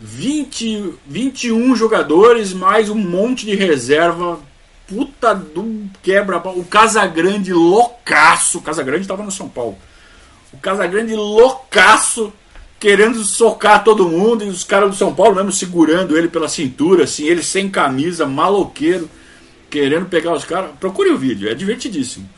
20, 0.00 0.94
21 1.06 1.76
jogadores, 1.76 2.54
mais 2.54 2.88
um 2.88 2.94
monte 2.94 3.44
de 3.44 3.54
reserva. 3.54 4.40
Puta 4.88 5.34
do 5.34 5.90
quebra-pau. 6.02 6.58
O 6.58 6.64
Casagrande 6.64 7.52
loucaço. 7.52 8.58
O 8.58 8.62
Casagrande 8.62 9.02
estava 9.02 9.22
no 9.22 9.30
São 9.30 9.46
Paulo. 9.46 9.76
O 10.52 10.56
Casagrande 10.56 11.14
loucaço, 11.14 12.32
querendo 12.80 13.22
socar 13.22 13.84
todo 13.84 14.08
mundo. 14.08 14.42
E 14.42 14.48
os 14.48 14.64
caras 14.64 14.90
do 14.90 14.96
São 14.96 15.14
Paulo 15.14 15.36
mesmo 15.36 15.52
segurando 15.52 16.16
ele 16.16 16.28
pela 16.28 16.48
cintura, 16.48 17.04
assim, 17.04 17.26
ele 17.26 17.42
sem 17.42 17.68
camisa, 17.68 18.24
maloqueiro, 18.24 19.08
querendo 19.68 20.06
pegar 20.06 20.32
os 20.32 20.46
caras. 20.46 20.70
Procure 20.80 21.10
o 21.10 21.18
vídeo, 21.18 21.48
é 21.48 21.54
divertidíssimo. 21.54 22.28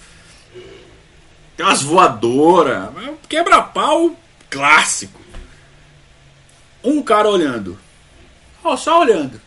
Tem 1.57 1.65
umas 1.65 1.83
voadoras. 1.83 2.91
Quebra-pau 3.29 4.17
clássico. 4.51 5.22
Um 6.83 7.03
cara 7.03 7.29
olhando. 7.29 7.79
Oh, 8.63 8.77
só 8.77 9.01
olhando. 9.01 9.41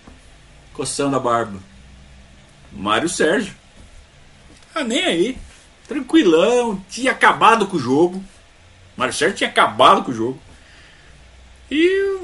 Coçando 0.74 1.16
a 1.16 1.20
barba. 1.20 1.60
Mário 2.72 3.08
Sérgio. 3.10 3.54
Ah, 4.74 4.84
nem 4.84 5.04
aí. 5.04 5.38
Tranquilão. 5.88 6.84
Tinha 6.90 7.12
acabado 7.12 7.68
com 7.68 7.78
o 7.78 7.80
jogo. 7.80 8.24
Mário 8.98 9.14
Sérgio 9.14 9.38
tinha 9.38 9.50
acabado 9.50 10.04
com 10.04 10.12
o 10.12 10.16
jogo. 10.16 10.40
E. 11.72 12.16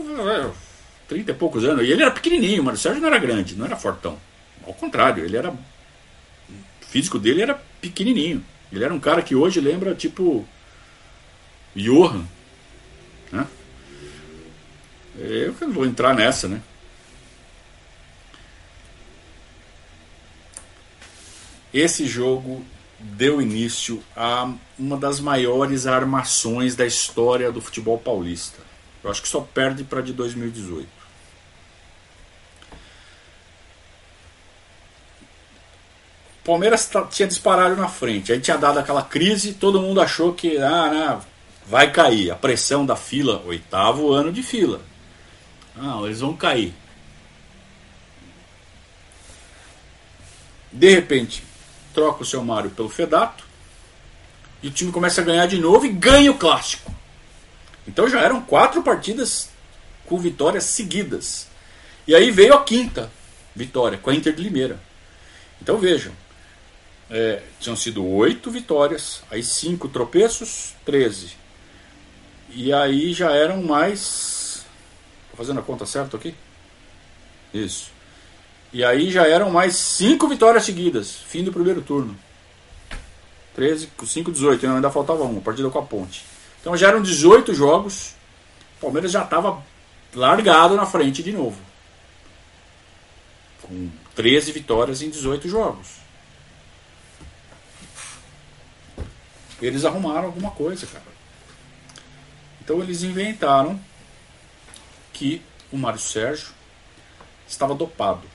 30 1.07 1.31
e 1.31 1.33
poucos 1.33 1.63
anos. 1.63 1.85
E 1.85 1.91
ele 1.91 2.01
era 2.01 2.11
pequenininho. 2.11 2.63
Mário 2.63 2.79
Sérgio 2.79 3.01
não 3.01 3.07
era 3.07 3.17
grande, 3.17 3.55
não 3.55 3.65
era 3.65 3.75
fortão. 3.75 4.17
Ao 4.65 4.73
contrário, 4.73 5.23
ele 5.23 5.35
era. 5.37 5.49
O 5.49 5.57
físico 6.87 7.17
dele 7.17 7.41
era 7.41 7.55
pequenininho. 7.79 8.43
Ele 8.71 8.83
era 8.83 8.93
um 8.93 8.99
cara 8.99 9.21
que 9.21 9.35
hoje 9.35 9.59
lembra 9.59 9.95
tipo. 9.95 10.47
Johan. 11.75 12.25
Eu 15.17 15.53
vou 15.71 15.85
entrar 15.85 16.13
nessa, 16.13 16.47
né? 16.47 16.61
Esse 21.73 22.05
jogo 22.05 22.65
deu 22.99 23.41
início 23.41 24.03
a 24.15 24.51
uma 24.77 24.97
das 24.97 25.19
maiores 25.19 25.87
armações 25.87 26.75
da 26.75 26.85
história 26.85 27.51
do 27.51 27.61
futebol 27.61 27.97
paulista. 27.97 28.59
Eu 29.03 29.09
acho 29.09 29.21
que 29.21 29.27
só 29.27 29.41
perde 29.41 29.83
para 29.83 30.01
de 30.01 30.13
2018. 30.13 30.87
O 36.41 36.43
Palmeiras 36.43 36.89
tinha 37.11 37.27
disparado 37.27 37.75
na 37.75 37.87
frente, 37.87 38.33
aí 38.33 38.39
tinha 38.39 38.57
dado 38.57 38.79
aquela 38.79 39.03
crise, 39.03 39.53
todo 39.53 39.81
mundo 39.81 40.01
achou 40.01 40.33
que 40.33 40.57
ah, 40.57 40.89
né, 40.89 41.21
vai 41.67 41.91
cair. 41.91 42.31
A 42.31 42.35
pressão 42.35 42.85
da 42.85 42.95
fila, 42.95 43.43
oitavo 43.45 44.11
ano 44.11 44.31
de 44.31 44.43
fila. 44.43 44.81
Ah, 45.77 45.99
eles 46.03 46.19
vão 46.19 46.35
cair. 46.35 46.73
De 50.71 50.89
repente, 50.89 51.43
troca 51.93 52.23
o 52.23 52.25
seu 52.25 52.43
Mário 52.43 52.71
pelo 52.71 52.89
Fedato. 52.89 53.43
E 54.63 54.67
o 54.67 54.71
time 54.71 54.91
começa 54.91 55.21
a 55.21 55.23
ganhar 55.23 55.47
de 55.47 55.57
novo 55.57 55.85
e 55.85 55.89
ganha 55.89 56.31
o 56.31 56.37
clássico. 56.37 56.93
Então 57.87 58.07
já 58.07 58.21
eram 58.21 58.41
quatro 58.41 58.83
partidas 58.83 59.49
com 60.05 60.17
vitórias 60.17 60.65
seguidas. 60.65 61.47
E 62.07 62.13
aí 62.13 62.31
veio 62.31 62.53
a 62.53 62.63
quinta 62.63 63.11
vitória 63.55 63.97
com 63.97 64.09
a 64.09 64.13
Inter 64.13 64.33
de 64.33 64.41
Limeira. 64.41 64.79
Então 65.61 65.77
vejam, 65.77 66.13
é, 67.09 67.41
tinham 67.59 67.75
sido 67.75 68.05
oito 68.05 68.49
vitórias, 68.49 69.23
aí 69.29 69.43
cinco 69.43 69.87
tropeços, 69.87 70.73
treze. 70.85 71.33
E 72.49 72.71
aí 72.71 73.13
já 73.13 73.31
eram 73.31 73.61
mais. 73.61 74.40
Fazendo 75.41 75.59
a 75.59 75.63
conta 75.63 75.87
certa 75.87 76.17
aqui? 76.17 76.35
Isso. 77.51 77.89
E 78.71 78.85
aí 78.85 79.09
já 79.09 79.27
eram 79.27 79.49
mais 79.49 79.75
cinco 79.75 80.27
vitórias 80.27 80.63
seguidas, 80.63 81.15
fim 81.15 81.43
do 81.43 81.51
primeiro 81.51 81.81
turno. 81.81 82.15
13, 83.55 83.89
5, 84.05 84.31
18, 84.31 84.67
ainda 84.67 84.91
faltava 84.91 85.23
uma, 85.23 85.41
partida 85.41 85.67
com 85.71 85.79
a 85.79 85.81
ponte. 85.81 86.23
Então 86.59 86.77
já 86.77 86.89
eram 86.89 87.01
18 87.01 87.55
jogos, 87.55 88.13
o 88.77 88.81
Palmeiras 88.81 89.11
já 89.11 89.23
estava 89.23 89.63
largado 90.13 90.75
na 90.75 90.85
frente 90.85 91.23
de 91.23 91.31
novo. 91.31 91.57
Com 93.63 93.89
13 94.13 94.51
vitórias 94.51 95.01
em 95.01 95.09
18 95.09 95.49
jogos. 95.49 95.87
Eles 99.59 99.85
arrumaram 99.85 100.25
alguma 100.25 100.51
coisa, 100.51 100.85
cara. 100.85 101.03
Então 102.61 102.79
eles 102.83 103.01
inventaram 103.01 103.81
que 105.21 105.39
o 105.71 105.77
Mário 105.77 105.99
Sérgio 105.99 106.47
estava 107.47 107.75
dopado. 107.75 108.27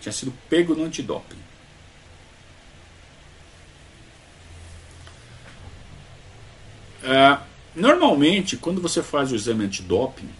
Tinha 0.00 0.12
sido 0.12 0.32
pego 0.48 0.72
no 0.76 0.84
antidoping. 0.84 1.42
É, 7.02 7.38
normalmente, 7.74 8.56
quando 8.56 8.80
você 8.80 9.02
faz 9.02 9.32
o 9.32 9.34
exame 9.34 9.64
antidoping, 9.64 10.30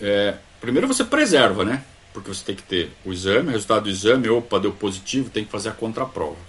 é, 0.00 0.38
primeiro 0.58 0.88
você 0.88 1.04
preserva, 1.04 1.62
né? 1.62 1.84
Porque 2.14 2.30
você 2.30 2.42
tem 2.42 2.56
que 2.56 2.62
ter 2.62 2.90
o 3.04 3.12
exame, 3.12 3.48
o 3.48 3.52
resultado 3.52 3.82
do 3.82 3.90
exame, 3.90 4.30
opa, 4.30 4.58
deu 4.58 4.72
positivo, 4.72 5.28
tem 5.28 5.44
que 5.44 5.50
fazer 5.50 5.68
a 5.68 5.72
contraprova. 5.72 6.40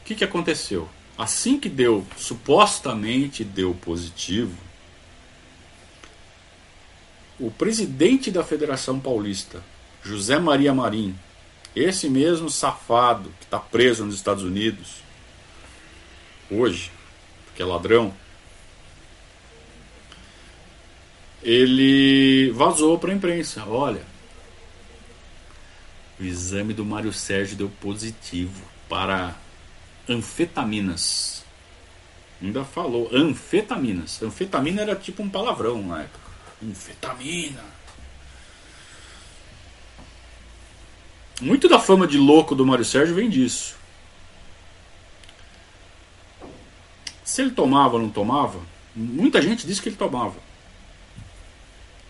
O 0.00 0.04
que, 0.06 0.14
que 0.14 0.24
aconteceu? 0.24 0.88
Assim 1.18 1.60
que 1.60 1.68
deu, 1.68 2.06
supostamente 2.16 3.44
deu 3.44 3.74
positivo, 3.74 4.65
o 7.38 7.50
presidente 7.50 8.30
da 8.30 8.42
Federação 8.42 8.98
Paulista, 8.98 9.62
José 10.02 10.38
Maria 10.38 10.72
Marim, 10.72 11.14
esse 11.74 12.08
mesmo 12.08 12.48
safado 12.48 13.30
que 13.38 13.44
está 13.44 13.58
preso 13.58 14.04
nos 14.04 14.14
Estados 14.14 14.42
Unidos 14.42 15.02
hoje, 16.50 16.90
que 17.54 17.62
é 17.62 17.64
ladrão, 17.64 18.14
ele 21.42 22.50
vazou 22.52 22.98
para 22.98 23.12
a 23.12 23.14
imprensa. 23.14 23.64
Olha, 23.66 24.02
o 26.18 26.24
exame 26.24 26.72
do 26.72 26.84
Mário 26.84 27.12
Sérgio 27.12 27.56
deu 27.56 27.70
positivo 27.80 28.64
para 28.88 29.36
anfetaminas. 30.08 31.44
Ainda 32.42 32.64
falou 32.64 33.08
anfetaminas. 33.12 34.22
Anfetamina 34.22 34.82
era 34.82 34.96
tipo 34.96 35.22
um 35.22 35.28
palavrão 35.28 35.82
na 35.82 36.02
época. 36.02 36.25
Anfetamina. 36.62 37.64
Muito 41.40 41.68
da 41.68 41.78
fama 41.78 42.06
de 42.06 42.16
louco 42.16 42.54
do 42.54 42.64
Mário 42.64 42.84
Sérgio 42.84 43.14
vem 43.14 43.28
disso. 43.28 43.76
Se 47.24 47.42
ele 47.42 47.50
tomava 47.50 47.94
ou 47.94 48.02
não 48.02 48.08
tomava, 48.08 48.60
muita 48.94 49.42
gente 49.42 49.66
disse 49.66 49.82
que 49.82 49.88
ele 49.88 49.96
tomava. 49.96 50.36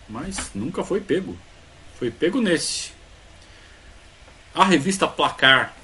Mas 0.07 0.51
nunca 0.55 0.83
foi 0.83 1.01
pego. 1.01 1.37
Foi 1.99 2.09
pego 2.09 2.39
nesse. 2.39 2.91
A 4.55 4.63
revista 4.63 5.07
Placar 5.07 5.75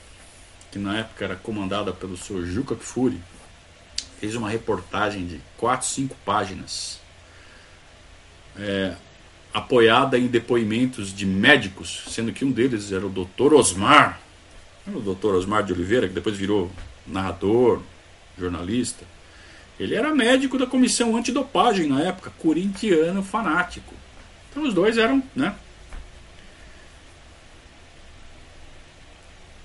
que 0.73 0.79
na 0.79 0.97
época 0.97 1.23
era 1.23 1.35
comandada 1.35 1.93
pelo 1.93 2.17
senhor 2.17 2.43
Juca 2.47 2.75
Kfouri, 2.75 3.21
fez 4.19 4.33
uma 4.35 4.49
reportagem 4.49 5.27
de 5.27 5.39
4, 5.55 5.87
5 5.87 6.15
páginas, 6.25 6.99
é, 8.57 8.93
apoiada 9.53 10.17
em 10.17 10.27
depoimentos 10.27 11.13
de 11.13 11.25
médicos, 11.25 12.03
sendo 12.07 12.31
que 12.31 12.43
um 12.43 12.51
deles 12.51 12.91
era 12.91 13.05
o 13.05 13.09
Dr. 13.09 13.53
Osmar, 13.53 14.19
o 14.87 14.99
Dr. 14.99 15.35
Osmar 15.35 15.63
de 15.63 15.73
Oliveira, 15.73 16.07
que 16.07 16.13
depois 16.13 16.35
virou 16.35 16.71
narrador, 17.05 17.81
jornalista. 18.37 19.05
Ele 19.79 19.95
era 19.95 20.13
médico 20.13 20.57
da 20.57 20.65
comissão 20.65 21.15
antidopagem 21.15 21.87
na 21.87 22.01
época, 22.01 22.31
corintiano 22.39 23.23
fanático. 23.23 23.93
Então 24.49 24.63
os 24.63 24.73
dois 24.73 24.97
eram, 24.97 25.23
né, 25.35 25.55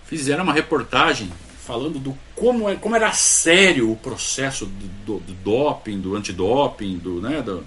fizeram 0.04 0.44
uma 0.44 0.54
reportagem 0.54 1.30
falando 1.58 1.98
do 1.98 2.16
como, 2.34 2.68
é, 2.68 2.76
como 2.76 2.96
era 2.96 3.12
sério 3.12 3.92
o 3.92 3.96
processo 3.96 4.64
do, 4.64 4.88
do, 5.04 5.20
do 5.20 5.32
doping, 5.34 6.00
do 6.00 6.16
antidoping, 6.16 6.96
do, 6.96 7.20
né, 7.20 7.42
do, 7.42 7.66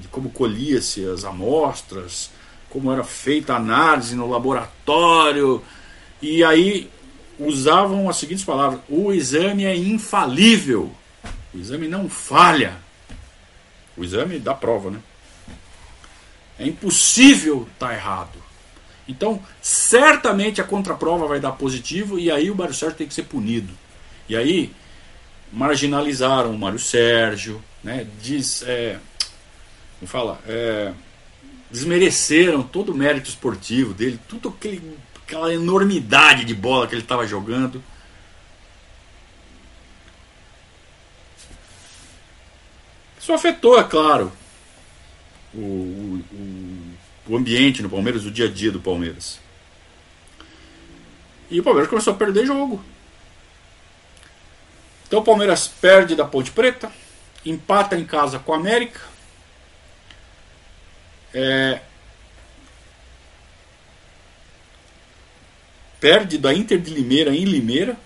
de 0.00 0.08
como 0.08 0.30
colhia-se 0.30 1.06
as 1.06 1.24
amostras, 1.24 2.30
como 2.68 2.90
era 2.90 3.04
feita 3.04 3.52
a 3.52 3.56
análise 3.56 4.14
no 4.14 4.28
laboratório. 4.28 5.62
E 6.22 6.42
aí 6.42 6.90
usavam 7.38 8.08
as 8.08 8.16
seguintes 8.16 8.44
palavras: 8.44 8.80
o 8.88 9.12
exame 9.12 9.64
é 9.64 9.76
infalível, 9.76 10.90
o 11.52 11.58
exame 11.58 11.88
não 11.88 12.08
falha. 12.08 12.76
O 13.96 14.04
exame 14.04 14.38
da 14.38 14.54
prova, 14.54 14.90
né? 14.90 15.00
É 16.58 16.66
impossível 16.66 17.66
estar 17.72 17.88
tá 17.88 17.94
errado. 17.94 18.38
Então, 19.08 19.42
certamente 19.60 20.60
a 20.60 20.64
contraprova 20.64 21.26
vai 21.26 21.40
dar 21.40 21.52
positivo 21.52 22.18
e 22.18 22.30
aí 22.30 22.50
o 22.50 22.54
Mário 22.54 22.72
Sérgio 22.72 22.96
tem 22.96 23.08
que 23.08 23.14
ser 23.14 23.24
punido. 23.24 23.72
E 24.28 24.36
aí 24.36 24.72
marginalizaram 25.52 26.52
o 26.52 26.58
Mário 26.58 26.78
Sérgio, 26.78 27.62
né? 27.82 28.06
Diz, 28.22 28.62
é, 28.62 28.98
como 30.00 30.08
fala, 30.08 30.40
é, 30.46 30.94
desmereceram 31.70 32.62
todo 32.62 32.90
o 32.90 32.94
mérito 32.94 33.28
esportivo 33.28 33.92
dele, 33.92 34.18
tudo 34.26 34.48
aquele, 34.48 34.96
aquela 35.22 35.52
enormidade 35.52 36.46
de 36.46 36.54
bola 36.54 36.86
que 36.86 36.94
ele 36.94 37.02
estava 37.02 37.26
jogando. 37.26 37.84
Isso 43.20 43.30
afetou, 43.34 43.78
é 43.78 43.84
claro, 43.84 44.32
o, 45.52 45.58
o, 46.32 46.94
o 47.28 47.36
ambiente 47.36 47.82
no 47.82 47.90
Palmeiras, 47.90 48.24
o 48.24 48.30
dia 48.30 48.46
a 48.46 48.50
dia 48.50 48.72
do 48.72 48.80
Palmeiras. 48.80 49.38
E 51.50 51.60
o 51.60 51.62
Palmeiras 51.62 51.90
começou 51.90 52.14
a 52.14 52.16
perder 52.16 52.46
jogo. 52.46 52.82
Então 55.06 55.18
o 55.18 55.24
Palmeiras 55.24 55.68
perde 55.68 56.16
da 56.16 56.24
Ponte 56.24 56.50
Preta, 56.52 56.90
empata 57.44 57.98
em 57.98 58.04
casa 58.06 58.38
com 58.38 58.54
a 58.54 58.56
América. 58.56 59.09
É, 61.32 61.80
perde 66.00 66.38
da 66.38 66.52
Inter 66.52 66.80
de 66.80 66.90
Limeira 66.90 67.34
em 67.34 67.44
Limeira 67.44 67.96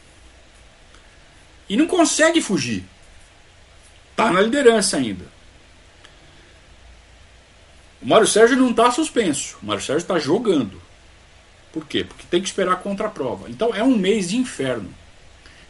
e 1.69 1.77
não 1.77 1.87
consegue 1.87 2.41
fugir. 2.41 2.85
Está 4.11 4.31
na 4.31 4.41
liderança 4.41 4.97
ainda. 4.97 5.25
O 8.03 8.07
Mário 8.07 8.27
Sérgio 8.27 8.57
não 8.57 8.71
está 8.71 8.91
suspenso. 8.91 9.57
O 9.63 9.67
Mário 9.67 9.83
Sérgio 9.83 10.03
está 10.03 10.19
jogando. 10.19 10.81
Por 11.73 11.87
quê? 11.87 12.05
Porque 12.05 12.25
tem 12.31 12.41
que 12.41 12.47
esperar 12.47 12.75
a 12.75 13.09
prova. 13.09 13.49
Então 13.49 13.75
é 13.75 13.83
um 13.83 13.97
mês 13.97 14.29
de 14.29 14.37
inferno. 14.37 14.93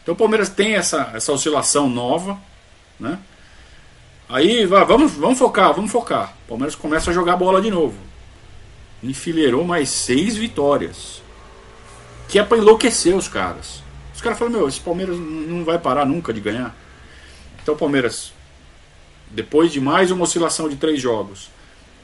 Então 0.02 0.14
o 0.14 0.16
Palmeiras 0.16 0.48
tem 0.48 0.74
essa, 0.74 1.12
essa 1.14 1.32
oscilação 1.32 1.88
nova. 1.88 2.38
Né? 2.98 3.18
Aí 4.28 4.64
vamos, 4.66 5.12
vamos 5.12 5.38
focar, 5.38 5.72
vamos 5.74 5.90
focar. 5.90 6.34
O 6.44 6.48
Palmeiras 6.48 6.74
começa 6.74 7.10
a 7.10 7.14
jogar 7.14 7.36
bola 7.36 7.60
de 7.60 7.70
novo. 7.70 7.96
Enfileirou 9.02 9.64
mais 9.64 9.88
seis 9.88 10.36
vitórias. 10.36 11.22
Que 12.28 12.38
é 12.38 12.42
para 12.42 12.58
enlouquecer 12.58 13.14
os 13.14 13.28
caras. 13.28 13.82
Os 14.14 14.20
caras 14.20 14.38
falam, 14.38 14.54
meu, 14.54 14.68
esse 14.68 14.80
Palmeiras 14.80 15.18
não 15.18 15.64
vai 15.64 15.78
parar 15.78 16.06
nunca 16.06 16.32
de 16.32 16.40
ganhar. 16.40 16.74
Então 17.62 17.74
o 17.74 17.78
Palmeiras 17.78 18.32
depois 19.34 19.72
de 19.72 19.80
mais 19.80 20.10
uma 20.10 20.24
oscilação 20.24 20.68
de 20.68 20.76
três 20.76 21.00
jogos, 21.00 21.50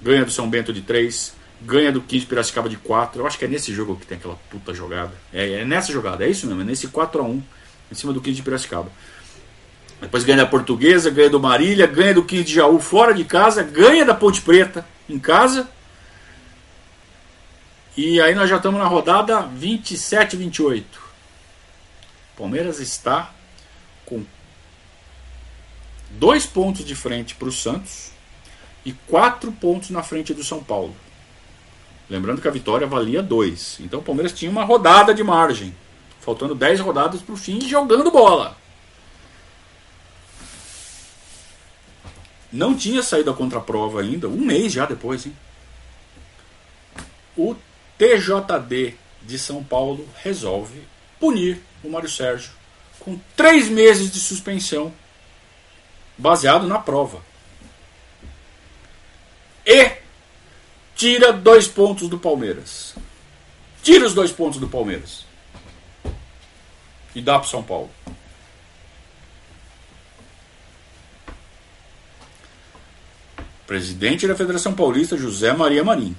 ganha 0.02 0.24
do 0.24 0.30
São 0.30 0.50
Bento 0.50 0.72
de 0.72 0.80
três, 0.80 1.34
ganha 1.60 1.92
do 1.92 2.00
15 2.00 2.26
Piracicaba 2.26 2.68
de 2.68 2.76
4. 2.76 3.20
Eu 3.20 3.26
acho 3.26 3.38
que 3.38 3.44
é 3.44 3.48
nesse 3.48 3.72
jogo 3.72 3.96
que 3.96 4.06
tem 4.06 4.18
aquela 4.18 4.36
puta 4.50 4.74
jogada. 4.74 5.12
É, 5.32 5.60
é 5.60 5.64
nessa 5.64 5.92
jogada, 5.92 6.24
é 6.24 6.28
isso 6.28 6.46
mesmo, 6.46 6.62
é 6.62 6.64
nesse 6.64 6.88
4 6.88 7.22
a 7.22 7.24
1 7.24 7.42
em 7.92 7.94
cima 7.94 8.12
do 8.12 8.20
15 8.20 8.36
de 8.36 8.42
Piracicaba. 8.42 8.90
Depois 10.00 10.24
ganha 10.24 10.38
da 10.38 10.46
Portuguesa, 10.46 11.10
ganha 11.10 11.28
do 11.28 11.38
Marília, 11.38 11.86
ganha 11.86 12.14
do 12.14 12.24
15 12.24 12.44
de 12.44 12.54
Jaú 12.54 12.80
fora 12.80 13.12
de 13.12 13.24
casa, 13.24 13.62
ganha 13.62 14.04
da 14.04 14.14
Ponte 14.14 14.40
Preta 14.40 14.86
em 15.08 15.18
casa. 15.18 15.68
E 17.96 18.20
aí 18.20 18.34
nós 18.34 18.48
já 18.48 18.56
estamos 18.56 18.80
na 18.80 18.86
rodada 18.86 19.42
27 19.42 20.36
28. 20.36 21.00
Palmeiras 22.36 22.80
está 22.80 23.30
com 24.06 24.24
dois 26.10 26.46
pontos 26.46 26.84
de 26.84 26.94
frente 26.94 27.34
para 27.34 27.48
o 27.48 27.52
Santos 27.52 28.10
e 28.84 28.92
quatro 28.92 29.52
pontos 29.52 29.90
na 29.90 30.02
frente 30.02 30.32
do 30.32 30.42
São 30.42 30.64
Paulo. 30.64 30.96
Lembrando 32.08 32.40
que 32.40 32.48
a 32.48 32.50
vitória 32.50 32.86
valia 32.86 33.22
dois. 33.22 33.76
Então 33.80 34.00
o 34.00 34.02
Palmeiras 34.02 34.32
tinha 34.32 34.50
uma 34.50 34.64
rodada 34.64 35.12
de 35.12 35.22
margem. 35.22 35.74
Faltando 36.20 36.54
dez 36.54 36.80
rodadas 36.80 37.20
para 37.20 37.34
o 37.34 37.36
fim 37.36 37.60
jogando 37.60 38.10
bola. 38.10 38.56
Não 42.52 42.76
tinha 42.76 43.02
saído 43.02 43.30
a 43.30 43.34
contraprova 43.34 44.00
ainda, 44.00 44.28
um 44.28 44.40
mês 44.40 44.72
já 44.72 44.86
depois, 44.86 45.26
hein? 45.26 45.36
O 47.36 47.54
TJD 47.96 48.94
de 49.22 49.38
São 49.38 49.62
Paulo 49.62 50.08
resolve 50.22 50.82
punir 51.18 51.60
o 51.84 51.88
Mário 51.88 52.08
Sérgio 52.08 52.50
com 52.98 53.18
três 53.36 53.68
meses 53.68 54.10
de 54.10 54.18
suspensão 54.18 54.92
baseado 56.16 56.66
na 56.66 56.78
prova. 56.78 57.22
E 59.64 59.92
tira 60.94 61.32
dois 61.32 61.68
pontos 61.68 62.08
do 62.08 62.18
Palmeiras. 62.18 62.94
Tira 63.82 64.06
os 64.06 64.14
dois 64.14 64.30
pontos 64.30 64.58
do 64.58 64.68
Palmeiras. 64.68 65.24
E 67.14 67.22
dá 67.22 67.38
para 67.38 67.48
São 67.48 67.62
Paulo. 67.62 67.90
Presidente 73.70 74.26
da 74.26 74.34
Federação 74.34 74.74
Paulista, 74.74 75.16
José 75.16 75.52
Maria 75.52 75.84
Marim. 75.84 76.16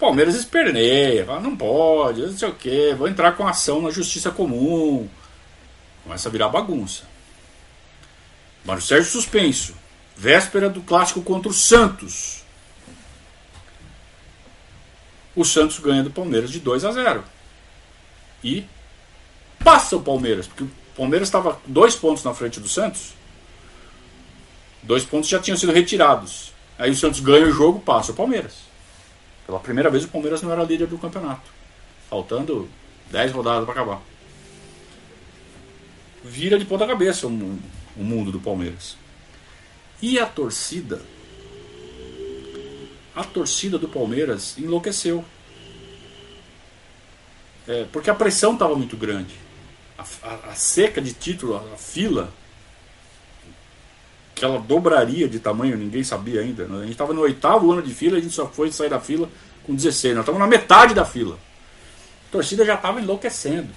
Palmeiras 0.00 0.34
esperneia, 0.36 1.26
fala, 1.26 1.40
não 1.40 1.54
pode, 1.54 2.22
não 2.22 2.34
sei 2.34 2.48
o 2.48 2.54
que, 2.54 2.94
vou 2.94 3.08
entrar 3.08 3.32
com 3.32 3.46
ação 3.46 3.82
na 3.82 3.90
justiça 3.90 4.30
comum. 4.30 5.06
Começa 6.02 6.30
a 6.30 6.32
virar 6.32 6.48
bagunça. 6.48 7.02
Mário 8.64 8.80
Sérgio 8.80 9.12
suspenso. 9.12 9.74
Véspera 10.16 10.70
do 10.70 10.80
clássico 10.80 11.20
contra 11.20 11.50
o 11.50 11.52
Santos. 11.52 12.42
O 15.36 15.44
Santos 15.44 15.78
ganha 15.78 16.02
do 16.02 16.10
Palmeiras 16.10 16.50
de 16.50 16.58
2 16.58 16.86
a 16.86 16.90
0. 16.90 17.22
E 18.42 18.64
passa 19.62 19.94
o 19.94 20.02
Palmeiras, 20.02 20.46
porque 20.46 20.64
o 20.64 20.70
Palmeiras 20.96 21.28
estava 21.28 21.60
dois 21.66 21.94
pontos 21.94 22.24
na 22.24 22.32
frente 22.32 22.58
do 22.58 22.68
Santos. 22.70 23.12
Dois 24.84 25.04
pontos 25.04 25.28
já 25.28 25.38
tinham 25.38 25.56
sido 25.56 25.72
retirados. 25.72 26.52
Aí 26.78 26.90
o 26.90 26.96
Santos 26.96 27.20
ganha 27.20 27.46
o 27.46 27.52
jogo, 27.52 27.80
passa 27.80 28.12
o 28.12 28.14
Palmeiras. 28.14 28.54
Pela 29.46 29.60
primeira 29.60 29.90
vez 29.90 30.04
o 30.04 30.08
Palmeiras 30.08 30.40
não 30.42 30.52
era 30.52 30.62
líder 30.62 30.86
do 30.86 30.98
campeonato. 30.98 31.50
Faltando 32.08 32.68
10 33.10 33.32
rodadas 33.32 33.64
para 33.64 33.72
acabar 33.72 34.02
vira 36.24 36.58
de 36.58 36.64
ponta 36.64 36.86
cabeça 36.86 37.26
o 37.26 37.30
mundo, 37.30 37.62
o 37.96 38.02
mundo 38.02 38.32
do 38.32 38.40
Palmeiras. 38.40 38.96
E 40.00 40.18
a 40.18 40.24
torcida? 40.24 41.02
A 43.14 43.22
torcida 43.22 43.78
do 43.78 43.88
Palmeiras 43.88 44.56
enlouqueceu. 44.56 45.24
É, 47.68 47.86
porque 47.92 48.10
a 48.10 48.14
pressão 48.14 48.54
estava 48.54 48.74
muito 48.74 48.96
grande. 48.96 49.34
A, 49.96 50.02
a, 50.22 50.34
a, 50.50 50.54
seca 50.54 51.00
de 51.00 51.12
título, 51.12 51.56
a, 51.56 51.74
a 51.74 51.76
fila, 51.76 52.32
que 54.34 54.44
ela 54.44 54.58
dobraria 54.58 55.28
de 55.28 55.38
tamanho, 55.38 55.76
ninguém 55.76 56.02
sabia 56.02 56.40
ainda. 56.40 56.64
A 56.64 56.80
gente 56.80 56.90
estava 56.90 57.12
no 57.12 57.20
oitavo 57.20 57.70
ano 57.70 57.82
de 57.82 57.94
fila, 57.94 58.18
a 58.18 58.20
gente 58.20 58.34
só 58.34 58.46
foi 58.46 58.72
sair 58.72 58.90
da 58.90 59.00
fila 59.00 59.28
com 59.64 59.74
16. 59.74 60.14
Nós 60.14 60.22
estamos 60.22 60.40
na 60.40 60.46
metade 60.46 60.94
da 60.94 61.04
fila. 61.04 61.38
A 62.28 62.32
torcida 62.32 62.64
já 62.64 62.74
estava 62.74 63.00
enlouquecendo. 63.00 63.68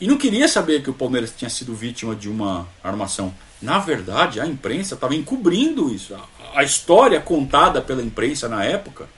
E 0.00 0.06
não 0.06 0.16
queria 0.16 0.48
saber 0.48 0.82
que 0.82 0.90
o 0.90 0.94
Palmeiras 0.94 1.32
tinha 1.36 1.48
sido 1.48 1.74
vítima 1.74 2.14
de 2.14 2.28
uma 2.28 2.66
armação. 2.82 3.34
Na 3.62 3.78
verdade, 3.78 4.40
a 4.40 4.46
imprensa 4.46 4.94
estava 4.94 5.14
encobrindo 5.14 5.92
isso. 5.92 6.14
A, 6.14 6.60
a, 6.60 6.64
história 6.64 7.20
contada 7.20 7.80
pela 7.80 8.02
imprensa 8.02 8.48
na 8.48 8.64
época 8.64 9.08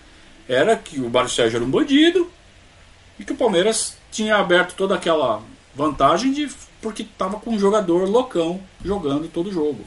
era 0.49 0.77
que 0.77 1.01
o 1.01 1.11
Mário 1.11 1.31
Sérgio 1.31 1.57
era 1.57 1.65
um 1.65 1.71
bandido 1.71 2.31
e 3.19 3.25
que 3.25 3.33
o 3.33 3.37
Palmeiras 3.37 3.97
tinha 4.13 4.37
aberto 4.37 4.75
toda 4.75 4.95
aquela 4.95 5.43
vantagem 5.75 6.33
de 6.33 6.49
porque 6.87 7.03
estava 7.03 7.41
com 7.41 7.51
um 7.51 7.59
jogador 7.59 8.09
loucão 8.09 8.61
jogando 8.85 9.27
todo 9.27 9.49
o 9.49 9.53
jogo. 9.53 9.85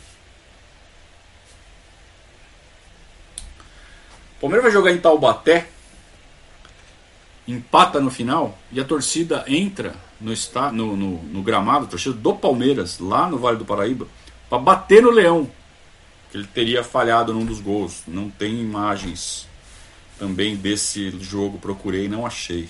O 4.35 4.41
Palmeiras 4.41 4.65
vai 4.65 4.71
jogar 4.73 4.91
em 4.91 4.97
Taubaté, 4.97 5.69
empata 7.47 8.01
no 8.01 8.11
final 8.11 8.59
e 8.69 8.81
a 8.81 8.83
torcida 8.83 9.45
entra 9.47 9.95
no, 10.19 10.33
está, 10.33 10.73
no, 10.73 10.97
no, 10.97 11.23
no 11.23 11.41
gramado, 11.41 11.85
a 11.85 11.87
torcida 11.87 12.15
do 12.15 12.35
Palmeiras, 12.35 12.99
lá 12.99 13.29
no 13.29 13.37
Vale 13.37 13.57
do 13.57 13.63
Paraíba, 13.63 14.05
para 14.49 14.59
bater 14.59 15.01
no 15.01 15.09
Leão. 15.09 15.49
Que 16.29 16.37
ele 16.37 16.47
teria 16.47 16.83
falhado 16.83 17.33
num 17.33 17.45
dos 17.45 17.61
gols. 17.61 18.03
Não 18.05 18.29
tem 18.29 18.59
imagens 18.59 19.47
também 20.17 20.57
desse 20.57 21.11
jogo, 21.21 21.57
procurei 21.59 22.09
não 22.09 22.25
achei. 22.25 22.67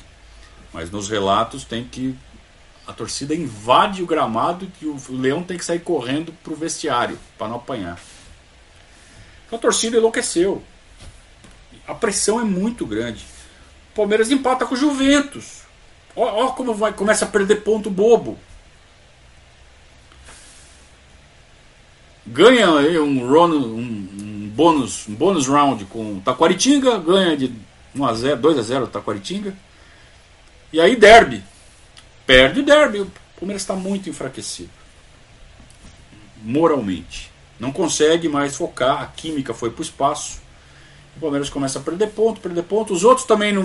Mas 0.71 0.91
nos 0.91 1.09
relatos 1.09 1.63
tem 1.63 1.83
que. 1.83 2.15
A 2.89 2.93
torcida 2.93 3.35
invade 3.35 4.01
o 4.01 4.07
gramado 4.07 4.67
e 4.81 4.87
o 4.87 4.97
Leão 5.11 5.43
tem 5.43 5.59
que 5.59 5.63
sair 5.63 5.77
correndo 5.77 6.33
para 6.43 6.51
o 6.51 6.55
vestiário 6.55 7.19
para 7.37 7.47
não 7.47 7.57
apanhar. 7.57 7.99
Então 9.45 9.59
a 9.59 9.61
torcida 9.61 9.97
enlouqueceu. 9.97 10.63
A 11.87 11.93
pressão 11.93 12.41
é 12.41 12.43
muito 12.43 12.87
grande. 12.87 13.23
O 13.91 13.95
Palmeiras 13.95 14.31
empata 14.31 14.65
com 14.65 14.73
o 14.73 14.77
Juventus. 14.77 15.61
Ó 16.15 16.47
como 16.53 16.73
vai, 16.73 16.91
começa 16.91 17.25
a 17.25 17.27
perder 17.27 17.57
ponto 17.57 17.91
bobo. 17.91 18.39
Ganha 22.25 22.71
um, 23.03 23.19
run, 23.19 23.53
um, 23.53 24.51
bônus, 24.51 25.07
um 25.07 25.13
bônus 25.13 25.47
round 25.47 25.85
com 25.85 26.19
Taquaritinga, 26.21 26.97
ganha 26.97 27.37
de 27.37 27.53
1 27.95 28.03
a 28.03 28.13
0, 28.15 28.41
2 28.41 28.57
a 28.57 28.61
0 28.63 28.87
Taquaritinga. 28.87 29.55
E 30.73 30.81
aí 30.81 30.95
derby. 30.95 31.43
Perde 32.29 32.59
o 32.59 32.63
derby. 32.63 32.99
O 32.99 33.11
Palmeiras 33.39 33.63
está 33.63 33.73
muito 33.73 34.07
enfraquecido. 34.07 34.69
Moralmente. 36.43 37.31
Não 37.59 37.71
consegue 37.71 38.29
mais 38.29 38.55
focar. 38.55 39.01
A 39.01 39.07
química 39.07 39.51
foi 39.51 39.71
para 39.71 39.79
o 39.79 39.83
espaço. 39.83 40.39
O 41.17 41.19
Palmeiras 41.19 41.49
começa 41.49 41.79
a 41.79 41.81
perder 41.81 42.11
ponto, 42.11 42.39
perder 42.39 42.61
ponto. 42.61 42.93
Os 42.93 43.03
outros 43.03 43.25
também 43.25 43.51
não, 43.51 43.63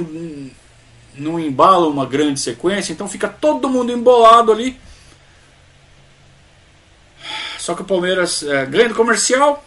não 1.14 1.38
embalam 1.38 1.90
uma 1.90 2.06
grande 2.06 2.40
sequência. 2.40 2.90
Então 2.90 3.06
fica 3.06 3.28
todo 3.28 3.68
mundo 3.68 3.92
embolado 3.92 4.50
ali. 4.50 4.80
Só 7.58 7.74
que 7.74 7.82
o 7.82 7.84
Palmeiras 7.84 8.42
é, 8.42 8.64
ganha 8.64 8.88
do 8.88 8.94
comercial, 8.94 9.62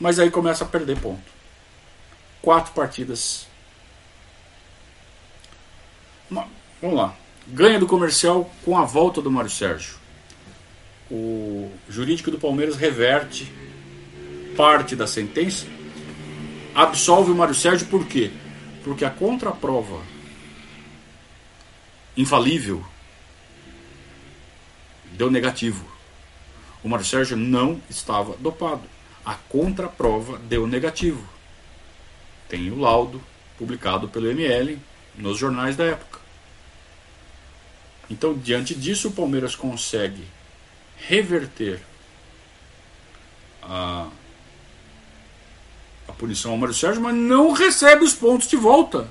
mas 0.00 0.18
aí 0.18 0.28
começa 0.28 0.64
a 0.64 0.66
perder 0.66 0.98
ponto. 0.98 1.22
Quatro 2.42 2.72
partidas. 2.72 3.46
Vamos 6.28 6.96
lá. 6.96 7.19
Ganha 7.52 7.78
do 7.78 7.86
comercial 7.86 8.50
com 8.64 8.78
a 8.78 8.84
volta 8.84 9.20
do 9.20 9.30
Mário 9.30 9.50
Sérgio. 9.50 9.96
O 11.10 11.70
jurídico 11.88 12.30
do 12.30 12.38
Palmeiras 12.38 12.76
reverte 12.76 13.52
parte 14.56 14.94
da 14.94 15.06
sentença, 15.06 15.66
absolve 16.74 17.30
o 17.30 17.34
Mário 17.34 17.54
Sérgio 17.54 17.86
por 17.86 18.06
quê? 18.06 18.30
Porque 18.84 19.04
a 19.04 19.10
contraprova 19.10 20.00
infalível 22.16 22.84
deu 25.12 25.30
negativo. 25.30 25.84
O 26.84 26.88
Mário 26.88 27.04
Sérgio 27.04 27.36
não 27.36 27.80
estava 27.90 28.36
dopado. 28.36 28.82
A 29.24 29.34
contraprova 29.34 30.38
deu 30.38 30.66
negativo. 30.66 31.26
Tem 32.48 32.70
o 32.70 32.78
laudo 32.78 33.20
publicado 33.58 34.08
pelo 34.08 34.30
ML 34.30 34.78
nos 35.16 35.36
jornais 35.36 35.76
da 35.76 35.84
época. 35.84 36.19
Então, 38.10 38.34
diante 38.34 38.74
disso, 38.74 39.08
o 39.08 39.12
Palmeiras 39.12 39.54
consegue 39.54 40.24
reverter 40.98 41.80
a, 43.62 44.08
a 46.08 46.12
punição 46.12 46.50
ao 46.50 46.58
Mário 46.58 46.74
Sérgio, 46.74 47.00
mas 47.00 47.14
não 47.14 47.52
recebe 47.52 48.04
os 48.04 48.12
pontos 48.12 48.48
de 48.48 48.56
volta. 48.56 49.08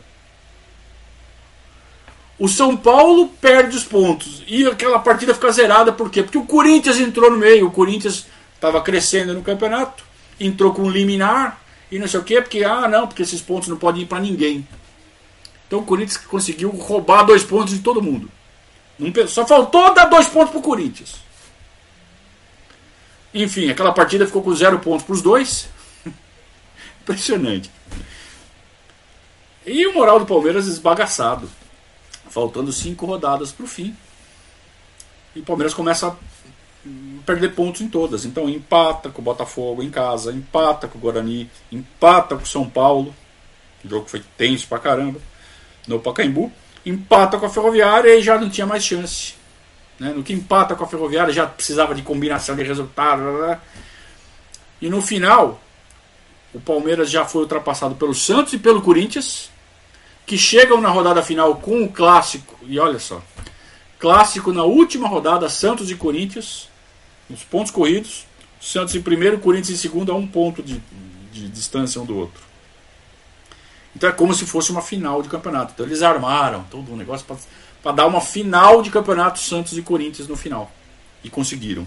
O 2.37 2.47
São 2.47 2.75
Paulo 2.75 3.29
perde 3.41 3.75
os 3.75 3.83
pontos 3.83 4.43
e 4.47 4.65
aquela 4.65 4.99
partida 4.99 5.33
fica 5.33 5.51
zerada, 5.51 5.91
por 5.91 6.09
quê? 6.09 6.23
Porque 6.23 6.37
o 6.37 6.45
Corinthians 6.45 6.99
entrou 6.99 7.31
no 7.31 7.37
meio, 7.37 7.67
o 7.67 7.71
Corinthians 7.71 8.27
estava 8.55 8.81
crescendo 8.81 9.33
no 9.33 9.41
campeonato, 9.41 10.03
entrou 10.39 10.73
com 10.73 10.83
um 10.83 10.89
liminar 10.89 11.61
e 11.91 11.99
não 11.99 12.07
sei 12.07 12.19
o 12.19 12.23
quê, 12.23 12.41
porque, 12.41 12.63
ah, 12.63 12.87
não, 12.87 13.07
porque 13.07 13.23
esses 13.23 13.41
pontos 13.41 13.67
não 13.67 13.77
podem 13.77 14.03
ir 14.03 14.05
para 14.05 14.21
ninguém. 14.21 14.65
Então 15.67 15.79
o 15.79 15.85
Corinthians 15.85 16.17
conseguiu 16.17 16.69
roubar 16.69 17.23
dois 17.23 17.43
pontos 17.43 17.73
de 17.73 17.79
todo 17.79 18.01
mundo. 18.01 18.31
Só 19.27 19.47
faltou 19.47 19.93
dar 19.93 20.05
dois 20.05 20.27
pontos 20.27 20.51
pro 20.51 20.61
Corinthians. 20.61 21.15
Enfim, 23.33 23.69
aquela 23.69 23.93
partida 23.93 24.25
ficou 24.25 24.41
com 24.41 24.53
zero 24.53 24.79
pontos 24.79 25.05
para 25.05 25.13
os 25.13 25.21
dois. 25.21 25.69
Impressionante. 27.01 27.71
E 29.65 29.85
o 29.87 29.93
moral 29.93 30.19
do 30.19 30.25
Palmeiras 30.25 30.67
esbagaçado. 30.67 31.49
Faltando 32.29 32.71
cinco 32.71 33.05
rodadas 33.05 33.51
para 33.51 33.63
o 33.63 33.67
fim. 33.67 33.95
E 35.35 35.39
o 35.39 35.43
Palmeiras 35.43 35.73
começa 35.73 36.07
a 36.07 36.15
perder 37.25 37.55
pontos 37.55 37.81
em 37.81 37.87
todas. 37.87 38.25
Então 38.25 38.49
empata 38.49 39.09
com 39.09 39.21
o 39.21 39.25
Botafogo 39.25 39.81
em 39.81 39.89
casa, 39.89 40.33
empata 40.33 40.87
com 40.87 40.97
o 40.97 41.01
Guarani, 41.01 41.49
empata 41.71 42.35
com 42.35 42.43
o 42.43 42.47
São 42.47 42.69
Paulo. 42.69 43.15
O 43.83 43.89
jogo 43.89 44.09
foi 44.09 44.23
tenso 44.37 44.67
pra 44.67 44.79
caramba. 44.79 45.21
No 45.87 45.99
Pacaembu 45.99 46.51
empata 46.85 47.37
com 47.37 47.45
a 47.45 47.49
Ferroviária 47.49 48.15
e 48.15 48.21
já 48.21 48.37
não 48.37 48.49
tinha 48.49 48.65
mais 48.65 48.83
chance. 48.83 49.33
Né? 49.99 50.13
No 50.15 50.23
que 50.23 50.33
empata 50.33 50.75
com 50.75 50.83
a 50.83 50.87
Ferroviária 50.87 51.33
já 51.33 51.45
precisava 51.45 51.93
de 51.93 52.01
combinação 52.01 52.55
de 52.55 52.63
resultado. 52.63 53.21
Blá, 53.21 53.31
blá. 53.31 53.61
E 54.81 54.89
no 54.89 55.01
final, 55.01 55.61
o 56.53 56.59
Palmeiras 56.59 57.09
já 57.09 57.25
foi 57.25 57.41
ultrapassado 57.41 57.95
pelo 57.95 58.13
Santos 58.13 58.53
e 58.53 58.57
pelo 58.57 58.81
Corinthians, 58.81 59.49
que 60.25 60.37
chegam 60.37 60.79
na 60.79 60.89
rodada 60.89 61.21
final 61.21 61.55
com 61.57 61.83
o 61.83 61.91
clássico. 61.91 62.57
E 62.63 62.79
olha 62.79 62.99
só, 62.99 63.21
clássico 63.99 64.53
na 64.53 64.63
última 64.63 65.07
rodada, 65.07 65.49
Santos 65.49 65.91
e 65.91 65.95
Corinthians, 65.95 66.69
os 67.29 67.43
pontos 67.43 67.71
corridos. 67.71 68.25
Santos 68.59 68.93
em 68.95 69.01
primeiro, 69.01 69.39
Corinthians 69.39 69.77
em 69.77 69.81
segundo, 69.81 70.11
a 70.11 70.15
um 70.15 70.27
ponto 70.27 70.61
de, 70.61 70.81
de 71.31 71.47
distância 71.47 72.01
um 72.01 72.05
do 72.05 72.17
outro. 72.17 72.48
Então 73.95 74.09
é 74.09 74.13
como 74.13 74.33
se 74.33 74.45
fosse 74.45 74.71
uma 74.71 74.81
final 74.81 75.21
de 75.21 75.29
campeonato. 75.29 75.73
Então 75.73 75.85
eles 75.85 76.01
armaram 76.01 76.63
todo 76.69 76.91
um 76.91 76.95
negócio 76.95 77.25
para 77.81 77.91
dar 77.91 78.05
uma 78.05 78.21
final 78.21 78.81
de 78.81 78.89
campeonato 78.89 79.39
Santos 79.39 79.77
e 79.77 79.81
Corinthians 79.81 80.27
no 80.27 80.35
final. 80.35 80.71
E 81.23 81.29
conseguiram. 81.29 81.85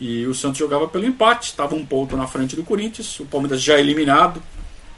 E 0.00 0.26
o 0.26 0.34
Santos 0.34 0.58
jogava 0.58 0.86
pelo 0.86 1.06
empate, 1.06 1.50
estava 1.50 1.74
um 1.74 1.84
ponto 1.84 2.16
na 2.16 2.26
frente 2.26 2.54
do 2.54 2.62
Corinthians. 2.62 3.18
O 3.20 3.26
Palmeiras 3.26 3.62
já 3.62 3.78
eliminado. 3.78 4.42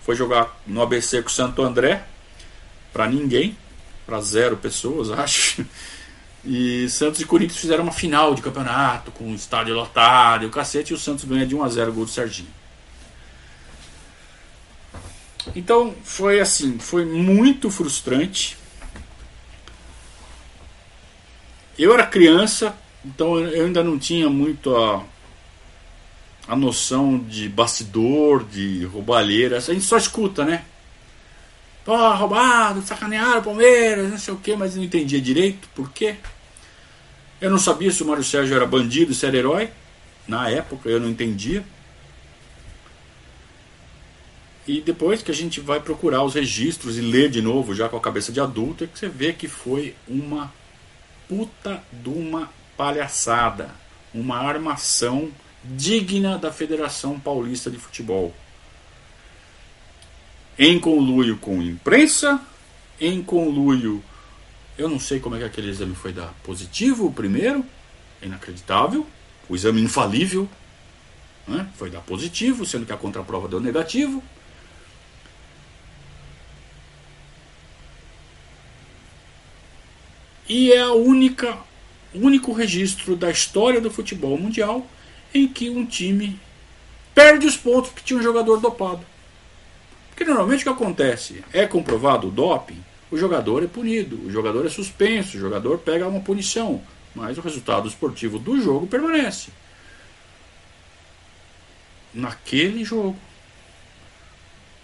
Foi 0.02 0.14
jogar 0.14 0.60
no 0.66 0.82
ABC 0.82 1.22
com 1.22 1.28
o 1.28 1.32
Santo 1.32 1.62
André. 1.62 2.04
Para 2.92 3.06
ninguém. 3.06 3.56
Para 4.06 4.20
zero 4.20 4.56
pessoas, 4.56 5.10
acho. 5.12 5.64
E 6.44 6.88
Santos 6.88 7.20
e 7.20 7.24
Corinthians 7.24 7.60
fizeram 7.60 7.84
uma 7.84 7.92
final 7.92 8.34
de 8.34 8.42
campeonato 8.42 9.10
com 9.10 9.30
o 9.30 9.34
estádio 9.34 9.74
lotado 9.74 10.44
e 10.44 10.46
o 10.46 10.50
cacete. 10.50 10.92
E 10.92 10.96
o 10.96 10.98
Santos 10.98 11.24
ganha 11.24 11.46
de 11.46 11.54
1 11.54 11.62
a 11.62 11.68
0 11.68 11.90
o 11.90 11.94
gol 11.94 12.04
do 12.04 12.10
Serginho. 12.10 12.59
Então 15.54 15.94
foi 16.04 16.40
assim, 16.40 16.78
foi 16.78 17.04
muito 17.04 17.70
frustrante. 17.70 18.56
Eu 21.78 21.94
era 21.94 22.06
criança, 22.06 22.76
então 23.04 23.38
eu 23.38 23.64
ainda 23.64 23.82
não 23.82 23.98
tinha 23.98 24.28
muito 24.28 24.76
a, 24.76 25.02
a 26.46 26.54
noção 26.54 27.18
de 27.18 27.48
bastidor, 27.48 28.44
de 28.44 28.84
roubalheira. 28.84 29.56
A 29.56 29.60
gente 29.60 29.84
só 29.84 29.96
escuta, 29.96 30.44
né? 30.44 30.64
Pô, 31.84 31.96
roubado, 32.14 32.82
sacanearam 32.82 33.42
Palmeiras, 33.42 34.10
não 34.10 34.18
sei 34.18 34.34
o 34.34 34.36
que, 34.36 34.54
mas 34.54 34.76
não 34.76 34.84
entendia 34.84 35.20
direito 35.20 35.68
por 35.74 35.90
quê. 35.90 36.16
Eu 37.40 37.50
não 37.50 37.58
sabia 37.58 37.90
se 37.90 38.02
o 38.02 38.06
Mário 38.06 38.22
Sérgio 38.22 38.54
era 38.54 38.66
bandido, 38.66 39.14
se 39.14 39.24
era 39.24 39.36
herói. 39.36 39.70
Na 40.28 40.50
época 40.50 40.90
eu 40.90 41.00
não 41.00 41.08
entendia. 41.08 41.64
E 44.66 44.80
depois 44.80 45.22
que 45.22 45.30
a 45.30 45.34
gente 45.34 45.60
vai 45.60 45.80
procurar 45.80 46.22
os 46.22 46.34
registros 46.34 46.98
e 46.98 47.00
ler 47.00 47.30
de 47.30 47.40
novo, 47.40 47.74
já 47.74 47.88
com 47.88 47.96
a 47.96 48.00
cabeça 48.00 48.30
de 48.30 48.40
adulto, 48.40 48.84
é 48.84 48.86
que 48.86 48.98
você 48.98 49.08
vê 49.08 49.32
que 49.32 49.48
foi 49.48 49.94
uma 50.06 50.52
puta 51.28 51.82
de 51.92 52.08
uma 52.08 52.50
palhaçada, 52.76 53.74
uma 54.12 54.38
armação 54.38 55.30
digna 55.64 56.38
da 56.38 56.52
Federação 56.52 57.18
Paulista 57.18 57.70
de 57.70 57.78
Futebol. 57.78 58.34
Em 60.58 60.78
conluio 60.78 61.36
com 61.38 61.62
imprensa, 61.62 62.40
em 63.00 63.22
conluio. 63.22 64.02
Eu 64.76 64.88
não 64.88 65.00
sei 65.00 65.20
como 65.20 65.36
é 65.36 65.38
que 65.38 65.44
aquele 65.44 65.70
exame 65.70 65.94
foi 65.94 66.12
dar 66.12 66.34
positivo, 66.42 67.06
o 67.06 67.12
primeiro, 67.12 67.64
inacreditável. 68.22 69.06
O 69.48 69.54
exame 69.54 69.80
infalível 69.82 70.48
né? 71.46 71.68
foi 71.76 71.90
dar 71.90 72.00
positivo, 72.00 72.64
sendo 72.64 72.86
que 72.86 72.92
a 72.92 72.96
contraprova 72.96 73.48
deu 73.48 73.60
negativo. 73.60 74.22
E 80.50 80.72
é 80.72 80.80
a 80.80 80.92
única 80.92 81.56
único 82.12 82.52
registro 82.52 83.14
da 83.14 83.30
história 83.30 83.80
do 83.80 83.88
futebol 83.88 84.36
mundial 84.36 84.84
em 85.32 85.46
que 85.46 85.70
um 85.70 85.86
time 85.86 86.40
perde 87.14 87.46
os 87.46 87.56
pontos 87.56 87.90
porque 87.90 88.02
tinha 88.04 88.18
um 88.18 88.22
jogador 88.22 88.58
dopado. 88.58 89.06
Porque 90.08 90.24
normalmente 90.24 90.62
o 90.62 90.64
que 90.64 90.68
acontece? 90.70 91.44
É 91.52 91.68
comprovado 91.68 92.26
o 92.26 92.32
doping, 92.32 92.82
o 93.12 93.16
jogador 93.16 93.62
é 93.62 93.68
punido, 93.68 94.26
o 94.26 94.28
jogador 94.32 94.66
é 94.66 94.68
suspenso, 94.68 95.36
o 95.36 95.40
jogador 95.40 95.78
pega 95.78 96.08
uma 96.08 96.18
punição, 96.18 96.82
mas 97.14 97.38
o 97.38 97.42
resultado 97.42 97.86
esportivo 97.86 98.36
do 98.36 98.60
jogo 98.60 98.88
permanece. 98.88 99.52
Naquele 102.12 102.82
jogo, 102.82 103.16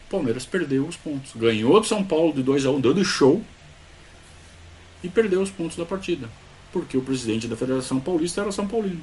o 0.07 0.11
Palmeiras 0.13 0.47
perdeu 0.47 0.87
os 0.87 0.97
pontos. 0.97 1.33
Ganhou 1.35 1.81
do 1.81 1.87
São 1.89 2.05
Paulo 2.05 2.33
de 2.33 2.45
2 2.45 2.67
a 2.67 2.71
1 2.71 2.81
dando 2.81 3.05
show 3.05 3.43
e 5.07 5.09
perdeu 5.09 5.41
os 5.41 5.51
pontos 5.51 5.77
da 5.77 5.85
partida, 5.85 6.29
porque 6.73 6.97
o 6.97 7.03
presidente 7.03 7.47
da 7.47 7.57
Federação 7.57 8.01
Paulista 8.01 8.41
era 8.41 8.51
São 8.51 8.67
Paulino. 8.67 9.03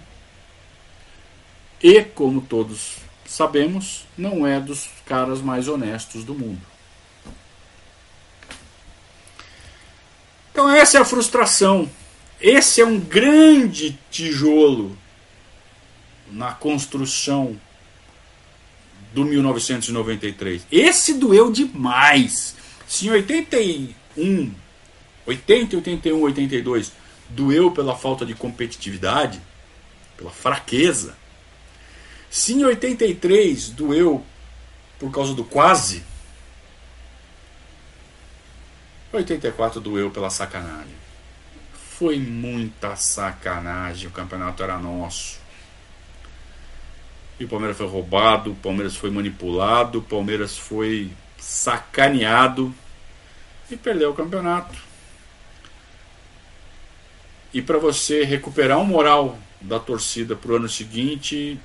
E, 1.81 2.01
como 2.03 2.41
todos 2.41 2.97
sabemos, 3.25 4.05
não 4.17 4.45
é 4.45 4.59
dos 4.59 4.89
caras 5.05 5.41
mais 5.41 5.69
honestos 5.69 6.25
do 6.25 6.35
mundo. 6.35 6.61
Então 10.51 10.69
essa 10.69 10.97
é 10.97 11.01
a 11.01 11.05
frustração. 11.05 11.89
Esse 12.39 12.81
é 12.81 12.85
um 12.85 12.99
grande 12.99 13.97
tijolo 14.11 14.97
na 16.29 16.51
construção 16.51 17.57
do 19.13 19.23
1993. 19.23 20.67
Esse 20.69 21.13
doeu 21.13 21.49
demais. 21.51 22.55
Se 22.87 23.07
em 23.07 23.11
81, 23.11 24.53
80, 25.25 25.77
81, 25.77 26.21
82 26.21 26.91
doeu 27.29 27.71
pela 27.71 27.95
falta 27.95 28.25
de 28.25 28.33
competitividade, 28.33 29.41
pela 30.17 30.31
fraqueza. 30.31 31.15
Se 32.29 32.53
em 32.53 32.63
83 32.63 33.69
doeu 33.69 34.23
por 34.99 35.11
causa 35.11 35.33
do 35.33 35.43
quase, 35.43 36.03
84 39.11 39.79
doeu 39.79 40.09
pela 40.09 40.29
sacanagem. 40.29 40.95
Foi 41.97 42.17
muita 42.17 42.95
sacanagem, 42.95 44.07
o 44.07 44.11
campeonato 44.11 44.63
era 44.63 44.77
nosso. 44.79 45.39
E 47.39 47.45
o 47.45 47.47
Palmeiras 47.47 47.77
foi 47.77 47.87
roubado, 47.87 48.51
o 48.51 48.55
Palmeiras 48.55 48.95
foi 48.95 49.11
manipulado, 49.11 49.99
o 49.99 50.01
Palmeiras 50.01 50.57
foi 50.57 51.11
sacaneado 51.37 52.73
e 53.69 53.75
perdeu 53.75 54.11
o 54.11 54.15
campeonato. 54.15 54.92
E 57.53 57.61
para 57.61 57.77
você 57.77 58.23
recuperar 58.23 58.79
o 58.79 58.85
moral 58.85 59.37
da 59.61 59.79
torcida 59.79 60.35
para 60.35 60.51
o 60.51 60.55
ano 60.55 60.67
seguinte, 60.67 61.59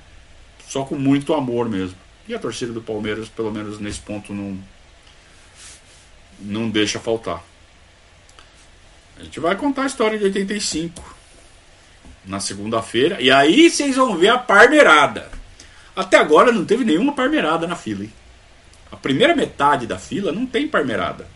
só 0.67 0.83
com 0.83 0.95
muito 0.95 1.33
amor 1.33 1.67
mesmo. 1.67 1.97
E 2.27 2.33
a 2.33 2.39
torcida 2.39 2.71
do 2.71 2.81
Palmeiras, 2.81 3.27
pelo 3.27 3.51
menos 3.51 3.79
nesse 3.79 3.99
ponto, 3.99 4.33
não, 4.33 4.57
não 6.39 6.69
deixa 6.69 6.99
faltar. 6.99 7.43
A 9.19 9.23
gente 9.23 9.39
vai 9.39 9.55
contar 9.55 9.83
a 9.83 9.87
história 9.87 10.17
de 10.17 10.23
85 10.25 11.17
na 12.25 12.39
segunda-feira. 12.39 13.19
E 13.19 13.31
aí 13.31 13.69
vocês 13.69 13.95
vão 13.95 14.15
ver 14.15 14.29
a 14.29 14.37
parmeirada. 14.37 15.29
Até 15.95 16.17
agora 16.17 16.51
não 16.51 16.63
teve 16.63 16.85
nenhuma 16.85 17.13
parmeirada 17.13 17.67
na 17.67 17.75
fila. 17.75 18.03
Hein? 18.03 18.13
A 18.91 18.95
primeira 18.95 19.35
metade 19.35 19.85
da 19.85 19.97
fila 19.97 20.31
não 20.31 20.45
tem 20.45 20.67
parmeirada. 20.67 21.27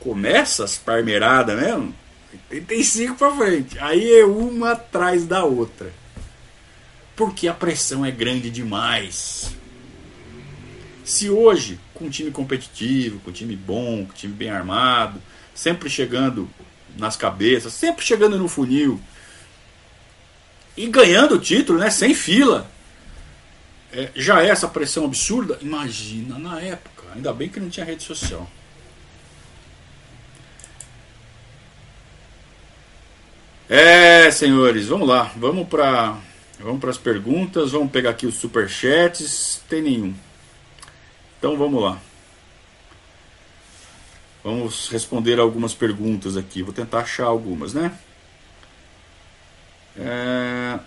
Começa 0.00 0.64
as 0.64 0.78
parmeiradas 0.78 1.60
mesmo. 1.60 1.94
85 2.50 3.16
para 3.16 3.36
frente. 3.36 3.78
Aí 3.78 4.12
é 4.20 4.24
uma 4.24 4.72
atrás 4.72 5.26
da 5.26 5.44
outra. 5.44 5.92
Porque 7.14 7.48
a 7.48 7.54
pressão 7.54 8.04
é 8.04 8.10
grande 8.10 8.50
demais. 8.50 9.54
Se 11.04 11.28
hoje, 11.28 11.78
com 11.94 12.06
um 12.06 12.10
time 12.10 12.30
competitivo, 12.30 13.20
com 13.20 13.30
um 13.30 13.32
time 13.32 13.56
bom, 13.56 14.06
com 14.06 14.12
um 14.12 14.16
time 14.16 14.32
bem 14.32 14.50
armado, 14.50 15.20
sempre 15.54 15.90
chegando 15.90 16.48
nas 16.96 17.16
cabeças, 17.16 17.72
sempre 17.72 18.04
chegando 18.04 18.38
no 18.38 18.48
funil 18.48 19.00
e 20.76 20.86
ganhando 20.86 21.34
o 21.34 21.40
título, 21.40 21.78
né, 21.78 21.90
sem 21.90 22.14
fila, 22.14 22.70
é, 23.92 24.10
já 24.14 24.42
é 24.42 24.48
essa 24.48 24.68
pressão 24.68 25.04
absurda. 25.04 25.58
Imagina 25.60 26.38
na 26.38 26.60
época, 26.60 27.04
ainda 27.14 27.32
bem 27.32 27.48
que 27.48 27.60
não 27.60 27.68
tinha 27.68 27.84
rede 27.84 28.04
social. 28.04 28.48
É, 33.68 34.30
senhores, 34.30 34.88
vamos 34.88 35.08
lá, 35.08 35.32
vamos 35.36 35.68
para 35.68 36.18
vamos 36.58 36.80
para 36.80 36.90
as 36.90 36.98
perguntas, 36.98 37.72
vamos 37.72 37.90
pegar 37.90 38.10
aqui 38.10 38.26
os 38.26 38.36
superchats, 38.36 39.62
tem 39.68 39.82
nenhum. 39.82 40.14
Então 41.38 41.56
vamos 41.56 41.82
lá. 41.82 41.98
Vamos 44.44 44.88
responder 44.88 45.38
algumas 45.38 45.72
perguntas 45.72 46.36
aqui. 46.36 46.62
Vou 46.62 46.72
tentar 46.72 47.00
achar 47.00 47.26
algumas, 47.26 47.72
né? 47.72 47.92
É... 49.96 50.78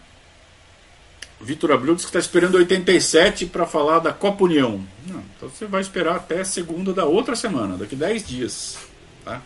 Vitor 1.40 1.72
Abreu 1.72 1.96
diz 1.96 2.06
que 2.06 2.10
está 2.10 2.20
esperando 2.20 2.56
87 2.56 3.46
para 3.48 3.66
falar 3.66 4.00
da 4.00 4.12
Copa 4.12 4.46
União. 4.46 4.84
Não, 5.06 5.24
então 5.36 5.50
você 5.50 5.66
vai 5.66 5.82
esperar 5.82 6.16
até 6.16 6.44
segunda 6.44 6.94
da 6.94 7.06
outra 7.06 7.36
semana, 7.36 7.78
daqui 7.78 7.96
10 7.96 8.28
dias. 8.28 8.78
Tá? 9.24 9.42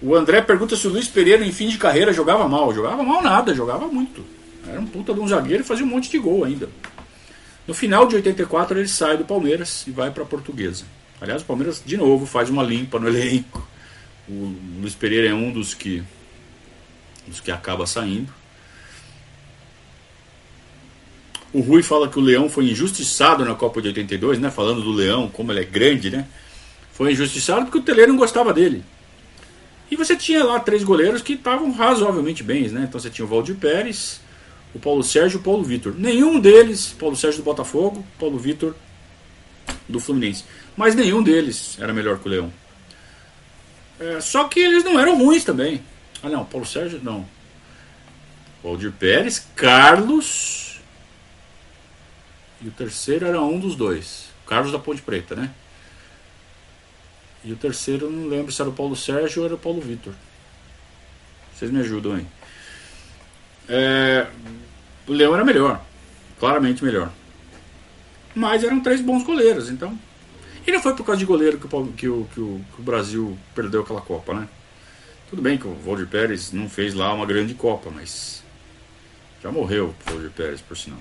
O 0.00 0.14
André 0.14 0.42
pergunta 0.42 0.76
se 0.76 0.86
o 0.86 0.90
Luiz 0.90 1.08
Pereira, 1.08 1.44
em 1.44 1.52
fim 1.52 1.68
de 1.68 1.78
carreira, 1.78 2.12
jogava 2.12 2.48
mal. 2.48 2.72
Jogava 2.74 3.02
mal 3.02 3.22
nada, 3.22 3.54
jogava 3.54 3.86
muito. 3.88 4.24
Era 4.68 4.80
um 4.80 4.86
puta 4.86 5.14
de 5.14 5.20
um 5.20 5.28
zagueiro 5.28 5.62
e 5.62 5.66
fazia 5.66 5.84
um 5.84 5.88
monte 5.88 6.10
de 6.10 6.18
gol 6.18 6.44
ainda. 6.44 6.68
No 7.66 7.74
final 7.74 8.06
de 8.06 8.16
84 8.16 8.78
ele 8.78 8.88
sai 8.88 9.16
do 9.16 9.24
Palmeiras 9.24 9.84
e 9.86 9.90
vai 9.90 10.10
para 10.10 10.22
a 10.22 10.26
Portuguesa. 10.26 10.84
Aliás, 11.20 11.42
o 11.42 11.44
Palmeiras 11.44 11.82
de 11.84 11.96
novo 11.96 12.26
faz 12.26 12.50
uma 12.50 12.62
limpa 12.62 12.98
no 12.98 13.08
elenco. 13.08 13.66
O 14.28 14.54
Luiz 14.80 14.94
Pereira 14.94 15.28
é 15.28 15.34
um 15.34 15.52
dos 15.52 15.72
que 15.72 16.02
dos 17.26 17.40
que 17.40 17.50
acaba 17.50 17.86
saindo. 17.86 18.32
O 21.52 21.60
Rui 21.60 21.82
fala 21.82 22.08
que 22.08 22.18
o 22.18 22.22
Leão 22.22 22.48
foi 22.48 22.70
injustiçado 22.70 23.44
na 23.44 23.54
Copa 23.54 23.80
de 23.80 23.88
82, 23.88 24.38
né? 24.38 24.50
Falando 24.50 24.82
do 24.82 24.92
Leão, 24.92 25.28
como 25.28 25.50
ele 25.52 25.60
é 25.60 25.64
grande, 25.64 26.10
né? 26.10 26.26
Foi 26.92 27.12
injustiçado 27.12 27.64
porque 27.64 27.78
o 27.78 27.82
Tele 27.82 28.06
não 28.06 28.16
gostava 28.16 28.52
dele. 28.52 28.84
E 29.90 29.96
você 29.96 30.16
tinha 30.16 30.44
lá 30.44 30.58
três 30.58 30.82
goleiros 30.82 31.22
que 31.22 31.34
estavam 31.34 31.70
razoavelmente 31.72 32.42
bem, 32.42 32.68
né? 32.68 32.86
Então 32.88 33.00
você 33.00 33.10
tinha 33.10 33.24
o 33.24 33.28
Valdir 33.28 33.56
Pérez, 33.56 34.20
o 34.74 34.78
Paulo 34.78 35.02
Sérgio 35.02 35.38
e 35.38 35.40
o 35.40 35.42
Paulo 35.42 35.62
Vitor. 35.62 35.94
Nenhum 35.96 36.40
deles, 36.40 36.94
Paulo 36.98 37.16
Sérgio 37.16 37.40
do 37.40 37.44
Botafogo, 37.44 38.04
Paulo 38.18 38.38
Vitor 38.38 38.74
do 39.88 40.00
Fluminense. 40.00 40.44
Mas 40.76 40.94
nenhum 40.94 41.22
deles 41.22 41.76
era 41.80 41.92
melhor 41.92 42.18
que 42.18 42.26
o 42.26 42.30
Leão. 42.30 42.52
É, 43.98 44.20
só 44.20 44.44
que 44.44 44.60
eles 44.60 44.84
não 44.84 44.98
eram 44.98 45.16
ruins 45.16 45.44
também. 45.44 45.82
Ah 46.22 46.28
não, 46.28 46.44
Paulo 46.44 46.66
Sérgio 46.66 47.00
não. 47.02 47.26
Valdir 48.62 48.92
Pérez, 48.92 49.46
Carlos. 49.54 50.80
E 52.60 52.68
o 52.68 52.70
terceiro 52.72 53.26
era 53.26 53.40
um 53.40 53.58
dos 53.58 53.76
dois. 53.76 54.26
Carlos 54.46 54.72
da 54.72 54.78
Ponte 54.78 55.02
Preta, 55.02 55.34
né? 55.34 55.50
E 57.44 57.52
o 57.52 57.56
terceiro, 57.56 58.10
não 58.10 58.28
lembro 58.28 58.50
se 58.50 58.60
era 58.60 58.70
o 58.70 58.74
Paulo 58.74 58.96
Sérgio 58.96 59.40
ou 59.40 59.46
era 59.46 59.54
o 59.54 59.58
Paulo 59.58 59.80
Vitor. 59.80 60.12
Vocês 61.54 61.70
me 61.70 61.80
ajudam 61.80 62.14
aí. 62.14 62.26
É, 63.68 64.26
o 65.06 65.12
Leão 65.12 65.34
era 65.34 65.44
melhor, 65.44 65.80
claramente 66.38 66.84
melhor. 66.84 67.10
Mas 68.34 68.62
eram 68.62 68.80
três 68.80 69.00
bons 69.00 69.22
goleiros, 69.22 69.70
então. 69.70 69.98
E 70.66 70.72
não 70.72 70.82
foi 70.82 70.94
por 70.94 71.06
causa 71.06 71.18
de 71.18 71.24
goleiro 71.24 71.58
que 71.58 71.66
o, 71.66 71.86
que 71.92 72.08
o, 72.08 72.24
que 72.32 72.40
o, 72.40 72.64
que 72.74 72.80
o 72.80 72.84
Brasil 72.84 73.38
perdeu 73.54 73.82
aquela 73.82 74.00
Copa, 74.00 74.34
né? 74.34 74.48
Tudo 75.30 75.40
bem 75.40 75.56
que 75.56 75.66
o 75.66 75.74
Valdir 75.74 76.06
Pérez 76.06 76.52
não 76.52 76.68
fez 76.68 76.94
lá 76.94 77.12
uma 77.14 77.24
grande 77.24 77.54
Copa, 77.54 77.90
mas 77.90 78.42
já 79.42 79.50
morreu 79.50 79.94
o 80.06 80.10
Valdir 80.10 80.30
Pérez, 80.30 80.60
por 80.60 80.76
sinal. 80.76 80.98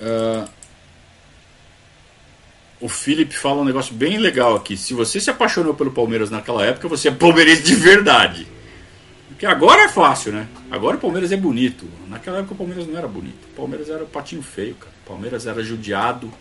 Uh, 0.00 0.48
o 2.80 2.88
Felipe 2.88 3.36
fala 3.36 3.60
um 3.60 3.64
negócio 3.64 3.94
bem 3.94 4.16
legal 4.16 4.56
aqui. 4.56 4.76
Se 4.76 4.94
você 4.94 5.20
se 5.20 5.30
apaixonou 5.30 5.74
pelo 5.74 5.92
Palmeiras 5.92 6.30
naquela 6.30 6.64
época, 6.64 6.88
você 6.88 7.08
é 7.08 7.10
palmeirense 7.10 7.62
de 7.62 7.74
verdade. 7.74 8.46
Porque 9.28 9.44
agora 9.44 9.82
é 9.82 9.88
fácil, 9.88 10.32
né? 10.32 10.48
Agora 10.70 10.96
o 10.96 11.00
Palmeiras 11.00 11.30
é 11.30 11.36
bonito. 11.36 11.86
Naquela 12.08 12.38
época 12.38 12.54
o 12.54 12.56
Palmeiras 12.56 12.86
não 12.86 12.96
era 12.96 13.06
bonito. 13.06 13.44
O 13.52 13.56
Palmeiras 13.56 13.90
era 13.90 14.04
patinho 14.06 14.42
feio, 14.42 14.74
cara. 14.76 14.92
O 15.04 15.08
Palmeiras 15.08 15.46
era 15.46 15.62
judiado, 15.62 16.32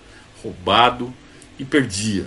roubado 0.42 1.14
e 1.58 1.66
perdia. 1.66 2.26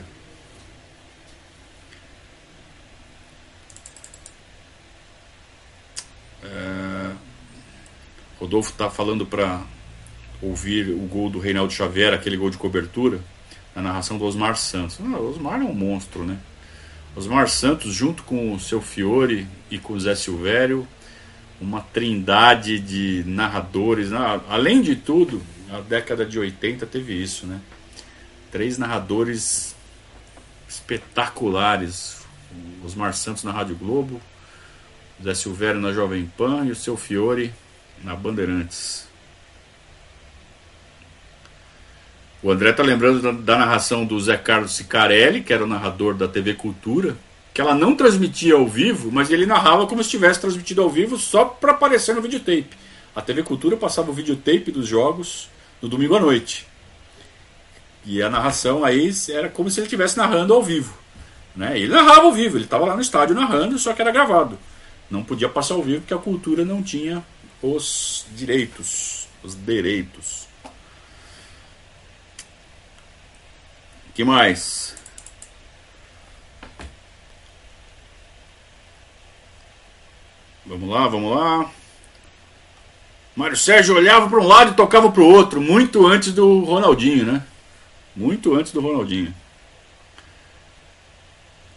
É... 6.45 7.13
Rodolfo 8.39 8.73
tá 8.73 8.91
falando 8.91 9.25
para 9.25 9.63
ouvir 10.43 10.91
o 10.91 11.07
gol 11.07 11.31
do 11.31 11.39
Reinaldo 11.39 11.73
Xavier, 11.73 12.13
aquele 12.13 12.37
gol 12.37 12.51
de 12.51 12.59
cobertura 12.59 13.21
a 13.75 13.83
narração 13.83 14.19
do 14.19 14.25
Osmar 14.25 14.57
Santos. 14.57 14.99
Ah, 15.01 15.19
Osmar 15.19 15.61
é 15.61 15.65
um 15.65 15.75
monstro, 15.75 16.25
né? 16.25 16.39
Osmar 17.15 17.49
Santos, 17.49 17.93
junto 17.93 18.23
com 18.23 18.55
o 18.55 18.61
seu 18.61 18.81
Fiore 18.81 19.47
e 19.71 19.79
com 19.79 19.93
o 19.93 20.01
Zé 20.01 20.15
Silvério, 20.15 20.87
uma 21.61 21.81
trindade 21.81 22.79
de 22.79 23.23
narradores. 23.27 24.11
Além 24.49 24.81
de 24.81 24.97
tudo, 24.97 25.43
a 25.71 25.81
década 25.81 26.25
de 26.25 26.39
80 26.39 26.87
teve 26.87 27.15
isso, 27.15 27.47
né? 27.47 27.61
Três 28.51 28.79
narradores 28.79 29.75
espetaculares. 30.69 32.23
Osmar 32.85 33.15
Santos 33.15 33.45
na 33.45 33.53
Rádio 33.53 33.77
Globo, 33.77 34.21
Zé 35.23 35.35
Silvério 35.35 35.81
na 35.81 35.93
Jovem 35.93 36.31
Pan 36.37 36.67
e 36.67 36.71
o 36.71 36.77
seu 36.77 36.97
Fiore 36.97 37.53
na 38.03 38.15
Bandeirantes. 38.15 39.09
O 42.43 42.51
André 42.51 42.73
tá 42.73 42.83
lembrando 42.83 43.23
da, 43.23 43.31
da, 43.31 43.59
narração 43.59 44.05
do 44.05 44.19
Zé 44.21 44.37
Carlos 44.37 44.73
Sicarelli, 44.73 45.43
que 45.43 45.53
era 45.53 45.63
o 45.63 45.67
narrador 45.67 46.15
da 46.15 46.27
TV 46.27 46.55
Cultura, 46.55 47.17
que 47.55 47.61
ela 47.61 47.75
não 47.75 47.95
transmitia 47.95 48.55
ao 48.55 48.67
vivo, 48.67 49.13
mas 49.13 49.31
ele 49.31 49.47
narrava 49.47 49.87
como 49.87 50.03
se 50.03 50.09
estivesse 50.09 50.41
transmitido 50.41 50.83
ao 50.83 50.91
vivo 50.91 51.17
só 51.17 51.45
para 51.45 51.71
aparecer 51.71 52.15
no 52.17 52.23
videotape. 52.23 52.71
A 53.15 53.23
TV 53.23 53.45
Cultura 53.45 53.77
passava 53.77 54.11
o 54.11 54.15
videotape 54.15 54.73
dos 54.73 54.89
jogos 54.89 55.49
no 55.81 55.89
domingo 55.89 56.17
à 56.17 56.21
noite. 56.21 56.67
E 58.05 58.21
a 58.21 58.29
narração 58.29 58.85
aí 58.85 59.13
era 59.29 59.49
como 59.49 59.71
se 59.71 59.79
ele 59.79 59.87
estivesse 59.87 60.17
narrando 60.17 60.53
ao 60.53 60.63
vivo. 60.63 60.93
Né? 61.55 61.79
Ele 61.79 61.93
narrava 61.93 62.23
ao 62.23 62.33
vivo, 62.33 62.57
ele 62.57 62.65
estava 62.65 62.87
lá 62.87 62.97
no 62.97 63.03
estádio 63.03 63.37
narrando, 63.37 63.79
só 63.79 63.93
que 63.93 64.03
era 64.03 64.11
gravado. 64.11 64.59
Não 65.09 65.23
podia 65.23 65.49
passar 65.49 65.75
ao 65.75 65.83
vivo 65.83 66.01
porque 66.01 66.15
a 66.15 66.19
cultura 66.19 66.65
não 66.65 66.83
tinha 66.83 67.23
os 67.63 68.27
direitos. 68.35 69.29
Os 69.45 69.57
direitos. 69.65 70.42
Que 74.15 74.25
mais? 74.25 74.95
Vamos 80.65 80.89
lá, 80.89 81.09
vamos 81.09 81.37
lá. 81.37 81.71
Mário 83.35 83.57
Sérgio 83.57 83.97
olhava 83.97 84.29
para 84.29 84.39
um 84.39 84.47
lado 84.47 84.73
e 84.73 84.75
tocava 84.75 85.11
para 85.11 85.23
o 85.23 85.27
outro, 85.27 85.61
muito 85.61 86.07
antes 86.07 86.33
do 86.33 86.61
Ronaldinho, 86.61 87.25
né? 87.25 87.43
Muito 88.15 88.55
antes 88.55 88.73
do 88.73 88.81
Ronaldinho. 88.81 89.35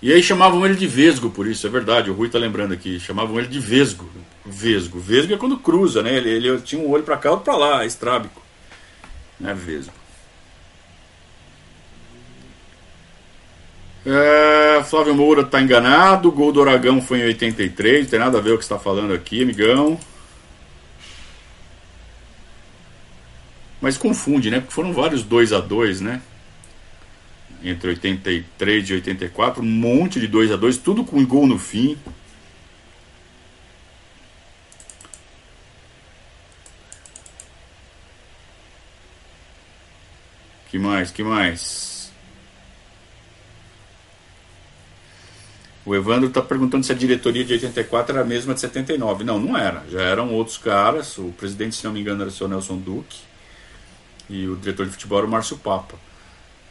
E 0.02 0.12
aí 0.12 0.22
chamavam 0.22 0.66
ele 0.66 0.76
de 0.76 0.86
Vesgo 0.86 1.30
por 1.30 1.48
isso, 1.48 1.66
é 1.66 1.70
verdade, 1.70 2.12
o 2.12 2.14
Rui 2.14 2.30
tá 2.30 2.38
lembrando 2.38 2.74
aqui. 2.74 3.00
Chamavam 3.00 3.40
ele 3.40 3.48
de 3.48 3.60
Vesgo. 3.60 4.10
Vesgo. 4.46 5.00
Vesgo 5.00 5.34
é 5.34 5.38
quando 5.38 5.58
cruza, 5.58 6.04
né? 6.04 6.14
Ele, 6.14 6.30
ele 6.30 6.62
tinha 6.62 6.80
um 6.80 6.90
olho 6.90 7.04
para 7.04 7.18
cá, 7.18 7.32
outro 7.32 7.46
para 7.46 7.58
lá, 7.58 7.86
estrábico. 7.86 8.42
Não 9.40 9.50
é 9.50 9.54
Vesgo. 9.54 9.94
É, 14.06 14.84
Flávio 14.84 15.16
Moura 15.16 15.44
tá 15.44 15.62
enganado. 15.62 16.32
Gol 16.32 16.52
do 16.52 16.62
Aragão 16.62 17.02
foi 17.02 17.20
em 17.20 17.24
83. 17.26 18.04
Não 18.04 18.10
tem 18.10 18.20
nada 18.20 18.38
a 18.38 18.42
ver 18.42 18.52
o 18.54 18.58
que 18.58 18.64
está 18.64 18.78
falando 18.78 19.14
aqui, 19.14 19.42
amigão. 19.42 20.00
Mas 23.82 23.98
confunde, 23.98 24.52
né? 24.52 24.60
Porque 24.60 24.74
foram 24.74 24.94
vários 24.94 25.24
2 25.24 25.54
a 25.54 25.60
2 25.60 26.02
né? 26.02 26.22
Entre 27.64 27.90
83 27.90 28.90
e 28.90 28.94
84. 28.94 29.64
Um 29.64 29.66
monte 29.66 30.20
de 30.20 30.28
2 30.28 30.52
a 30.52 30.56
2 30.56 30.78
tudo 30.78 31.04
com 31.04 31.26
gol 31.26 31.48
no 31.48 31.58
fim. 31.58 31.98
Que 40.70 40.78
mais? 40.78 41.12
Que 41.12 41.24
mais? 41.24 41.95
O 45.86 45.96
Evandro 45.96 46.28
está 46.28 46.42
perguntando 46.42 46.84
se 46.84 46.92
a 46.92 46.96
diretoria 46.96 47.46
de 47.46 47.54
84 47.54 48.14
era 48.14 48.22
a 48.24 48.28
mesma 48.28 48.56
de 48.56 48.62
79. 48.62 49.24
Não, 49.24 49.40
não 49.40 49.56
era. 49.56 49.84
Já 49.90 50.02
eram 50.02 50.34
outros 50.34 50.58
caras. 50.58 51.18
O 51.18 51.32
presidente, 51.38 51.76
se 51.76 51.86
não 51.86 51.94
me 51.94 52.02
engano, 52.02 52.22
era 52.22 52.30
o 52.30 52.34
seu 52.34 52.48
Nelson 52.48 52.78
Duque. 52.78 53.20
E 54.28 54.48
o 54.48 54.56
diretor 54.56 54.88
de 54.88 54.94
futebol 54.94 55.20
era 55.20 55.28
o 55.28 55.30
Márcio 55.30 55.58
Papa. 55.58 55.96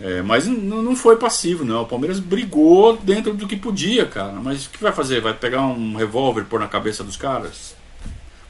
É, 0.01 0.23
mas 0.23 0.47
não 0.47 0.97
foi 0.97 1.17
passivo, 1.17 1.65
não. 1.65 1.83
O 1.83 1.87
Palmeiras 1.87 2.19
brigou 2.19 2.97
dentro 2.97 3.33
do 3.35 3.47
que 3.47 3.57
podia, 3.57 4.05
cara. 4.05 4.33
Mas 4.33 4.67
o 4.67 4.71
que 4.71 4.83
vai 4.83 4.93
fazer? 4.93 5.21
Vai 5.21 5.35
pegar 5.35 5.63
um 5.63 5.95
revólver 5.95 6.43
e 6.43 6.45
pôr 6.45 6.59
na 6.59 6.67
cabeça 6.67 7.05
dos 7.05 7.17
caras? 7.17 7.77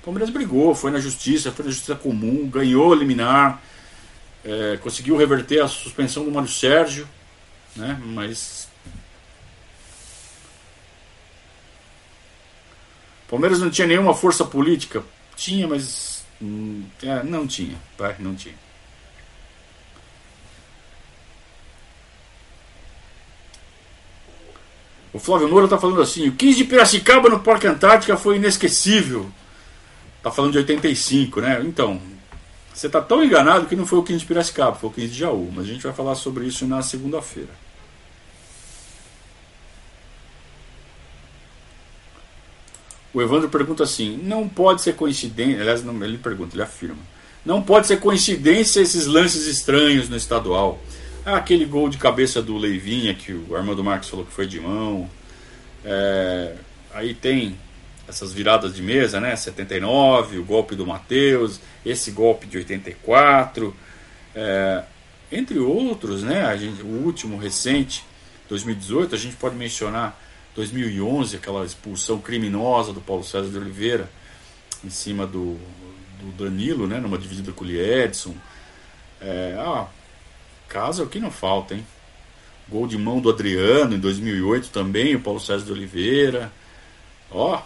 O 0.00 0.04
Palmeiras 0.04 0.30
brigou, 0.30 0.74
foi 0.74 0.90
na 0.90 1.00
justiça, 1.00 1.52
foi 1.52 1.66
na 1.66 1.70
justiça 1.70 1.94
comum, 1.94 2.48
ganhou 2.48 2.94
liminar, 2.94 3.62
é, 4.44 4.78
conseguiu 4.82 5.16
reverter 5.16 5.62
a 5.62 5.68
suspensão 5.68 6.24
do 6.24 6.30
Mário 6.30 6.48
Sérgio, 6.48 7.08
né? 7.74 7.98
Mas 8.04 8.68
Palmeiras 13.34 13.58
não 13.58 13.68
tinha 13.68 13.88
nenhuma 13.88 14.14
força 14.14 14.44
política? 14.44 15.02
Tinha, 15.34 15.66
mas. 15.66 16.24
Hum, 16.40 16.84
é, 17.02 17.20
não 17.24 17.48
tinha. 17.48 17.76
Tá? 17.98 18.14
Não 18.20 18.32
tinha. 18.32 18.54
O 25.12 25.18
Flávio 25.18 25.48
Moura 25.48 25.66
está 25.66 25.76
falando 25.76 26.00
assim: 26.00 26.28
o 26.28 26.32
15 26.36 26.58
de 26.58 26.64
Piracicaba 26.64 27.28
no 27.28 27.40
Parque 27.40 27.66
Antártica 27.66 28.16
foi 28.16 28.36
inesquecível. 28.36 29.28
Tá 30.22 30.30
falando 30.30 30.52
de 30.52 30.58
85, 30.58 31.40
né? 31.40 31.60
Então, 31.64 32.00
você 32.72 32.88
tá 32.88 33.02
tão 33.02 33.24
enganado 33.24 33.66
que 33.66 33.74
não 33.74 33.84
foi 33.84 33.98
o 33.98 34.04
15 34.04 34.20
de 34.20 34.26
Piracicaba, 34.26 34.76
foi 34.76 34.90
o 34.90 34.92
15 34.92 35.08
de 35.08 35.18
Jaú. 35.18 35.50
Mas 35.52 35.64
a 35.64 35.68
gente 35.72 35.82
vai 35.82 35.92
falar 35.92 36.14
sobre 36.14 36.46
isso 36.46 36.68
na 36.68 36.82
segunda-feira. 36.82 37.50
O 43.14 43.22
Evandro 43.22 43.48
pergunta 43.48 43.84
assim: 43.84 44.20
não 44.22 44.48
pode 44.48 44.82
ser 44.82 44.96
coincidência. 44.96 45.60
Aliás, 45.60 45.84
não, 45.84 46.02
ele 46.04 46.18
pergunta, 46.18 46.56
ele 46.56 46.62
afirma. 46.62 46.98
Não 47.46 47.62
pode 47.62 47.86
ser 47.86 48.00
coincidência 48.00 48.80
esses 48.80 49.06
lances 49.06 49.46
estranhos 49.46 50.08
no 50.08 50.16
estadual. 50.16 50.82
Ah, 51.24 51.36
aquele 51.36 51.64
gol 51.64 51.88
de 51.88 51.96
cabeça 51.96 52.42
do 52.42 52.58
Leivinha 52.58 53.14
que 53.14 53.32
o 53.32 53.54
Armando 53.56 53.84
Marques 53.84 54.08
falou 54.08 54.26
que 54.26 54.32
foi 54.32 54.46
de 54.46 54.60
mão. 54.60 55.08
É, 55.84 56.56
aí 56.92 57.14
tem 57.14 57.56
essas 58.08 58.32
viradas 58.32 58.74
de 58.74 58.82
mesa, 58.82 59.20
né? 59.20 59.36
79, 59.36 60.38
o 60.38 60.44
golpe 60.44 60.74
do 60.74 60.86
Matheus, 60.86 61.60
esse 61.84 62.10
golpe 62.10 62.46
de 62.46 62.58
84, 62.58 63.74
é, 64.34 64.82
entre 65.30 65.58
outros, 65.58 66.22
né? 66.22 66.44
A 66.44 66.56
gente, 66.56 66.82
o 66.82 67.04
último 67.04 67.38
recente, 67.38 68.04
2018, 68.48 69.14
a 69.14 69.18
gente 69.18 69.36
pode 69.36 69.54
mencionar 69.54 70.20
2011, 70.54 71.36
aquela 71.36 71.64
expulsão 71.64 72.18
criminosa 72.18 72.92
do 72.92 73.00
Paulo 73.00 73.24
César 73.24 73.48
de 73.48 73.58
Oliveira 73.58 74.08
em 74.84 74.90
cima 74.90 75.26
do, 75.26 75.58
do 76.20 76.32
Danilo, 76.36 76.86
né, 76.86 77.00
numa 77.00 77.18
dividida 77.18 77.52
com 77.52 77.64
o 77.64 77.70
Edson. 77.70 78.34
É, 79.20 79.56
ah, 79.58 79.86
que 81.06 81.18
não 81.18 81.30
falta, 81.30 81.74
hein? 81.74 81.86
Gol 82.68 82.86
de 82.86 82.96
mão 82.96 83.20
do 83.20 83.30
Adriano 83.30 83.94
em 83.94 83.98
2008 83.98 84.70
também, 84.70 85.14
o 85.14 85.20
Paulo 85.20 85.40
César 85.40 85.64
de 85.64 85.72
Oliveira. 85.72 86.52
Ó, 87.30 87.60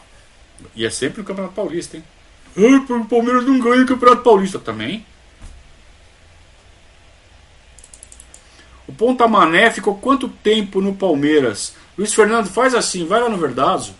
e 0.75 0.85
é 0.85 0.91
sempre 0.91 1.19
no 1.19 1.25
Campeonato 1.25 1.55
Paulista, 1.55 1.97
hein? 1.97 2.05
O 2.57 3.05
Palmeiras 3.05 3.45
não 3.45 3.61
ganha 3.61 3.83
o 3.83 3.87
Campeonato 3.87 4.23
Paulista 4.23 4.59
também. 4.59 5.05
Ponta 8.99 9.29
Mané 9.29 9.71
ficou 9.71 9.95
quanto 9.95 10.29
tempo 10.29 10.81
no 10.81 10.93
Palmeiras? 10.93 11.73
Luiz 11.97 12.13
Fernando, 12.13 12.49
faz 12.49 12.75
assim, 12.75 13.07
vai 13.07 13.21
lá 13.21 13.29
no 13.29 13.39
Verdazo, 13.39 13.95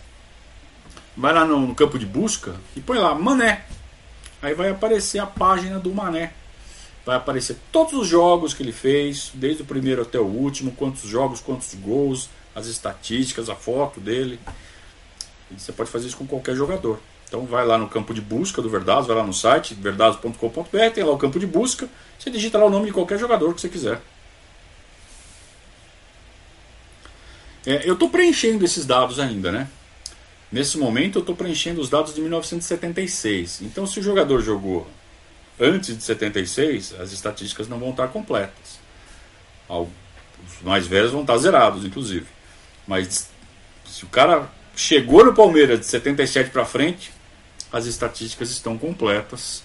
vai 1.15 1.33
lá 1.33 1.45
no, 1.45 1.57
no 1.67 1.73
campo 1.73 1.97
de 1.97 2.05
busca 2.05 2.53
e 2.75 2.81
põe 2.81 2.97
lá 2.97 3.15
Mané. 3.15 3.63
Aí 4.41 4.53
vai 4.53 4.69
aparecer 4.69 5.19
a 5.19 5.25
página 5.25 5.79
do 5.79 5.93
Mané. 5.93 6.33
Vai 7.05 7.15
aparecer 7.15 7.55
todos 7.71 7.93
os 7.93 8.07
jogos 8.09 8.53
que 8.53 8.61
ele 8.61 8.73
fez, 8.73 9.31
desde 9.33 9.61
o 9.61 9.65
primeiro 9.65 10.01
até 10.01 10.19
o 10.19 10.25
último, 10.25 10.71
quantos 10.71 11.03
jogos, 11.09 11.39
quantos 11.39 11.73
gols, 11.75 12.29
as 12.53 12.67
estatísticas, 12.67 13.49
a 13.49 13.55
foto 13.55 14.01
dele. 14.01 14.37
E 15.49 15.57
você 15.57 15.71
pode 15.71 15.89
fazer 15.89 16.07
isso 16.07 16.17
com 16.17 16.27
qualquer 16.27 16.55
jogador. 16.55 16.99
Então 17.25 17.45
vai 17.45 17.65
lá 17.65 17.77
no 17.77 17.87
campo 17.87 18.13
de 18.13 18.19
busca 18.19 18.61
do 18.61 18.69
Verdazo, 18.69 19.07
vai 19.07 19.15
lá 19.15 19.23
no 19.23 19.33
site 19.33 19.73
verdazo.com.br, 19.75 20.93
tem 20.93 21.05
lá 21.05 21.11
o 21.13 21.17
campo 21.17 21.39
de 21.39 21.47
busca, 21.47 21.87
você 22.17 22.29
digita 22.29 22.57
lá 22.57 22.65
o 22.65 22.69
nome 22.69 22.87
de 22.87 22.91
qualquer 22.91 23.17
jogador 23.17 23.53
que 23.53 23.61
você 23.61 23.69
quiser. 23.69 24.01
É, 27.69 27.87
eu 27.87 27.93
estou 27.93 28.09
preenchendo 28.09 28.65
esses 28.65 28.83
dados 28.83 29.19
ainda, 29.19 29.51
né? 29.51 29.69
Nesse 30.51 30.75
momento 30.79 31.19
eu 31.19 31.21
estou 31.21 31.35
preenchendo 31.35 31.79
os 31.79 31.87
dados 31.87 32.15
de 32.15 32.19
1976. 32.19 33.61
Então, 33.61 33.85
se 33.85 33.99
o 33.99 34.03
jogador 34.03 34.41
jogou 34.41 34.89
antes 35.59 35.95
de 35.95 36.03
76, 36.03 36.95
as 36.99 37.11
estatísticas 37.11 37.67
não 37.67 37.77
vão 37.77 37.91
estar 37.91 38.07
completas. 38.07 38.79
Os 39.69 39.87
mais 40.63 40.87
velhos 40.87 41.11
vão 41.11 41.21
estar 41.21 41.37
zerados, 41.37 41.85
inclusive. 41.85 42.25
Mas 42.87 43.29
se 43.85 44.03
o 44.03 44.07
cara 44.07 44.49
chegou 44.75 45.23
no 45.23 45.35
Palmeiras 45.35 45.79
de 45.79 45.85
77 45.85 46.49
para 46.49 46.65
frente, 46.65 47.11
as 47.71 47.85
estatísticas 47.85 48.49
estão 48.49 48.79
completas. 48.79 49.61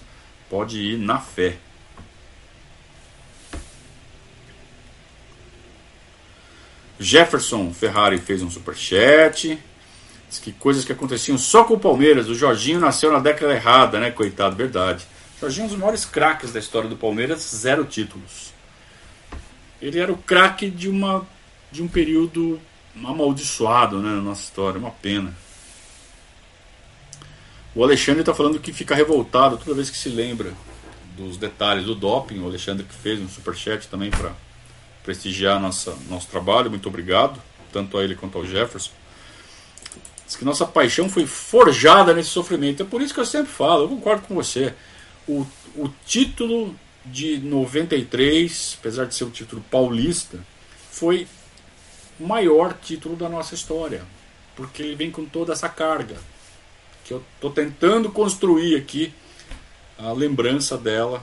Pode 0.50 0.78
ir 0.78 0.98
na 0.98 1.18
fé. 1.20 1.56
Jefferson 6.98 7.72
Ferrari 7.72 8.18
fez 8.18 8.42
um 8.42 8.50
superchat. 8.50 9.58
Diz 10.28 10.38
que 10.38 10.52
coisas 10.52 10.84
que 10.84 10.92
aconteciam 10.92 11.36
só 11.36 11.64
com 11.64 11.74
o 11.74 11.80
Palmeiras. 11.80 12.28
O 12.28 12.34
Jorginho 12.34 12.80
nasceu 12.80 13.12
na 13.12 13.18
década 13.18 13.54
errada, 13.54 14.00
né? 14.00 14.10
Coitado, 14.10 14.56
verdade. 14.56 15.06
Jorginho 15.40 15.64
é 15.64 15.66
um 15.66 15.70
dos 15.70 15.78
maiores 15.78 16.04
craques 16.04 16.52
da 16.52 16.58
história 16.58 16.88
do 16.88 16.96
Palmeiras, 16.96 17.40
zero 17.54 17.84
títulos. 17.84 18.52
Ele 19.80 19.98
era 19.98 20.12
o 20.12 20.16
craque 20.16 20.70
de 20.70 20.88
uma 20.88 21.26
de 21.70 21.82
um 21.82 21.88
período 21.88 22.60
amaldiçoado 22.96 24.00
né, 24.00 24.10
na 24.10 24.20
nossa 24.20 24.42
história, 24.42 24.78
uma 24.78 24.92
pena. 24.92 25.36
O 27.74 27.82
Alexandre 27.82 28.20
está 28.20 28.32
falando 28.32 28.60
que 28.60 28.72
fica 28.72 28.94
revoltado 28.94 29.56
toda 29.56 29.74
vez 29.74 29.90
que 29.90 29.96
se 29.96 30.08
lembra 30.08 30.54
dos 31.16 31.36
detalhes 31.36 31.84
do 31.84 31.94
doping. 31.94 32.38
O 32.38 32.46
Alexandre 32.46 32.84
que 32.84 32.94
fez 32.94 33.20
um 33.20 33.28
superchat 33.28 33.88
também 33.88 34.10
para 34.10 34.32
prestigiar 35.04 35.60
nossa, 35.60 35.96
nosso 36.08 36.26
trabalho. 36.26 36.70
Muito 36.70 36.88
obrigado, 36.88 37.40
tanto 37.72 37.96
a 37.96 38.02
ele 38.02 38.16
quanto 38.16 38.38
ao 38.38 38.44
Jefferson. 38.44 38.90
Diz 40.26 40.34
que 40.34 40.44
nossa 40.44 40.66
paixão 40.66 41.08
foi 41.08 41.26
forjada 41.26 42.12
nesse 42.14 42.30
sofrimento. 42.30 42.82
É 42.82 42.86
por 42.86 43.00
isso 43.00 43.14
que 43.14 43.20
eu 43.20 43.26
sempre 43.26 43.52
falo, 43.52 43.84
eu 43.84 43.88
concordo 43.88 44.22
com 44.26 44.34
você. 44.34 44.74
O, 45.28 45.46
o 45.76 45.88
título 46.06 46.74
de 47.04 47.38
93, 47.38 48.78
apesar 48.80 49.04
de 49.04 49.14
ser 49.14 49.24
um 49.24 49.30
título 49.30 49.62
paulista, 49.70 50.38
foi 50.90 51.28
o 52.18 52.26
maior 52.26 52.72
título 52.72 53.14
da 53.14 53.28
nossa 53.28 53.54
história. 53.54 54.02
Porque 54.56 54.82
ele 54.82 54.94
vem 54.94 55.10
com 55.10 55.24
toda 55.26 55.52
essa 55.52 55.68
carga. 55.68 56.16
Que 57.04 57.12
eu 57.12 57.22
estou 57.34 57.50
tentando 57.50 58.10
construir 58.10 58.76
aqui 58.76 59.12
a 59.98 60.12
lembrança 60.12 60.78
dela 60.78 61.22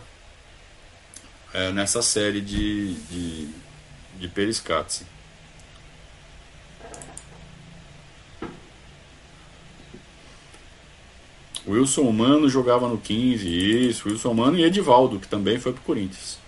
é, 1.54 1.72
nessa 1.72 2.02
série 2.02 2.42
de, 2.42 2.94
de, 2.94 3.50
de 4.22 4.28
Periscatse. 4.28 5.06
Wilson 11.68 12.12
Mano 12.12 12.48
jogava 12.50 12.88
no 12.88 12.98
15, 12.98 13.48
isso, 13.90 14.08
Wilson 14.08 14.34
Mano 14.34 14.58
e 14.58 14.64
Edivaldo, 14.64 15.20
que 15.20 15.28
também 15.28 15.60
foi 15.60 15.74
pro 15.74 15.82
Corinthians. 15.82 16.40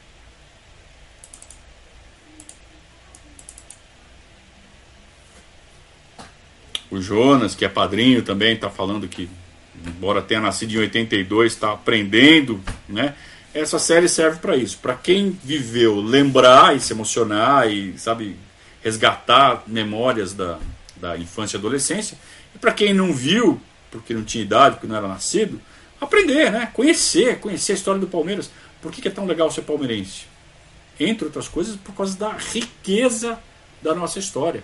O 6.90 7.02
Jonas, 7.02 7.56
que 7.56 7.66
é 7.66 7.70
padrinho 7.70 8.22
também, 8.22 8.54
está 8.54 8.70
falando 8.70 9.08
que, 9.08 9.28
embora 9.86 10.22
tenha 10.22 10.40
nascido 10.40 10.74
em 10.74 10.78
82, 10.78 11.54
está 11.54 11.74
aprendendo, 11.74 12.62
né? 12.88 13.16
Essa 13.54 13.78
série 13.78 14.10
serve 14.10 14.39
para 14.39 14.58
isso, 14.58 14.80
para 14.80 14.95
quem 14.95 15.30
viveu 15.43 16.01
lembrar 16.01 16.76
e 16.76 16.80
se 16.80 16.91
emocionar 16.91 17.70
e, 17.72 17.97
sabe, 17.99 18.36
resgatar 18.84 19.64
memórias 19.68 20.34
da, 20.34 20.58
da 20.95 21.16
infância 21.18 21.56
e 21.56 21.60
adolescência. 21.60 22.18
E 22.56 22.58
para 22.58 22.74
quem 22.74 22.95
não 22.95 23.14
viu, 23.14 23.62
porque 23.91 24.14
não 24.14 24.24
tinha 24.24 24.43
idade, 24.43 24.76
porque 24.76 24.88
não 24.88 24.95
era 24.95 25.08
nascido, 25.08 25.62
aprender, 26.01 26.51
né? 26.51 26.70
Conhecer, 26.74 27.39
conhecer 27.39 27.74
a 27.74 27.76
história 27.76 28.01
do 28.01 28.08
Palmeiras. 28.08 28.49
Por 28.82 28.91
que, 28.91 29.01
que 29.01 29.08
é 29.08 29.12
tão 29.12 29.26
legal 29.26 29.51
ser 29.51 29.62
palmeirense? 29.62 30.26
Entre 30.99 31.26
outras 31.26 31.47
coisas, 31.47 31.76
por 31.76 31.93
causa 31.93 32.18
da 32.18 32.32
riqueza 32.32 33.39
da 33.84 33.93
nossa 33.93 34.18
história. 34.18 34.64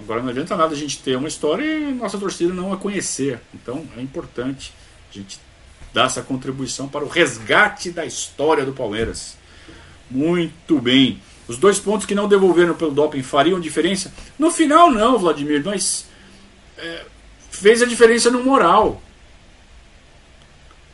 Agora 0.00 0.22
não 0.22 0.30
adianta 0.30 0.56
nada 0.56 0.74
a 0.74 0.76
gente 0.76 0.98
ter 0.98 1.16
uma 1.16 1.28
história 1.28 1.64
e 1.64 1.92
nossa 1.92 2.18
torcida 2.18 2.52
não 2.52 2.72
a 2.72 2.76
conhecer. 2.76 3.40
Então 3.54 3.86
é 3.96 4.00
importante 4.00 4.72
a 5.10 5.14
gente 5.14 5.38
dar 5.96 6.06
essa 6.08 6.20
contribuição 6.20 6.86
para 6.86 7.02
o 7.02 7.08
resgate 7.08 7.90
da 7.90 8.04
história 8.04 8.66
do 8.66 8.72
Palmeiras. 8.74 9.34
Muito 10.10 10.78
bem. 10.78 11.22
Os 11.48 11.56
dois 11.56 11.78
pontos 11.78 12.04
que 12.04 12.14
não 12.14 12.28
devolveram 12.28 12.74
pelo 12.74 12.90
doping 12.90 13.22
fariam 13.22 13.58
diferença? 13.58 14.12
No 14.38 14.50
final, 14.50 14.90
não, 14.90 15.18
Vladimir. 15.18 15.64
Nós 15.64 16.04
é, 16.76 17.06
fez 17.50 17.80
a 17.80 17.86
diferença 17.86 18.30
no 18.30 18.44
moral. 18.44 19.00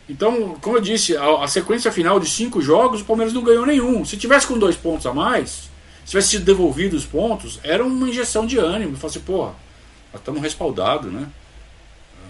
Então, 0.09 0.57
como 0.61 0.77
eu 0.77 0.81
disse, 0.81 1.17
a, 1.17 1.43
a, 1.43 1.49
sequência 1.49 1.91
final 1.91 2.21
de 2.21 2.31
cinco 2.31 2.63
jogos, 2.63 3.01
o 3.01 3.05
Palmeiras 3.05 3.35
não 3.35 3.43
ganhou 3.43 3.67
nenhum. 3.67 4.05
Se 4.05 4.17
tivesse 4.17 4.47
com 4.47 4.57
dois 4.57 4.77
pontos 4.77 5.05
a 5.05 5.13
mais, 5.13 5.69
se 6.05 6.11
tivesse 6.11 6.29
sido 6.29 6.45
devolvido 6.45 6.97
os 6.97 7.05
pontos, 7.05 7.59
era 7.65 7.85
uma 7.85 8.09
injeção 8.09 8.47
de 8.47 8.57
ânimo. 8.57 8.97
Falasse, 8.97 9.19
porra, 9.19 9.57
nós 10.13 10.21
estamos 10.21 10.41
respaldados, 10.41 11.13
né? 11.13 11.27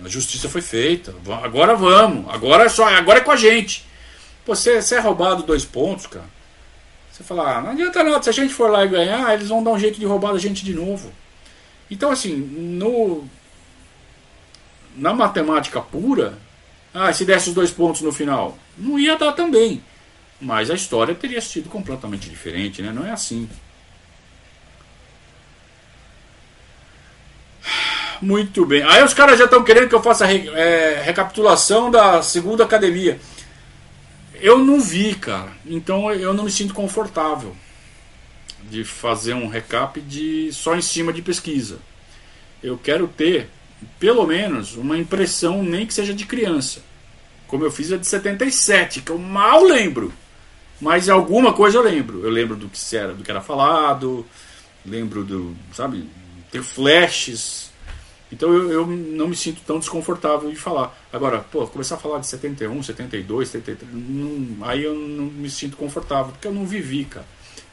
A 0.05 0.09
justiça 0.09 0.49
foi 0.49 0.61
feita. 0.61 1.15
Agora 1.43 1.75
vamos. 1.75 2.33
Agora 2.33 2.65
é 2.65 2.69
só, 2.69 2.87
agora 2.89 3.19
é 3.19 3.23
com 3.23 3.31
a 3.31 3.37
gente. 3.37 3.87
Você, 4.47 4.83
você 4.83 4.97
é 4.97 5.01
roubado 5.01 5.43
dois 5.43 5.65
pontos, 5.65 6.07
cara. 6.07 6.27
Você 7.11 7.23
fala, 7.23 7.59
ah, 7.59 7.61
não 7.61 7.71
adianta 7.71 8.03
nada. 8.03 8.23
Se 8.23 8.31
a 8.31 8.33
gente 8.33 8.53
for 8.53 8.71
lá 8.71 8.85
e 8.85 8.89
ganhar, 8.89 9.33
eles 9.35 9.49
vão 9.49 9.63
dar 9.63 9.71
um 9.71 9.79
jeito 9.79 10.01
de 10.01 10.07
roubar 10.07 10.33
a 10.33 10.39
gente 10.39 10.65
de 10.65 10.75
novo. 10.75 11.13
Então, 11.91 12.11
assim, 12.11 12.35
no, 12.35 13.25
na 14.97 15.13
matemática 15.13 15.81
pura, 15.81 16.39
ah, 16.93 17.13
se 17.13 17.25
desse 17.25 17.51
os 17.51 17.55
dois 17.55 17.71
pontos 17.71 18.01
no 18.01 18.13
final, 18.13 18.59
não 18.77 18.99
ia 18.99 19.17
dar 19.17 19.33
também. 19.33 19.83
Mas 20.41 20.71
a 20.71 20.75
história 20.75 21.15
teria 21.15 21.41
sido 21.41 21.69
completamente 21.69 22.29
diferente, 22.29 22.83
né? 22.83 22.91
Não 22.93 23.07
é 23.07 23.11
assim. 23.11 23.49
Muito 28.23 28.65
bem. 28.65 28.85
Aí 28.85 29.03
os 29.03 29.13
caras 29.13 29.37
já 29.37 29.47
estão 29.47 29.65
querendo 29.65 29.89
que 29.89 29.95
eu 29.97 30.03
faça 30.03 30.25
re, 30.25 30.49
é, 30.51 31.03
recapitulação 31.05 31.91
da 31.91 32.23
segunda 32.23 32.63
academia. 32.63 33.19
Eu 34.41 34.59
não 34.59 34.81
vi, 34.81 35.17
cara. 35.17 35.53
Então 35.67 36.11
eu 36.13 36.33
não 36.33 36.45
me 36.45 36.51
sinto 36.51 36.73
confortável 36.73 37.57
de 38.63 38.85
fazer 38.85 39.35
um 39.35 39.49
recap 39.49 40.01
de 40.01 40.53
só 40.53 40.77
em 40.77 40.81
cima 40.81 41.13
de 41.13 41.21
pesquisa. 41.21 41.79
Eu 42.63 42.79
quero 42.79 43.09
ter 43.09 43.49
pelo 43.99 44.25
menos 44.25 44.77
uma 44.77 44.97
impressão, 44.97 45.61
nem 45.65 45.85
que 45.85 45.93
seja 45.93 46.15
de 46.15 46.25
criança. 46.25 46.81
Como 47.49 47.65
eu 47.65 47.73
fiz 47.73 47.91
a 47.91 47.97
de 47.97 48.07
77, 48.07 49.01
que 49.01 49.11
eu 49.11 49.19
mal 49.19 49.65
lembro. 49.65 50.13
Mas 50.81 51.09
alguma 51.09 51.53
coisa 51.53 51.79
eu 51.79 51.83
lembro. 51.83 52.25
Eu 52.25 52.31
lembro 52.31 52.55
do 52.55 52.69
que 52.69 52.97
era, 52.97 53.15
do 53.15 53.25
que 53.25 53.31
era 53.33 53.41
falado, 53.41 54.25
lembro 54.87 55.25
do, 55.25 55.57
sabe, 55.73 56.09
ter 56.53 56.63
flashes. 56.63 57.72
Então 58.33 58.51
eu, 58.51 58.73
eu 58.73 58.87
não 58.87 59.29
me 59.29 59.37
sinto 59.37 59.61
tão 59.67 59.79
desconfortável 59.79 60.49
de 60.49 60.57
falar. 60.57 60.97
Agora, 61.13 61.41
pô, 61.41 61.67
começar 61.67 61.97
a 61.97 61.99
falar 61.99 62.19
de 62.19 62.27
71, 62.27 62.83
72, 62.83 63.49
73, 63.51 63.93
não, 63.93 64.67
aí 64.67 64.83
eu 64.85 64.95
não 64.95 65.27
me 65.27 65.51
sinto 65.51 65.77
confortável, 65.77 66.33
porque 66.33 66.49
eu 66.49 66.53
não 66.53 66.65
vivi, 66.65 67.05
cara. 67.05 67.27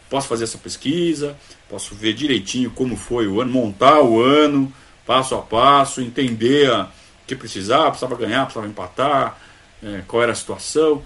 Posso 0.09 0.27
fazer 0.27 0.43
essa 0.43 0.57
pesquisa, 0.57 1.37
posso 1.69 1.95
ver 1.95 2.13
direitinho 2.13 2.71
como 2.71 2.97
foi 2.97 3.27
o 3.27 3.39
ano, 3.39 3.51
montar 3.51 4.01
o 4.01 4.21
ano, 4.21 4.71
passo 5.05 5.33
a 5.35 5.41
passo, 5.41 6.01
entender 6.01 6.69
o 6.69 6.87
que 7.25 7.35
precisava, 7.35 7.91
precisava 7.91 8.15
ganhar, 8.15 8.43
precisava 8.43 8.67
empatar, 8.67 9.39
é, 9.81 10.03
qual 10.07 10.23
era 10.23 10.33
a 10.33 10.35
situação. 10.35 11.01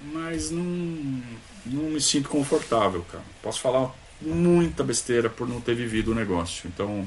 Mas 0.00 0.50
não, 0.50 0.62
não 1.66 1.90
me 1.90 2.00
sinto 2.00 2.30
confortável, 2.30 3.04
cara. 3.10 3.24
Posso 3.42 3.60
falar 3.60 3.92
muita 4.22 4.82
besteira 4.82 5.28
por 5.28 5.46
não 5.46 5.60
ter 5.60 5.74
vivido 5.74 6.12
o 6.12 6.14
negócio. 6.14 6.70
Então, 6.72 7.06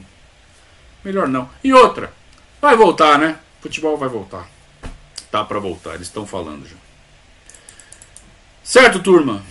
melhor 1.03 1.27
não. 1.27 1.49
E 1.63 1.73
outra, 1.73 2.13
vai 2.61 2.75
voltar, 2.75 3.17
né? 3.17 3.39
Futebol 3.61 3.97
vai 3.97 4.09
voltar. 4.09 4.49
Tá 5.31 5.43
para 5.43 5.59
voltar, 5.59 5.95
eles 5.95 6.07
estão 6.07 6.27
falando 6.27 6.67
já. 6.67 6.75
Certo, 8.63 8.99
turma? 8.99 9.43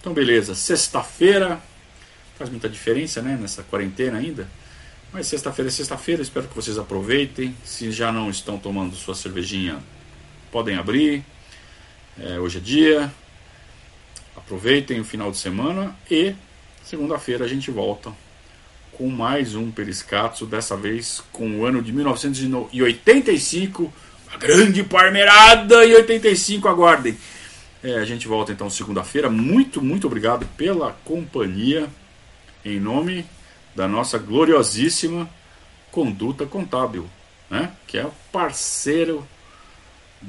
Então, 0.00 0.12
beleza. 0.12 0.54
Sexta-feira. 0.54 1.60
Faz 2.36 2.50
muita 2.50 2.68
diferença, 2.68 3.22
né? 3.22 3.38
Nessa 3.40 3.62
quarentena 3.62 4.18
ainda. 4.18 4.48
Mas 5.12 5.28
sexta-feira 5.28 5.68
é 5.68 5.72
sexta-feira, 5.72 6.22
espero 6.22 6.48
que 6.48 6.56
vocês 6.56 6.76
aproveitem. 6.76 7.56
Se 7.64 7.92
já 7.92 8.10
não 8.10 8.28
estão 8.28 8.58
tomando 8.58 8.96
sua 8.96 9.14
cervejinha, 9.14 9.78
podem 10.50 10.76
abrir. 10.76 11.24
É, 12.18 12.38
hoje 12.38 12.58
é 12.58 12.60
dia. 12.60 13.12
Aproveitem 14.36 15.00
o 15.00 15.04
final 15.04 15.30
de 15.30 15.38
semana 15.38 15.96
e 16.10 16.34
segunda-feira 16.82 17.44
a 17.44 17.48
gente 17.48 17.70
volta 17.70 18.12
com 18.96 19.08
mais 19.08 19.54
um 19.54 19.70
Periscatso, 19.70 20.46
dessa 20.46 20.76
vez 20.76 21.22
com 21.32 21.58
o 21.58 21.66
ano 21.66 21.82
de 21.82 21.92
1985. 21.92 23.92
A 24.32 24.36
grande 24.36 24.82
parmerada 24.82 25.84
em 25.84 25.94
85, 25.94 26.68
aguardem. 26.68 27.16
É, 27.82 27.96
a 27.96 28.04
gente 28.04 28.26
volta 28.26 28.52
então 28.52 28.70
segunda-feira. 28.70 29.28
Muito, 29.28 29.82
muito 29.82 30.06
obrigado 30.06 30.46
pela 30.56 30.92
companhia. 31.04 31.88
Em 32.64 32.80
nome 32.80 33.26
da 33.74 33.86
nossa 33.86 34.16
gloriosíssima 34.16 35.28
Conduta 35.90 36.46
Contábil, 36.46 37.06
né? 37.50 37.72
que 37.86 37.98
é 37.98 38.06
parceiro 38.32 39.26